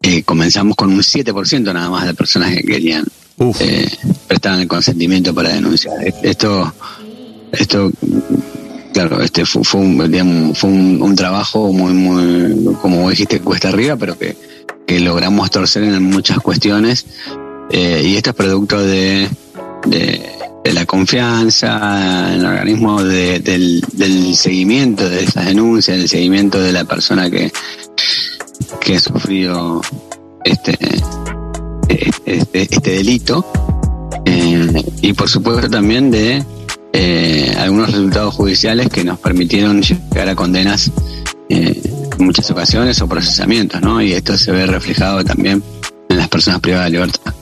eh, 0.00 0.22
comenzamos 0.22 0.76
con 0.76 0.92
un 0.92 1.00
7% 1.00 1.74
nada 1.74 1.90
más 1.90 2.06
de 2.06 2.14
personas 2.14 2.54
que 2.54 2.62
querían 2.62 3.04
eh, 3.60 3.88
prestaban 4.26 4.60
el 4.60 4.68
consentimiento 4.68 5.34
para 5.34 5.50
denunciar. 5.50 5.94
Esto, 6.22 6.72
esto 7.52 7.90
claro, 8.92 9.20
este 9.20 9.44
fue, 9.44 9.64
fue 9.64 9.80
un, 9.80 10.54
fue 10.54 10.70
un, 10.70 11.14
trabajo 11.16 11.72
muy, 11.72 11.92
muy, 11.92 12.74
como 12.80 13.08
dijiste, 13.10 13.40
cuesta 13.40 13.68
arriba, 13.68 13.96
pero 13.96 14.16
que, 14.18 14.36
logramos 15.00 15.50
torcer 15.50 15.84
en 15.84 16.02
muchas 16.02 16.38
cuestiones. 16.38 17.06
Eh, 17.70 18.02
y 18.04 18.16
esto 18.16 18.30
es 18.30 18.36
producto 18.36 18.82
de, 18.82 19.28
de, 19.86 20.72
la 20.72 20.86
confianza 20.86 22.32
en 22.34 22.40
el 22.40 22.46
organismo, 22.46 23.02
de- 23.02 23.40
del, 23.40 24.34
seguimiento 24.34 25.08
de 25.08 25.24
esas 25.24 25.46
denuncias, 25.46 25.96
del 25.96 26.08
seguimiento 26.08 26.60
de 26.60 26.72
la 26.72 26.84
persona 26.84 27.30
que, 27.30 27.52
que 28.80 28.96
ha 28.96 29.00
sufrido 29.00 29.80
este, 30.44 30.78
este, 31.88 32.62
este 32.62 32.90
delito 32.90 33.44
eh, 34.24 34.84
y 35.00 35.12
por 35.12 35.28
supuesto 35.28 35.68
también 35.70 36.10
de 36.10 36.44
eh, 36.92 37.54
algunos 37.58 37.90
resultados 37.90 38.34
judiciales 38.34 38.88
que 38.88 39.04
nos 39.04 39.18
permitieron 39.18 39.82
llegar 39.82 40.28
a 40.28 40.34
condenas 40.34 40.90
eh, 41.48 41.80
en 42.18 42.24
muchas 42.24 42.50
ocasiones 42.50 43.00
o 43.00 43.08
procesamientos, 43.08 43.80
¿no? 43.80 44.02
Y 44.02 44.12
esto 44.12 44.36
se 44.36 44.52
ve 44.52 44.66
reflejado 44.66 45.24
también 45.24 45.62
en 46.08 46.16
las 46.16 46.28
personas 46.28 46.60
privadas 46.60 46.86
de 46.86 46.92
libertad. 46.92 47.34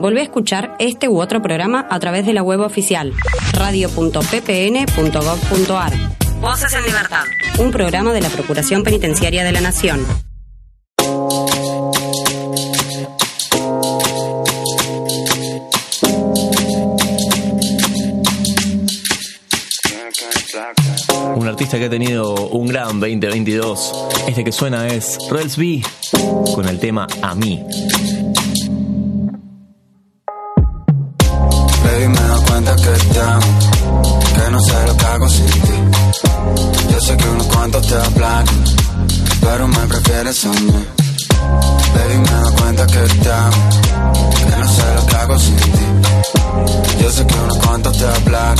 Volvé 0.00 0.20
a 0.20 0.24
escuchar 0.24 0.76
este 0.78 1.08
u 1.08 1.20
otro 1.20 1.40
programa 1.40 1.86
a 1.90 1.98
través 2.00 2.26
de 2.26 2.34
la 2.34 2.42
web 2.42 2.60
oficial 2.60 3.14
radio.ppn.gov.ar. 3.52 5.92
Voces 6.40 6.74
en 6.74 6.84
libertad. 6.84 7.22
Un 7.58 7.70
programa 7.70 8.12
de 8.12 8.20
la 8.20 8.28
Procuración 8.28 8.82
Penitenciaria 8.82 9.44
de 9.44 9.52
la 9.52 9.60
Nación. 9.60 10.04
Artista 21.64 21.78
que 21.78 21.86
ha 21.86 21.90
tenido 21.90 22.34
un 22.48 22.66
gran 22.66 23.00
2022. 23.00 23.92
Este 24.28 24.44
que 24.44 24.52
suena 24.52 24.86
es 24.86 25.16
Rels 25.30 25.56
B 25.56 25.82
con 26.54 26.68
el 26.68 26.78
tema 26.78 27.06
A 27.22 27.34
mí. 27.34 27.64
Baby, 31.84 32.08
me 32.08 32.20
doy 32.20 32.44
cuenta 32.46 32.76
que 32.76 33.18
amo, 33.18 34.20
que 34.34 34.50
no 34.50 34.60
sé 34.60 34.86
lo 34.86 34.96
que 34.96 35.04
hago 35.06 35.28
sin 35.30 35.46
ti. 35.46 35.78
Yo 36.92 37.00
sé 37.00 37.16
que 37.16 37.28
unos 37.28 37.46
cuantos 37.46 37.86
te 37.86 37.94
hablan, 37.94 38.44
pero 39.40 39.68
me 39.68 39.86
prefieres 39.86 40.44
a 40.44 40.48
mí. 40.50 40.86
Baby, 41.94 42.18
me 42.18 42.30
doy 42.42 42.52
cuenta 42.60 42.86
que 42.86 42.98
amo, 43.30 43.70
que 44.36 44.56
no 44.60 44.68
sé 44.68 44.94
lo 44.96 45.06
que 45.06 45.16
hago 45.16 45.38
sin 45.38 45.56
ti. 45.56 47.00
Yo 47.00 47.10
sé 47.10 47.26
que 47.26 47.34
unos 47.34 47.58
cuantos 47.58 47.96
te 47.96 48.04
hablan, 48.04 48.56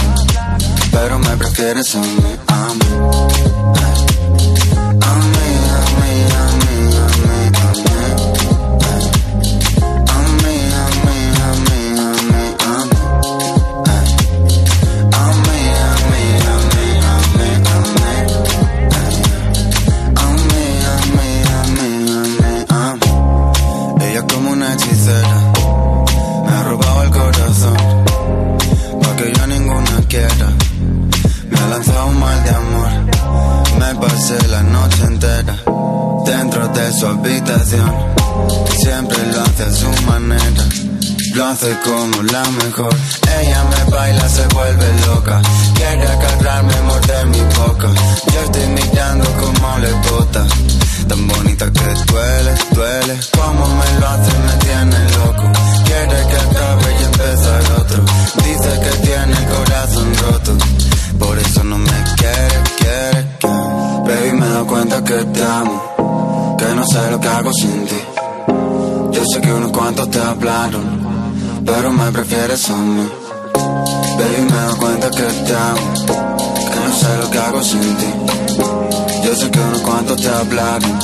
pero 0.94 1.18
me 1.18 1.36
prefieres 1.36 1.94
a 1.96 2.00
mí. 2.00 3.53
De 36.74 36.92
su 36.92 37.06
habitación. 37.06 37.92
Siempre 38.82 39.18
lo 39.32 39.40
hace 39.42 39.62
a 39.62 39.72
su 39.72 40.02
manera. 40.06 40.64
Lo 41.34 41.46
hace 41.46 41.76
como 41.84 42.22
la 42.22 42.42
mejor. 42.64 42.94
Ella 43.40 43.64
me 43.64 43.90
baila, 43.90 44.28
se 44.28 44.46
vuelve 44.48 44.86
loca. 45.06 45.40
Quiere 45.74 46.06
agarrarme, 46.06 46.74
morder 46.82 47.26
mi 47.26 47.40
boca. 47.40 47.88
Yo 48.32 48.40
estoy 48.40 48.66
mirando 48.68 49.24
como 49.40 49.78
le 49.78 49.92
bota. 50.10 50.46
Tan 51.08 51.28
bonita 51.28 51.70
que 51.72 52.12
duele, 52.12 52.54
duele. 52.72 53.20
Como 53.36 53.66
me 53.66 54.00
lo 54.00 54.08
hace, 54.08 54.32
me 54.46 54.52
tiene 54.64 55.10
loco. 55.18 55.52
Quiere 55.84 56.26
que 56.28 56.36
acabe 56.36 56.96
y 57.00 57.04
empezar 57.04 57.62
otro. 57.80 58.04
Dice 58.44 58.80
que 58.82 59.06
tiene 59.06 59.32
el 59.32 59.46
corazón 59.46 60.14
roto. 60.22 60.56
Por 61.18 61.38
eso 61.38 61.64
no 61.64 61.78
me 61.78 62.04
quiere, 62.16 62.62
quiere, 62.78 63.26
quiere. 63.38 63.64
Baby, 64.06 64.32
me 64.38 64.46
doy 64.46 64.66
cuenta 64.66 65.04
que 65.04 65.24
te 65.24 65.42
amo. 65.42 65.93
No 66.84 66.90
sé 66.90 67.10
lo 67.10 67.18
que 67.18 67.28
hago 67.28 67.50
sin 67.54 67.86
ti. 67.86 67.96
Yo 69.12 69.24
sé 69.32 69.40
que 69.40 69.50
unos 69.50 69.72
cuantos 69.72 70.10
te 70.10 70.20
hablaron 70.20 70.84
pero 71.64 71.90
me 71.90 72.12
prefieres 72.12 72.68
a 72.68 72.76
mí. 72.76 73.08
Baby, 74.18 74.52
me 74.52 74.60
doy 74.66 74.76
cuenta 74.76 75.10
que 75.10 75.22
te 75.22 75.56
amo, 75.56 75.94
que 76.72 76.80
no 76.86 76.94
sé 76.94 77.16
lo 77.22 77.30
que 77.30 77.38
hago 77.38 77.62
sin 77.62 77.96
ti. 77.96 78.10
Yo 79.24 79.34
sé 79.34 79.50
que 79.50 79.60
unos 79.60 79.80
cuantos 79.80 80.20
te 80.20 80.28
hablaron, 80.28 80.98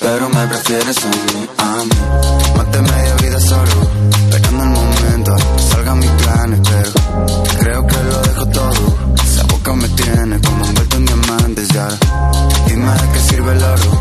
pero 0.00 0.28
me 0.28 0.46
prefieres 0.46 0.96
a 1.04 1.08
mí, 1.08 1.48
a 1.58 1.84
mí. 1.84 2.40
Media 2.80 3.14
vida 3.20 3.40
solo, 3.40 3.90
esperando 4.30 4.62
el 4.62 4.70
momento, 4.70 5.36
salgan 5.70 5.98
mis 5.98 6.10
planes, 6.10 6.60
pero 6.70 6.92
creo 7.58 7.86
que 7.86 7.96
lo 7.96 8.22
dejo 8.22 8.46
todo. 8.46 9.14
Esa 9.24 9.42
boca 9.48 9.74
me 9.74 9.88
tiene 9.88 10.40
como 10.40 10.64
envuelto 10.64 10.96
en 10.96 11.04
diamantes, 11.04 11.68
ya. 11.68 11.88
Dime 12.68 12.92
de 12.92 13.12
qué 13.12 13.20
sirve 13.28 13.52
el 13.52 13.62
oro, 13.62 13.99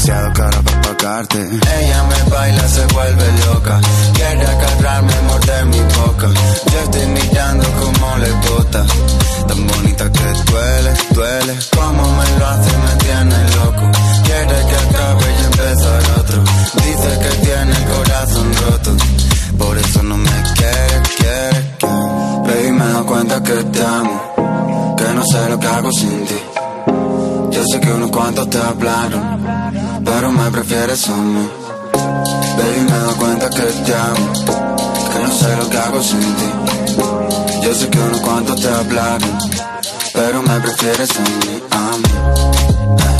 Demasiado 0.00 0.32
cara 0.32 0.62
para 0.62 0.80
pagarte. 0.80 1.38
Ella 1.38 2.04
me 2.04 2.30
baila, 2.30 2.68
se 2.68 2.86
vuelve 2.86 3.24
loca. 3.44 3.80
Quiere 4.14 4.46
agarrarme, 4.46 5.12
morder 5.28 5.66
mi 5.66 5.78
boca. 5.78 6.28
Yo 6.72 6.78
estoy 6.84 7.06
mirando 7.06 7.64
como 7.80 8.16
le 8.16 8.30
bota. 8.48 8.86
Tan 9.46 9.66
bonita 9.66 10.10
que 10.10 10.50
duele, 10.50 10.92
duele. 11.10 11.58
Como 11.76 12.02
me 12.16 12.38
lo 12.38 12.46
hace, 12.46 12.70
me 12.78 12.94
tiene 13.04 13.36
loco. 13.56 13.90
Quiere 14.24 14.56
que 14.68 14.76
acabe 14.88 15.26
y 15.38 15.44
empezar 15.44 16.02
otro. 16.18 16.44
Dice 16.76 17.18
que 17.20 17.46
tiene 17.46 17.72
el 17.76 17.84
corazón 17.84 18.54
roto. 18.54 18.96
Por 19.58 19.76
eso 19.76 20.02
no 20.02 20.16
me 20.16 20.42
quiere, 20.56 21.02
quiere, 21.18 21.76
quiere. 21.78 22.54
Baby, 22.54 22.72
me 22.72 22.84
doy 22.86 23.04
cuenta 23.04 23.42
que 23.42 23.64
te 23.64 23.84
amo. 23.84 24.96
Que 24.96 25.12
no 25.12 25.22
sé 25.26 25.50
lo 25.50 25.60
que 25.60 25.66
hago 25.66 25.90
sin 25.92 26.24
ti. 26.24 26.36
Yo 27.52 27.64
sé 27.72 27.80
que 27.80 27.92
unos 27.92 28.10
cuantos 28.10 28.48
te 28.48 28.56
hablaron, 28.56 29.20
pero 30.04 30.32
me 30.32 30.50
prefieres 30.50 31.08
a 31.08 31.16
mí. 31.16 31.48
Baby, 32.56 32.90
me 32.90 32.98
doy 32.98 33.14
cuenta 33.14 33.50
que 33.50 33.62
te 33.62 33.94
amo, 33.94 34.32
que 35.12 35.18
no 35.22 35.30
sé 35.32 35.56
lo 35.56 35.70
que 35.70 35.78
hago 35.78 36.02
sin 36.02 36.20
ti. 36.20 36.50
Yo 37.62 37.74
sé 37.74 37.88
que 37.88 37.98
unos 37.98 38.20
cuantos 38.20 38.60
te 38.60 38.68
hablaron, 38.68 39.38
pero 40.12 40.42
me 40.42 40.60
prefieres 40.60 41.10
a 41.10 41.20
mí, 41.20 41.62
a 41.70 41.96
mí. 41.96 43.19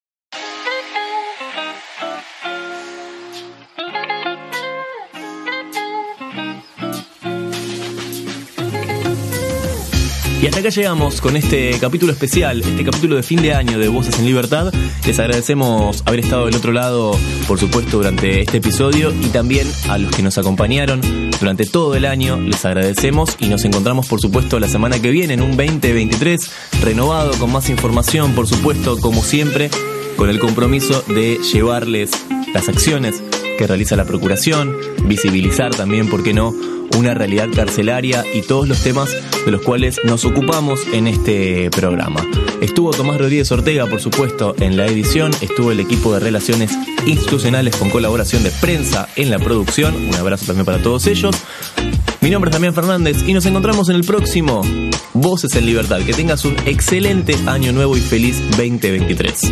Y 10.41 10.47
hasta 10.47 10.59
acá 10.59 10.69
llegamos 10.69 11.21
con 11.21 11.37
este 11.37 11.77
capítulo 11.79 12.11
especial, 12.11 12.61
este 12.61 12.83
capítulo 12.83 13.15
de 13.15 13.21
fin 13.21 13.43
de 13.43 13.53
año 13.53 13.77
de 13.77 13.87
Voces 13.89 14.17
en 14.17 14.25
Libertad. 14.25 14.73
Les 15.05 15.19
agradecemos 15.19 16.01
haber 16.07 16.21
estado 16.21 16.47
del 16.47 16.55
otro 16.55 16.71
lado, 16.71 17.15
por 17.47 17.59
supuesto, 17.59 17.97
durante 17.97 18.41
este 18.41 18.57
episodio 18.57 19.13
y 19.21 19.27
también 19.27 19.71
a 19.87 19.99
los 19.99 20.09
que 20.09 20.23
nos 20.23 20.39
acompañaron 20.39 20.99
durante 21.39 21.65
todo 21.65 21.93
el 21.93 22.05
año. 22.05 22.41
Les 22.41 22.65
agradecemos 22.65 23.35
y 23.37 23.49
nos 23.49 23.65
encontramos, 23.65 24.07
por 24.07 24.19
supuesto, 24.19 24.59
la 24.59 24.67
semana 24.67 24.99
que 24.99 25.11
viene 25.11 25.35
en 25.35 25.43
un 25.43 25.55
2023 25.55 26.51
renovado 26.81 27.33
con 27.33 27.51
más 27.51 27.69
información, 27.69 28.33
por 28.33 28.47
supuesto, 28.47 28.97
como 28.99 29.21
siempre, 29.21 29.69
con 30.17 30.27
el 30.27 30.39
compromiso 30.39 31.03
de 31.07 31.37
llevarles 31.53 32.09
las 32.51 32.67
acciones 32.67 33.21
que 33.59 33.67
realiza 33.67 33.95
la 33.95 34.05
Procuración, 34.05 34.75
visibilizar 35.05 35.75
también, 35.75 36.09
¿por 36.09 36.23
qué 36.23 36.33
no?, 36.33 36.80
una 36.97 37.13
realidad 37.13 37.49
carcelaria 37.55 38.23
y 38.33 38.41
todos 38.41 38.67
los 38.67 38.81
temas 38.81 39.09
de 39.45 39.51
los 39.51 39.61
cuales 39.61 39.99
nos 40.03 40.25
ocupamos 40.25 40.81
en 40.93 41.07
este 41.07 41.69
programa. 41.71 42.25
Estuvo 42.61 42.91
Tomás 42.91 43.17
Rodríguez 43.17 43.51
Ortega, 43.51 43.87
por 43.87 44.01
supuesto, 44.01 44.55
en 44.59 44.77
la 44.77 44.85
edición, 44.85 45.31
estuvo 45.41 45.71
el 45.71 45.79
equipo 45.79 46.13
de 46.13 46.19
relaciones 46.19 46.71
institucionales 47.05 47.75
con 47.75 47.89
colaboración 47.89 48.43
de 48.43 48.51
prensa 48.51 49.09
en 49.15 49.29
la 49.29 49.39
producción, 49.39 49.95
un 49.95 50.15
abrazo 50.15 50.45
también 50.45 50.65
para 50.65 50.81
todos 50.81 51.07
ellos. 51.07 51.35
Mi 52.21 52.29
nombre 52.29 52.49
es 52.49 52.53
Damián 52.53 52.75
Fernández 52.75 53.23
y 53.27 53.33
nos 53.33 53.45
encontramos 53.47 53.89
en 53.89 53.95
el 53.95 54.03
próximo 54.03 54.61
Voces 55.13 55.55
en 55.55 55.65
Libertad. 55.65 56.01
Que 56.01 56.13
tengas 56.13 56.45
un 56.45 56.55
excelente 56.65 57.35
año 57.47 57.73
nuevo 57.73 57.97
y 57.97 57.99
feliz 57.99 58.39
2023. 58.51 59.51